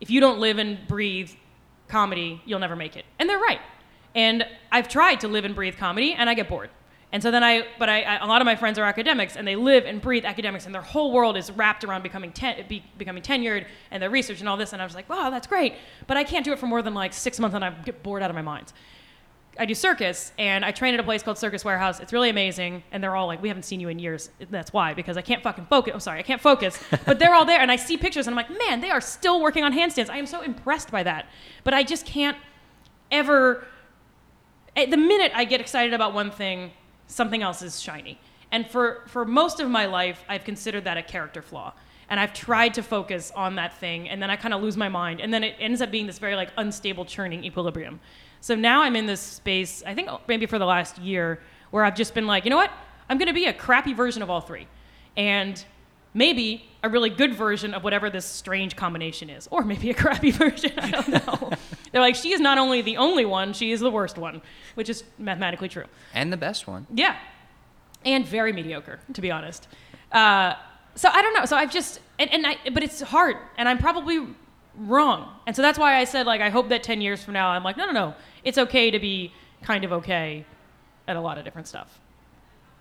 if 0.00 0.10
you 0.10 0.20
don't 0.20 0.38
live 0.38 0.58
and 0.58 0.78
breathe 0.86 1.30
comedy, 1.88 2.40
you'll 2.44 2.60
never 2.60 2.76
make 2.76 2.96
it. 2.96 3.04
And 3.18 3.28
they're 3.28 3.38
right. 3.38 3.60
And 4.14 4.46
I've 4.70 4.88
tried 4.88 5.20
to 5.20 5.28
live 5.28 5.44
and 5.44 5.54
breathe 5.54 5.76
comedy, 5.76 6.12
and 6.12 6.30
I 6.30 6.34
get 6.34 6.48
bored. 6.48 6.70
And 7.12 7.22
so 7.22 7.30
then 7.30 7.44
I, 7.44 7.64
but 7.78 7.88
I, 7.88 8.02
I 8.02 8.24
a 8.24 8.26
lot 8.26 8.40
of 8.40 8.44
my 8.44 8.56
friends 8.56 8.76
are 8.78 8.84
academics, 8.84 9.36
and 9.36 9.46
they 9.46 9.54
live 9.54 9.84
and 9.84 10.00
breathe 10.00 10.24
academics, 10.24 10.66
and 10.66 10.74
their 10.74 10.82
whole 10.82 11.12
world 11.12 11.36
is 11.36 11.50
wrapped 11.52 11.84
around 11.84 12.02
becoming 12.02 12.32
ten, 12.32 12.66
be, 12.68 12.84
becoming 12.98 13.22
tenured 13.22 13.66
and 13.92 14.02
their 14.02 14.10
research 14.10 14.40
and 14.40 14.48
all 14.48 14.56
this. 14.56 14.72
And 14.72 14.82
I 14.82 14.84
was 14.84 14.96
like, 14.96 15.08
wow, 15.08 15.30
that's 15.30 15.46
great, 15.46 15.74
but 16.08 16.16
I 16.16 16.24
can't 16.24 16.44
do 16.44 16.52
it 16.52 16.58
for 16.58 16.66
more 16.66 16.82
than 16.82 16.92
like 16.92 17.12
six 17.12 17.38
months, 17.38 17.54
and 17.54 17.64
I 17.64 17.70
get 17.70 18.02
bored 18.02 18.22
out 18.22 18.30
of 18.30 18.34
my 18.34 18.42
mind. 18.42 18.72
I 19.58 19.66
do 19.66 19.74
circus, 19.74 20.32
and 20.38 20.64
I 20.64 20.72
train 20.72 20.94
at 20.94 21.00
a 21.00 21.02
place 21.02 21.22
called 21.22 21.38
Circus 21.38 21.64
Warehouse. 21.64 22.00
It's 22.00 22.12
really 22.12 22.30
amazing, 22.30 22.82
and 22.90 23.02
they're 23.02 23.14
all 23.14 23.26
like, 23.26 23.40
"We 23.40 23.48
haven't 23.48 23.64
seen 23.64 23.80
you 23.80 23.88
in 23.88 23.98
years." 23.98 24.30
That's 24.50 24.72
why, 24.72 24.94
because 24.94 25.16
I 25.16 25.22
can't 25.22 25.42
fucking 25.42 25.66
focus. 25.66 25.92
Oh, 25.94 25.98
sorry, 25.98 26.18
I 26.18 26.22
can't 26.22 26.40
focus. 26.40 26.78
But 27.06 27.18
they're 27.18 27.34
all 27.34 27.44
there, 27.44 27.60
and 27.60 27.70
I 27.70 27.76
see 27.76 27.96
pictures, 27.96 28.26
and 28.26 28.34
I'm 28.34 28.36
like, 28.36 28.58
"Man, 28.58 28.80
they 28.80 28.90
are 28.90 29.00
still 29.00 29.40
working 29.40 29.62
on 29.64 29.72
handstands." 29.72 30.10
I 30.10 30.18
am 30.18 30.26
so 30.26 30.40
impressed 30.40 30.90
by 30.90 31.02
that, 31.02 31.26
but 31.62 31.74
I 31.74 31.82
just 31.82 32.06
can't 32.06 32.36
ever. 33.10 33.66
At 34.76 34.90
the 34.90 34.96
minute 34.96 35.30
I 35.34 35.44
get 35.44 35.60
excited 35.60 35.94
about 35.94 36.14
one 36.14 36.30
thing, 36.30 36.72
something 37.06 37.42
else 37.42 37.62
is 37.62 37.80
shiny. 37.80 38.18
And 38.50 38.68
for 38.68 39.02
for 39.06 39.24
most 39.24 39.60
of 39.60 39.70
my 39.70 39.86
life, 39.86 40.24
I've 40.28 40.44
considered 40.44 40.84
that 40.84 40.96
a 40.96 41.02
character 41.02 41.42
flaw. 41.42 41.74
And 42.08 42.20
I've 42.20 42.34
tried 42.34 42.74
to 42.74 42.82
focus 42.82 43.32
on 43.34 43.56
that 43.56 43.78
thing, 43.78 44.08
and 44.08 44.22
then 44.22 44.30
I 44.30 44.36
kind 44.36 44.52
of 44.52 44.62
lose 44.62 44.76
my 44.76 44.88
mind, 44.88 45.20
and 45.20 45.32
then 45.32 45.42
it 45.42 45.56
ends 45.58 45.80
up 45.80 45.90
being 45.90 46.06
this 46.06 46.18
very 46.18 46.36
like 46.36 46.50
unstable 46.56 47.04
churning 47.04 47.44
equilibrium. 47.44 48.00
So 48.40 48.54
now 48.54 48.82
I'm 48.82 48.94
in 48.94 49.06
this 49.06 49.20
space, 49.20 49.82
I 49.86 49.94
think 49.94 50.10
maybe 50.28 50.44
for 50.44 50.58
the 50.58 50.66
last 50.66 50.98
year, 50.98 51.40
where 51.70 51.82
I've 51.82 51.96
just 51.96 52.12
been 52.14 52.26
like, 52.26 52.44
you 52.44 52.50
know 52.50 52.56
what? 52.56 52.70
I'm 53.08 53.16
going 53.16 53.28
to 53.28 53.34
be 53.34 53.46
a 53.46 53.52
crappy 53.52 53.94
version 53.94 54.22
of 54.22 54.28
all 54.28 54.40
three. 54.40 54.66
And 55.16 55.64
maybe 56.12 56.64
a 56.82 56.88
really 56.88 57.10
good 57.10 57.34
version 57.34 57.74
of 57.74 57.82
whatever 57.82 58.08
this 58.10 58.24
strange 58.24 58.76
combination 58.76 59.30
is. 59.30 59.48
Or 59.50 59.64
maybe 59.64 59.90
a 59.90 59.94
crappy 60.02 60.30
version. 60.30 60.72
I 60.78 60.90
don't 60.90 61.08
know. 61.08 61.50
They're 61.92 62.00
like, 62.00 62.14
she 62.14 62.32
is 62.32 62.40
not 62.40 62.58
only 62.58 62.82
the 62.82 62.96
only 62.96 63.24
one, 63.24 63.52
she 63.52 63.72
is 63.72 63.80
the 63.80 63.90
worst 63.90 64.18
one, 64.18 64.42
which 64.74 64.88
is 64.88 65.04
mathematically 65.18 65.68
true. 65.68 65.84
And 66.12 66.32
the 66.32 66.36
best 66.36 66.66
one. 66.66 66.86
Yeah. 66.92 67.16
And 68.04 68.26
very 68.26 68.52
mediocre, 68.52 69.00
to 69.14 69.20
be 69.20 69.30
honest. 69.30 69.68
Uh, 70.12 70.54
so 70.94 71.08
I 71.12 71.22
don't 71.22 71.34
know. 71.34 71.44
So 71.44 71.56
I've 71.56 71.70
just, 71.72 72.00
and, 72.18 72.32
and 72.32 72.46
I, 72.46 72.56
but 72.72 72.82
it's 72.82 73.00
hard. 73.00 73.36
And 73.56 73.68
I'm 73.68 73.78
probably 73.78 74.26
wrong. 74.76 75.28
And 75.46 75.54
so 75.54 75.62
that's 75.62 75.78
why 75.78 75.96
I 75.96 76.04
said, 76.04 76.26
like, 76.26 76.40
I 76.40 76.50
hope 76.50 76.68
that 76.68 76.82
10 76.82 77.00
years 77.00 77.22
from 77.22 77.34
now, 77.34 77.48
I'm 77.48 77.62
like, 77.64 77.76
no, 77.76 77.86
no, 77.86 77.92
no. 77.92 78.14
It's 78.44 78.58
okay 78.58 78.90
to 78.90 78.98
be 78.98 79.32
kind 79.62 79.84
of 79.84 79.92
okay 79.92 80.44
at 81.08 81.16
a 81.16 81.20
lot 81.20 81.38
of 81.38 81.44
different 81.44 81.66
stuff. 81.68 82.00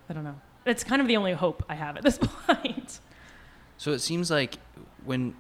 I 0.10 0.14
don't 0.14 0.24
know. 0.24 0.36
It's 0.66 0.84
kind 0.84 1.02
of 1.02 1.08
the 1.08 1.18
only 1.18 1.34
hope 1.34 1.64
I 1.70 1.76
have 1.76 1.98
at 1.98 2.04
this 2.04 2.18
point. 2.48 3.00
So 3.78 3.92
it 3.92 4.00
seems 4.00 4.30
like 4.32 4.56
when 5.04 5.36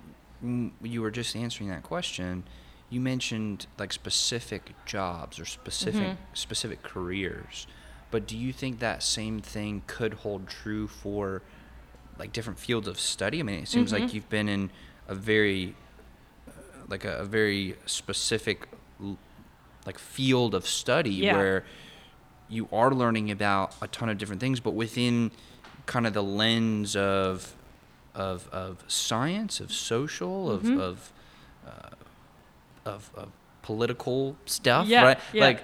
you 0.81 1.01
were 1.01 1.11
just 1.11 1.35
answering 1.35 1.69
that 1.69 1.83
question, 1.83 2.43
you 2.89 2.99
mentioned 2.99 3.65
like 3.79 3.93
specific 3.93 4.71
jobs 4.85 5.39
or 5.39 5.45
specific 5.45 6.01
Mhm. 6.01 6.17
specific 6.33 6.83
careers. 6.83 7.65
But 8.11 8.27
do 8.27 8.37
you 8.37 8.51
think 8.53 8.79
that 8.79 9.01
same 9.01 9.39
thing 9.39 9.81
could 9.87 10.13
hold 10.15 10.47
true 10.47 10.87
for 10.87 11.41
like 12.19 12.31
different 12.33 12.59
fields 12.59 12.87
of 12.87 12.99
study? 12.99 13.39
I 13.39 13.43
mean, 13.43 13.59
it 13.63 13.67
seems 13.67 13.91
like 13.91 14.03
Mhm. 14.03 14.13
you've 14.13 14.29
been 14.29 14.49
in 14.49 14.69
a 15.07 15.15
very 15.15 15.75
uh, 16.47 16.51
like 16.87 17.05
a, 17.05 17.17
a 17.19 17.25
very 17.25 17.75
specific 17.85 18.67
like 19.85 19.99
field 19.99 20.55
of 20.55 20.65
study 20.67 21.09
Yeah. 21.11 21.35
where 21.35 21.65
you 22.49 22.69
are 22.71 22.91
learning 22.91 23.31
about 23.31 23.75
a 23.81 23.87
ton 23.87 24.09
of 24.09 24.17
different 24.17 24.39
things, 24.39 24.59
but 24.59 24.71
within 24.73 25.31
kind 25.85 26.07
of 26.07 26.13
the 26.13 26.23
lens 26.23 26.95
of 26.95 27.55
of 28.15 28.47
of 28.51 28.83
science, 28.87 29.59
of 29.59 29.71
social, 29.73 30.49
of 30.51 30.65
of, 30.69 31.11
uh, 31.65 31.89
of 32.85 33.09
of 33.15 33.29
political 33.63 34.35
stuff, 34.45 34.87
Yeah, 34.87 35.03
right? 35.03 35.19
yeah. 35.33 35.43
Like, 35.45 35.63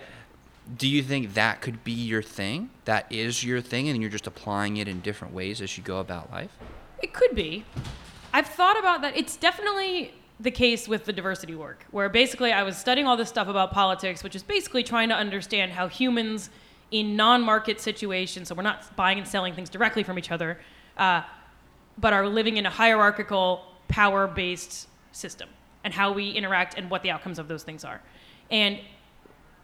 do 0.78 0.88
you 0.88 1.02
think 1.02 1.34
that 1.34 1.62
could 1.62 1.84
be 1.84 1.92
your 1.92 2.22
thing? 2.22 2.70
That 2.86 3.12
is 3.12 3.44
your 3.44 3.62
thing, 3.62 3.90
and 3.90 4.02
you're 4.02 4.12
just 4.12 4.28
applying 4.28 4.78
it 4.78 4.88
in 4.88 5.00
different 5.00 5.34
ways 5.34 5.62
as 5.62 5.78
you 5.78 5.84
go 5.84 6.00
about 6.00 6.32
life? 6.32 6.52
It 7.02 7.14
could 7.14 7.34
be. 7.36 7.66
I've 8.34 8.48
thought 8.48 8.78
about 8.78 9.02
that. 9.02 9.18
It's 9.18 9.36
definitely 9.36 10.14
the 10.40 10.52
case 10.52 10.88
with 10.88 11.06
the 11.06 11.14
diversity 11.14 11.56
work, 11.56 11.86
where 11.92 12.08
basically 12.08 12.52
I 12.52 12.64
was 12.64 12.78
studying 12.78 13.08
all 13.08 13.18
this 13.18 13.30
stuff 13.30 13.48
about 13.48 13.72
politics, 13.72 14.24
which 14.24 14.36
is 14.36 14.44
basically 14.44 14.84
trying 14.84 15.10
to 15.10 15.16
understand 15.16 15.72
how 15.72 15.88
humans 15.88 16.50
in 16.92 17.16
non 17.16 17.42
market 17.42 17.82
situations, 17.82 18.48
so 18.48 18.56
we're 18.56 18.64
not 18.64 18.96
buying 18.96 19.18
and 19.18 19.28
selling 19.28 19.54
things 19.54 19.70
directly 19.70 20.04
from 20.04 20.18
each 20.18 20.32
other, 20.32 20.60
uh, 20.98 21.22
but 21.98 22.14
are 22.14 22.28
living 22.28 22.58
in 22.58 22.66
a 22.66 22.70
hierarchical, 22.70 23.64
power 23.88 24.28
based 24.28 24.88
system, 25.12 25.50
and 25.84 25.94
how 25.94 26.12
we 26.12 26.30
interact 26.30 26.76
and 26.78 26.90
what 26.90 27.04
the 27.04 27.12
outcomes 27.12 27.40
of 27.40 27.48
those 27.48 27.64
things 27.64 27.84
are. 27.84 28.02
And 28.52 28.80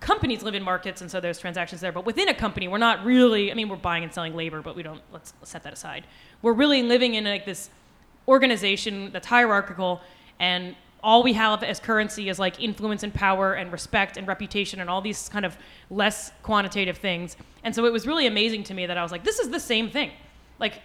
companies 0.06 0.44
live 0.44 0.54
in 0.54 0.62
markets 0.62 1.02
and 1.02 1.10
so 1.10 1.20
there's 1.20 1.40
transactions 1.40 1.82
there. 1.82 1.92
But 1.92 2.06
within 2.06 2.30
a 2.30 2.34
company 2.34 2.68
we're 2.68 2.78
not 2.78 3.04
really 3.04 3.52
i 3.52 3.56
mean 3.56 3.68
we're 3.68 3.76
buying 3.76 4.04
and 4.04 4.14
selling 4.14 4.36
labor 4.36 4.62
but 4.62 4.76
we 4.76 4.84
don't 4.84 5.02
let's, 5.12 5.34
let's 5.42 5.52
set 5.52 5.64
that 5.64 5.74
aside. 5.74 6.06
We're 6.44 6.54
really 6.54 6.84
living 6.84 7.16
in 7.16 7.24
like 7.24 7.46
this 7.46 7.70
organization 8.28 9.12
that's 9.12 9.28
hierarchical 9.28 10.02
and 10.40 10.76
all 11.04 11.24
we 11.24 11.34
have 11.34 11.64
as 11.64 11.80
currency 11.80 12.30
is 12.30 12.38
like 12.40 12.62
influence 12.62 13.04
and 13.04 13.14
power 13.14 13.54
and 13.54 13.72
respect 13.72 14.18
and 14.18 14.28
reputation 14.28 14.80
and 14.80 14.90
all 14.90 15.02
these 15.02 15.30
kind 15.30 15.46
of 15.46 15.58
less 15.90 16.32
quantitative 16.42 16.98
things. 16.98 17.38
And 17.64 17.76
so 17.76 17.86
it 17.86 17.94
was 17.94 18.08
really 18.08 18.28
amazing 18.28 18.64
to 18.66 18.74
me 18.74 18.86
that 18.86 18.98
i 18.98 19.04
was 19.04 19.12
like 19.12 19.24
this 19.24 19.40
is 19.40 19.50
the 19.50 19.60
same 19.60 19.90
thing. 19.90 20.12
Like 20.60 20.82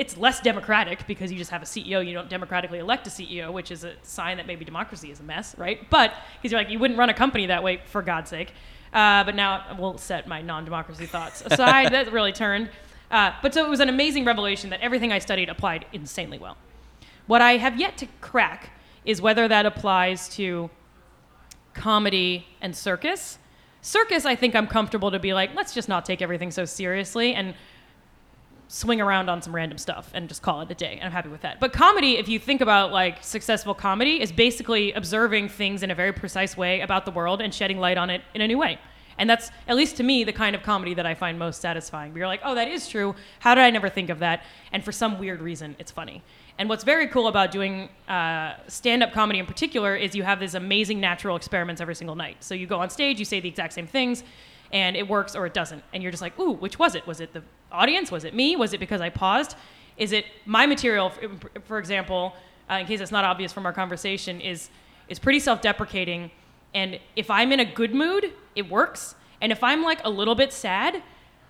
it's 0.00 0.16
less 0.16 0.40
democratic 0.40 1.06
because 1.06 1.30
you 1.30 1.36
just 1.36 1.50
have 1.50 1.60
a 1.60 1.66
CEO. 1.66 2.04
You 2.04 2.14
don't 2.14 2.30
democratically 2.30 2.78
elect 2.78 3.06
a 3.06 3.10
CEO, 3.10 3.52
which 3.52 3.70
is 3.70 3.84
a 3.84 3.92
sign 4.02 4.38
that 4.38 4.46
maybe 4.46 4.64
democracy 4.64 5.10
is 5.10 5.20
a 5.20 5.22
mess, 5.22 5.54
right? 5.58 5.78
But 5.90 6.14
because 6.40 6.52
you're 6.52 6.58
like, 6.58 6.70
you 6.70 6.78
wouldn't 6.78 6.98
run 6.98 7.10
a 7.10 7.14
company 7.14 7.44
that 7.48 7.62
way, 7.62 7.82
for 7.84 8.00
God's 8.00 8.30
sake. 8.30 8.54
Uh, 8.94 9.24
but 9.24 9.34
now 9.34 9.76
we'll 9.78 9.98
set 9.98 10.26
my 10.26 10.40
non-democracy 10.40 11.04
thoughts 11.04 11.42
aside. 11.46 11.92
that 11.92 12.10
really 12.12 12.32
turned. 12.32 12.70
Uh, 13.10 13.32
but 13.42 13.52
so 13.52 13.66
it 13.66 13.68
was 13.68 13.80
an 13.80 13.90
amazing 13.90 14.24
revelation 14.24 14.70
that 14.70 14.80
everything 14.80 15.12
I 15.12 15.18
studied 15.18 15.50
applied 15.50 15.84
insanely 15.92 16.38
well. 16.38 16.56
What 17.26 17.42
I 17.42 17.58
have 17.58 17.78
yet 17.78 17.98
to 17.98 18.06
crack 18.22 18.70
is 19.04 19.20
whether 19.20 19.48
that 19.48 19.66
applies 19.66 20.30
to 20.36 20.70
comedy 21.74 22.46
and 22.62 22.74
circus. 22.74 23.36
Circus, 23.82 24.24
I 24.24 24.34
think 24.34 24.56
I'm 24.56 24.66
comfortable 24.66 25.10
to 25.10 25.18
be 25.18 25.34
like, 25.34 25.54
let's 25.54 25.74
just 25.74 25.90
not 25.90 26.06
take 26.06 26.22
everything 26.22 26.50
so 26.50 26.64
seriously 26.64 27.34
and 27.34 27.54
swing 28.70 29.00
around 29.00 29.28
on 29.28 29.42
some 29.42 29.52
random 29.52 29.76
stuff 29.76 30.10
and 30.14 30.28
just 30.28 30.42
call 30.42 30.60
it 30.60 30.70
a 30.70 30.74
day. 30.76 30.92
And 30.92 31.02
I'm 31.02 31.10
happy 31.10 31.28
with 31.28 31.40
that. 31.40 31.58
But 31.58 31.72
comedy, 31.72 32.18
if 32.18 32.28
you 32.28 32.38
think 32.38 32.60
about 32.60 32.92
like 32.92 33.18
successful 33.20 33.74
comedy, 33.74 34.20
is 34.20 34.30
basically 34.30 34.92
observing 34.92 35.48
things 35.48 35.82
in 35.82 35.90
a 35.90 35.94
very 35.94 36.12
precise 36.12 36.56
way 36.56 36.80
about 36.80 37.04
the 37.04 37.10
world 37.10 37.40
and 37.40 37.52
shedding 37.52 37.78
light 37.78 37.98
on 37.98 38.10
it 38.10 38.22
in 38.32 38.42
a 38.42 38.46
new 38.46 38.58
way. 38.58 38.78
And 39.18 39.28
that's, 39.28 39.50
at 39.66 39.76
least 39.76 39.96
to 39.96 40.04
me, 40.04 40.22
the 40.22 40.32
kind 40.32 40.54
of 40.54 40.62
comedy 40.62 40.94
that 40.94 41.04
I 41.04 41.14
find 41.14 41.36
most 41.36 41.60
satisfying. 41.60 42.16
You're 42.16 42.28
like, 42.28 42.40
oh, 42.44 42.54
that 42.54 42.68
is 42.68 42.88
true. 42.88 43.16
How 43.40 43.56
did 43.56 43.62
I 43.62 43.70
never 43.70 43.88
think 43.88 44.08
of 44.08 44.20
that? 44.20 44.44
And 44.70 44.84
for 44.84 44.92
some 44.92 45.18
weird 45.18 45.42
reason, 45.42 45.74
it's 45.80 45.90
funny. 45.90 46.22
And 46.56 46.68
what's 46.68 46.84
very 46.84 47.08
cool 47.08 47.26
about 47.26 47.50
doing 47.50 47.88
uh, 48.08 48.54
stand 48.68 49.02
up 49.02 49.12
comedy 49.12 49.40
in 49.40 49.46
particular 49.46 49.96
is 49.96 50.14
you 50.14 50.22
have 50.22 50.38
these 50.38 50.54
amazing 50.54 51.00
natural 51.00 51.34
experiments 51.34 51.80
every 51.80 51.96
single 51.96 52.14
night. 52.14 52.36
So 52.44 52.54
you 52.54 52.68
go 52.68 52.78
on 52.78 52.88
stage, 52.88 53.18
you 53.18 53.24
say 53.24 53.40
the 53.40 53.48
exact 53.48 53.72
same 53.72 53.88
things, 53.88 54.22
and 54.72 54.96
it 54.96 55.08
works 55.08 55.34
or 55.34 55.44
it 55.44 55.54
doesn't. 55.54 55.82
And 55.92 56.04
you're 56.04 56.12
just 56.12 56.22
like, 56.22 56.38
ooh, 56.38 56.52
which 56.52 56.78
was 56.78 56.94
it? 56.94 57.04
Was 57.06 57.20
it 57.20 57.32
the 57.32 57.42
audience? 57.72 58.10
Was 58.10 58.24
it 58.24 58.34
me? 58.34 58.56
Was 58.56 58.72
it 58.72 58.80
because 58.80 59.00
I 59.00 59.08
paused? 59.08 59.56
Is 59.96 60.12
it 60.12 60.24
my 60.46 60.66
material, 60.66 61.12
for 61.64 61.78
example, 61.78 62.34
uh, 62.70 62.74
in 62.74 62.86
case 62.86 63.00
it's 63.00 63.12
not 63.12 63.24
obvious 63.24 63.52
from 63.52 63.66
our 63.66 63.72
conversation, 63.72 64.40
is, 64.40 64.70
is 65.08 65.18
pretty 65.18 65.40
self 65.40 65.60
deprecating. 65.60 66.30
And 66.72 67.00
if 67.16 67.30
I'm 67.30 67.52
in 67.52 67.60
a 67.60 67.64
good 67.64 67.94
mood, 67.94 68.32
it 68.54 68.70
works. 68.70 69.14
And 69.40 69.50
if 69.52 69.62
I'm 69.64 69.82
like 69.82 70.00
a 70.04 70.10
little 70.10 70.34
bit 70.34 70.52
sad, 70.52 71.02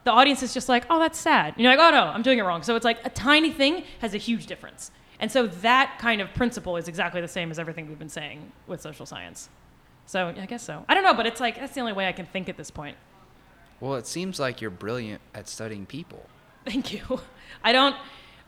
the 0.04 0.10
audience 0.10 0.42
is 0.42 0.54
just 0.54 0.68
like, 0.68 0.84
oh, 0.88 0.98
that's 0.98 1.18
sad. 1.18 1.54
And 1.54 1.62
you're 1.62 1.76
like, 1.76 1.80
oh, 1.80 1.90
no, 1.90 2.04
I'm 2.04 2.22
doing 2.22 2.38
it 2.38 2.42
wrong. 2.42 2.62
So 2.62 2.74
it's 2.74 2.84
like 2.84 3.04
a 3.04 3.10
tiny 3.10 3.50
thing 3.50 3.84
has 4.00 4.14
a 4.14 4.18
huge 4.18 4.46
difference. 4.46 4.90
And 5.18 5.30
so 5.30 5.46
that 5.46 5.98
kind 5.98 6.22
of 6.22 6.32
principle 6.32 6.78
is 6.78 6.88
exactly 6.88 7.20
the 7.20 7.28
same 7.28 7.50
as 7.50 7.58
everything 7.58 7.86
we've 7.88 7.98
been 7.98 8.08
saying 8.08 8.50
with 8.66 8.80
social 8.80 9.04
science. 9.04 9.50
So 10.06 10.28
I 10.28 10.46
guess 10.46 10.62
so. 10.62 10.84
I 10.88 10.94
don't 10.94 11.04
know, 11.04 11.14
but 11.14 11.26
it's 11.26 11.40
like, 11.40 11.56
that's 11.56 11.74
the 11.74 11.80
only 11.80 11.92
way 11.92 12.08
I 12.08 12.12
can 12.12 12.26
think 12.26 12.48
at 12.48 12.56
this 12.56 12.70
point. 12.70 12.96
Well, 13.80 13.94
it 13.94 14.06
seems 14.06 14.38
like 14.38 14.60
you're 14.60 14.70
brilliant 14.70 15.20
at 15.34 15.48
studying 15.48 15.86
people. 15.86 16.26
Thank 16.64 16.92
you. 16.92 17.20
I 17.64 17.72
don't 17.72 17.96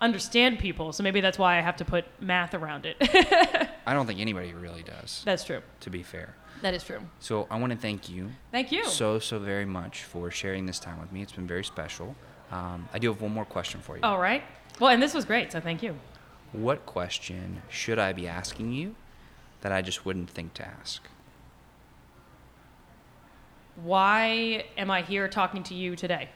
understand 0.00 0.58
people, 0.58 0.92
so 0.92 1.02
maybe 1.02 1.20
that's 1.20 1.38
why 1.38 1.58
I 1.58 1.60
have 1.60 1.76
to 1.76 1.84
put 1.84 2.04
math 2.20 2.54
around 2.54 2.86
it. 2.86 2.96
I 3.86 3.94
don't 3.94 4.06
think 4.06 4.20
anybody 4.20 4.52
really 4.52 4.82
does. 4.82 5.22
That's 5.24 5.44
true. 5.44 5.62
To 5.80 5.90
be 5.90 6.02
fair. 6.02 6.34
That 6.60 6.74
is 6.74 6.84
true. 6.84 7.00
So 7.18 7.46
I 7.50 7.58
want 7.58 7.72
to 7.72 7.78
thank 7.78 8.08
you. 8.08 8.30
Thank 8.52 8.70
you. 8.70 8.84
So 8.84 9.18
so 9.18 9.38
very 9.38 9.64
much 9.64 10.04
for 10.04 10.30
sharing 10.30 10.66
this 10.66 10.78
time 10.78 11.00
with 11.00 11.10
me. 11.10 11.22
It's 11.22 11.32
been 11.32 11.46
very 11.46 11.64
special. 11.64 12.14
Um, 12.52 12.88
I 12.92 12.98
do 12.98 13.08
have 13.08 13.20
one 13.20 13.32
more 13.32 13.44
question 13.44 13.80
for 13.80 13.96
you. 13.96 14.02
All 14.02 14.18
right. 14.18 14.44
Well, 14.78 14.90
and 14.90 15.02
this 15.02 15.14
was 15.14 15.24
great, 15.24 15.50
so 15.50 15.60
thank 15.60 15.82
you. 15.82 15.96
What 16.52 16.84
question 16.86 17.62
should 17.68 17.98
I 17.98 18.12
be 18.12 18.28
asking 18.28 18.72
you 18.72 18.94
that 19.62 19.72
I 19.72 19.80
just 19.82 20.04
wouldn't 20.04 20.30
think 20.30 20.54
to 20.54 20.66
ask? 20.66 21.02
Why 23.82 24.64
am 24.78 24.90
I 24.90 25.02
here 25.02 25.28
talking 25.28 25.62
to 25.64 25.74
you 25.74 25.96
today? 25.96 26.28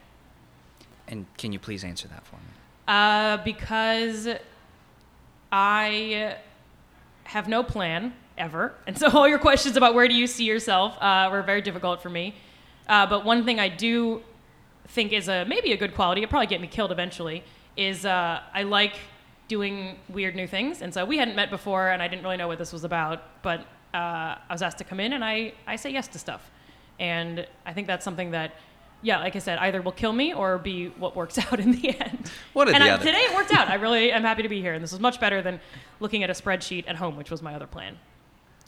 And 1.07 1.27
can 1.39 1.53
you 1.53 1.59
please 1.59 1.85
answer 1.85 2.09
that 2.09 2.27
for 2.27 2.37
me? 2.37 2.43
Uh, 2.89 3.37
because 3.39 4.29
I 5.53 6.37
have 7.25 7.49
no 7.49 7.63
plan 7.63 8.15
ever. 8.37 8.75
And 8.87 8.99
so 8.99 9.11
all 9.11 9.29
your 9.29 9.39
questions 9.39 9.77
about 9.77 9.95
where 9.95 10.09
do 10.09 10.15
you 10.15 10.27
see 10.27 10.45
yourself 10.45 10.97
uh, 11.01 11.29
were 11.31 11.43
very 11.43 11.63
difficult 11.63 12.03
for 12.03 12.11
me. 12.11 12.35
Uh, 12.89 13.07
but 13.07 13.25
one 13.25 13.45
thing 13.45 13.61
I 13.61 13.69
do 13.69 14.23
think 14.89 15.13
is 15.13 15.29
a 15.29 15.45
maybe 15.45 15.73
a 15.73 15.77
good 15.77 15.95
quality, 15.95 16.23
it 16.23 16.31
probably 16.31 16.47
get 16.47 16.61
me 16.61 16.67
killed 16.67 16.93
eventually, 16.93 17.45
is 17.77 18.05
uh, 18.05 18.41
I 18.53 18.63
like 18.63 18.97
doing 19.49 19.99
weird 20.09 20.35
new 20.35 20.47
things. 20.47 20.83
And 20.83 20.93
so 20.93 21.05
we 21.05 21.19
hadn't 21.19 21.37
met 21.37 21.51
before, 21.51 21.91
and 21.91 22.03
I 22.03 22.09
didn't 22.09 22.25
really 22.25 22.37
know 22.37 22.49
what 22.49 22.59
this 22.59 22.73
was 22.73 22.85
about. 22.85 23.43
But 23.43 23.61
uh, 23.95 24.37
I 24.49 24.51
was 24.51 24.63
asked 24.63 24.79
to 24.79 24.85
come 24.85 25.01
in, 25.01 25.13
and 25.13 25.25
I, 25.25 25.53
I 25.67 25.77
say 25.77 25.91
yes 25.91 26.09
to 26.09 26.19
stuff. 26.19 26.51
And 26.99 27.47
I 27.65 27.73
think 27.73 27.87
that's 27.87 28.05
something 28.05 28.31
that, 28.31 28.55
yeah, 29.03 29.19
like 29.21 29.37
I 29.37 29.39
said, 29.39 29.59
either 29.59 29.83
will 29.83 29.93
kill 29.93 30.13
me 30.13 30.33
or 30.33 30.59
be 30.59 30.89
what 30.89 31.15
works 31.15 31.39
out 31.53 31.61
in 31.61 31.73
the 31.73 31.99
end. 32.01 32.31
What 32.53 32.69
and 32.69 32.83
the 32.83 32.89
I, 32.89 32.91
other? 32.91 33.05
today 33.05 33.19
it 33.19 33.35
worked 33.35 33.53
out. 33.53 33.69
I 33.69 33.75
really 33.87 34.13
am 34.13 34.23
happy 34.23 34.43
to 34.43 34.49
be 34.49 34.61
here, 34.61 34.75
and 34.75 34.83
this 34.83 34.93
was 34.93 35.01
much 35.01 35.21
better 35.21 35.43
than 35.43 35.61
looking 36.01 36.23
at 36.23 36.31
a 36.31 36.35
spreadsheet 36.35 36.85
at 36.87 36.97
home, 36.97 37.17
which 37.17 37.31
was 37.31 37.43
my 37.43 37.55
other 37.55 37.67
plan. 37.67 37.99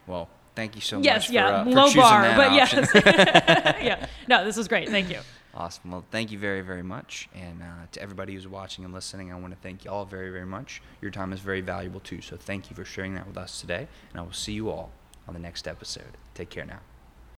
Well, 0.07 0.29
thank 0.55 0.75
you 0.75 0.81
so 0.81 0.97
much. 0.97 1.05
yes, 1.05 1.31
yeah, 1.31 1.65
for, 1.65 1.71
uh, 1.71 1.73
low 1.73 1.85
choosing 1.87 2.01
bar, 2.03 2.23
but 2.37 2.53
option. 2.53 2.87
yes, 2.95 2.95
yeah. 3.83 4.07
No, 4.27 4.45
this 4.45 4.57
was 4.57 4.69
great. 4.69 4.89
Thank 4.89 5.11
you. 5.11 5.21
Awesome. 5.55 5.91
Well, 5.91 6.05
thank 6.11 6.31
you 6.31 6.39
very, 6.39 6.61
very 6.61 6.83
much. 6.83 7.29
And 7.35 7.63
uh, 7.63 7.87
to 7.93 8.01
everybody 8.01 8.35
who's 8.35 8.47
watching 8.47 8.85
and 8.85 8.95
listening, 8.95 9.33
I 9.33 9.37
want 9.37 9.53
to 9.53 9.59
thank 9.59 9.85
you 9.85 9.91
all 9.91 10.05
very, 10.05 10.31
very 10.31 10.47
much. 10.47 10.81
Your 11.01 11.11
time 11.11 11.33
is 11.33 11.41
very 11.41 11.63
valuable 11.63 12.01
too. 12.01 12.21
So 12.21 12.37
thank 12.37 12.71
you 12.71 12.77
for 12.77 12.85
sharing 12.85 13.15
that 13.15 13.27
with 13.27 13.37
us 13.37 13.61
today. 13.61 13.89
And 14.13 14.21
I 14.21 14.23
will 14.23 14.33
see 14.33 14.53
you 14.53 14.71
all 14.71 14.93
on 15.27 15.35
the 15.35 15.41
next 15.41 15.67
episode. 15.67 16.17
Take 16.35 16.51
care 16.51 16.65
now. 16.65 16.81